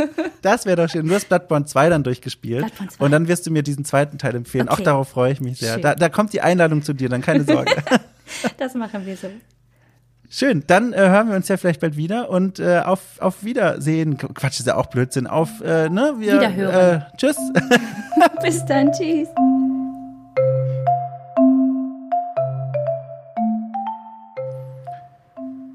Das 0.43 0.67
wäre 0.67 0.77
doch 0.77 0.89
schön. 0.91 1.07
Du 1.07 1.15
hast 1.15 1.29
Bloodborne 1.29 1.65
2 1.67 1.89
dann 1.91 2.03
durchgespielt. 2.05 2.61
Bloodborne 2.61 2.91
2. 2.91 3.05
Und 3.05 3.11
dann 3.11 3.29
wirst 3.29 3.47
du 3.47 3.51
mir 3.51 3.63
diesen 3.63 3.85
zweiten 3.85 4.19
Teil 4.19 4.35
empfehlen. 4.37 4.69
Auch 4.69 4.75
Okay. 4.75 4.85
darauf 4.85 5.09
freue 5.09 5.33
ich 5.33 5.41
mich 5.41 5.59
sehr. 5.59 5.79
Da, 5.79 5.95
da 5.95 6.09
kommt 6.09 6.33
die 6.33 6.41
Einladung 6.41 6.83
zu 6.83 6.93
dir, 6.93 7.09
dann 7.09 7.21
keine 7.23 7.45
Sorge. 7.45 7.73
Das 8.59 8.75
machen 8.75 9.05
wir 9.07 9.17
so. 9.17 9.29
Schön. 10.31 10.65
Dann 10.67 10.93
äh, 10.93 10.99
hören 10.99 11.29
wir 11.29 11.37
uns 11.37 11.49
ja 11.49 11.57
vielleicht 11.57 11.81
bald 11.81 11.97
wieder 11.97 12.31
und 12.31 12.59
äh, 12.59 12.81
auf, 12.81 13.01
auf 13.21 13.45
Wiedersehen. 13.45 14.17
Quatsch, 14.17 14.61
ist 14.61 14.67
ja 14.67 14.77
auch 14.77 14.87
Blödsinn. 14.87 15.27
Auf, 15.27 15.61
äh, 15.61 15.89
ne? 15.89 16.15
Wir, 16.19 16.35
Wiederhören. 16.35 17.01
Äh, 17.01 17.17
tschüss. 17.17 17.37
Bis 18.43 18.65
dann. 18.67 18.93
Tschüss. 18.93 19.29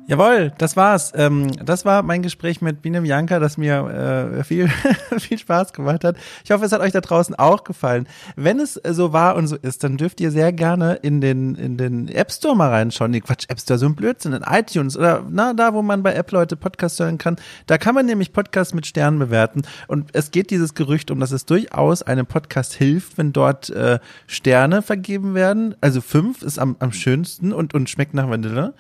Jawohl, 0.10 0.52
das 0.58 0.76
war's. 0.76 1.12
Ähm, 1.14 1.52
das 1.64 1.86
war 1.86 2.02
mein 2.02 2.24
Gespräch 2.24 2.62
mit 2.62 2.82
Biene 2.82 3.04
Bianca, 3.04 3.38
das 3.38 3.60
mir 3.60 4.40
äh, 4.40 4.44
viel, 4.44 4.68
viel 5.20 5.38
Spaß 5.38 5.72
gemacht 5.72 6.04
hat. 6.04 6.18
Ich 6.44 6.50
hoffe, 6.50 6.66
es 6.66 6.72
hat 6.72 6.82
euch 6.82 6.94
da 6.94 7.02
draußen 7.02 7.36
auch 7.36 7.64
gefallen. 7.64 8.08
Wenn 8.36 8.60
es 8.60 8.76
äh, 8.78 8.96
so 8.96 9.14
war 9.14 9.36
und 9.36 9.46
so 9.46 9.56
ist, 9.56 9.84
dann 9.84 9.98
dürft 9.98 10.20
ihr 10.20 10.32
sehr 10.32 10.52
gerne 10.52 10.96
in 10.96 11.22
den, 11.22 11.54
in 11.54 11.78
den 11.78 12.08
App 12.08 12.32
Store 12.32 12.56
mal 12.56 12.70
reinschauen. 12.70 13.12
Nee, 13.12 13.20
Quatsch, 13.20 13.46
App 13.50 13.60
Store, 13.60 13.78
so 13.78 13.86
ein 13.86 13.94
Blödsinn, 13.94 14.34
in 14.34 14.42
iTunes 14.42 14.98
oder 14.98 15.24
na, 15.30 15.54
da, 15.54 15.76
wo 15.76 15.84
man 15.84 16.02
bei 16.02 16.16
Apple 16.16 16.40
Leute 16.40 16.56
Podcasts 16.56 17.00
hören 17.00 17.20
kann. 17.20 17.36
Da 17.68 17.78
kann 17.78 17.94
man 17.94 18.08
nämlich 18.08 18.34
Podcasts 18.34 18.74
mit 18.74 18.88
Sternen 18.88 19.20
bewerten. 19.20 19.62
Und 19.86 20.10
es 20.14 20.32
geht 20.32 20.50
dieses 20.50 20.74
Gerücht 20.74 21.12
um, 21.12 21.20
dass 21.20 21.32
es 21.32 21.46
durchaus 21.46 22.02
einem 22.02 22.26
Podcast 22.26 22.74
hilft, 22.74 23.20
wenn 23.20 23.32
dort 23.32 23.70
äh, 23.70 24.00
Sterne 24.26 24.82
vergeben 24.82 25.36
werden. 25.36 25.76
Also 25.82 26.02
fünf 26.02 26.42
ist 26.42 26.58
am, 26.58 26.78
am 26.80 26.94
schönsten 26.94 27.54
und, 27.54 27.76
und 27.76 27.92
schmeckt 27.92 28.16
nach 28.16 28.28
Vanille. 28.28 28.74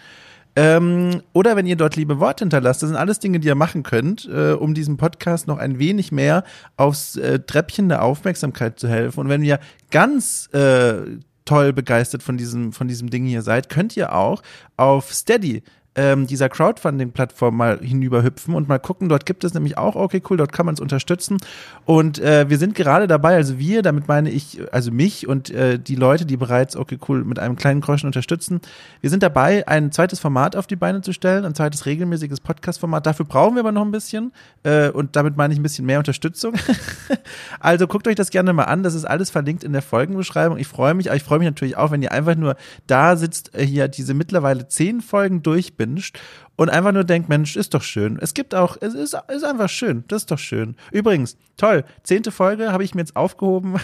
Ähm, 0.55 1.21
oder 1.33 1.55
wenn 1.55 1.67
ihr 1.67 1.75
dort 1.75 1.95
liebe 1.95 2.19
Worte 2.19 2.43
hinterlasst, 2.43 2.81
das 2.81 2.89
sind 2.89 2.97
alles 2.97 3.19
Dinge, 3.19 3.39
die 3.39 3.47
ihr 3.47 3.55
machen 3.55 3.83
könnt, 3.83 4.27
äh, 4.27 4.51
um 4.51 4.73
diesem 4.73 4.97
Podcast 4.97 5.47
noch 5.47 5.57
ein 5.57 5.79
wenig 5.79 6.11
mehr 6.11 6.43
aufs 6.75 7.15
äh, 7.15 7.39
Treppchen 7.39 7.89
der 7.89 8.03
Aufmerksamkeit 8.03 8.79
zu 8.79 8.87
helfen. 8.87 9.21
Und 9.21 9.29
wenn 9.29 9.43
ihr 9.43 9.59
ganz 9.91 10.47
äh, 10.53 11.19
toll 11.45 11.73
begeistert 11.73 12.23
von 12.23 12.37
diesem, 12.37 12.73
von 12.73 12.87
diesem 12.87 13.09
Ding 13.09 13.25
hier 13.25 13.41
seid, 13.41 13.69
könnt 13.69 13.95
ihr 13.97 14.13
auch 14.13 14.41
auf 14.77 15.13
Steady 15.13 15.63
ähm, 15.95 16.27
dieser 16.27 16.49
Crowdfunding-Plattform 16.49 17.57
mal 17.57 17.79
hinüberhüpfen 17.79 18.53
und 18.53 18.67
mal 18.67 18.79
gucken. 18.79 19.09
Dort 19.09 19.25
gibt 19.25 19.43
es 19.43 19.53
nämlich 19.53 19.77
auch 19.77 19.95
okay 19.95 20.21
cool, 20.29 20.37
dort 20.37 20.53
kann 20.53 20.65
man 20.65 20.75
es 20.75 20.79
unterstützen. 20.79 21.37
Und 21.85 22.19
äh, 22.19 22.49
wir 22.49 22.57
sind 22.57 22.75
gerade 22.75 23.07
dabei, 23.07 23.35
also 23.35 23.57
wir, 23.57 23.81
damit 23.81 24.07
meine 24.07 24.29
ich, 24.29 24.59
also 24.71 24.91
mich 24.91 25.27
und 25.27 25.49
äh, 25.49 25.79
die 25.79 25.95
Leute, 25.95 26.25
die 26.25 26.37
bereits 26.37 26.75
okay 26.75 26.97
cool 27.07 27.23
mit 27.23 27.39
einem 27.39 27.55
kleinen 27.55 27.81
Groschen 27.81 28.07
unterstützen. 28.07 28.61
Wir 29.01 29.09
sind 29.09 29.23
dabei, 29.23 29.67
ein 29.67 29.91
zweites 29.91 30.19
Format 30.19 30.55
auf 30.55 30.67
die 30.67 30.75
Beine 30.75 31.01
zu 31.01 31.11
stellen, 31.11 31.43
ein 31.43 31.55
zweites 31.55 31.85
regelmäßiges 31.85 32.39
Podcast-Format. 32.39 33.05
Dafür 33.05 33.25
brauchen 33.25 33.55
wir 33.55 33.61
aber 33.61 33.71
noch 33.71 33.83
ein 33.83 33.91
bisschen 33.91 34.31
äh, 34.63 34.89
und 34.89 35.15
damit 35.15 35.37
meine 35.37 35.53
ich 35.53 35.59
ein 35.59 35.63
bisschen 35.63 35.85
mehr 35.85 35.97
Unterstützung. 35.97 36.53
also 37.59 37.87
guckt 37.87 38.07
euch 38.07 38.15
das 38.15 38.29
gerne 38.29 38.53
mal 38.53 38.65
an. 38.65 38.83
Das 38.83 38.93
ist 38.93 39.05
alles 39.05 39.31
verlinkt 39.31 39.63
in 39.63 39.73
der 39.73 39.81
Folgenbeschreibung. 39.81 40.57
Ich 40.59 40.67
freue 40.67 40.93
mich, 40.93 41.09
aber 41.09 41.17
ich 41.17 41.23
freue 41.23 41.39
mich 41.39 41.47
natürlich 41.47 41.77
auch, 41.77 41.91
wenn 41.91 42.03
ihr 42.03 42.11
einfach 42.11 42.35
nur 42.35 42.55
da 42.85 43.15
sitzt, 43.15 43.55
äh, 43.55 43.65
hier 43.65 43.87
diese 43.87 44.13
mittlerweile 44.13 44.67
zehn 44.67 45.01
Folgen 45.01 45.41
durchbinscht 45.79 46.19
und 46.55 46.69
einfach 46.69 46.91
nur 46.91 47.03
denkt, 47.03 47.29
Mensch, 47.29 47.55
ist 47.55 47.73
doch 47.73 47.81
schön. 47.81 48.19
Es 48.21 48.33
gibt 48.33 48.53
auch, 48.53 48.77
es 48.81 48.93
ist, 48.93 49.17
ist 49.27 49.43
einfach 49.43 49.69
schön. 49.69 50.03
Das 50.07 50.23
ist 50.23 50.31
doch 50.31 50.39
schön. 50.39 50.75
Übrigens, 50.91 51.37
toll, 51.57 51.83
zehnte 52.03 52.31
Folge 52.31 52.71
habe 52.71 52.83
ich 52.83 52.93
mir 52.93 53.01
jetzt 53.01 53.15
aufgehoben, 53.15 53.79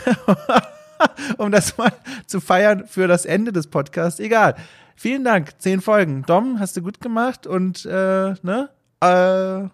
um 1.38 1.52
das 1.52 1.78
mal 1.78 1.92
zu 2.26 2.42
feiern 2.42 2.86
für 2.88 3.08
das 3.08 3.26
Ende 3.26 3.52
des 3.52 3.68
Podcasts. 3.68 4.20
Egal. 4.20 4.56
Vielen 4.96 5.24
Dank. 5.24 5.60
Zehn 5.60 5.82
Folgen. 5.82 6.24
Dom, 6.26 6.60
hast 6.60 6.78
du 6.78 6.82
gut 6.82 7.02
gemacht 7.02 7.48
und 7.48 7.86
äh, 7.86 8.34
ne? 8.42 8.70
Äh, 9.02 9.70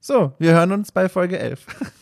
so, 0.00 0.32
wir 0.38 0.52
hören 0.52 0.72
uns 0.72 0.92
bei 0.92 1.08
Folge 1.08 1.38
11. 1.38 1.66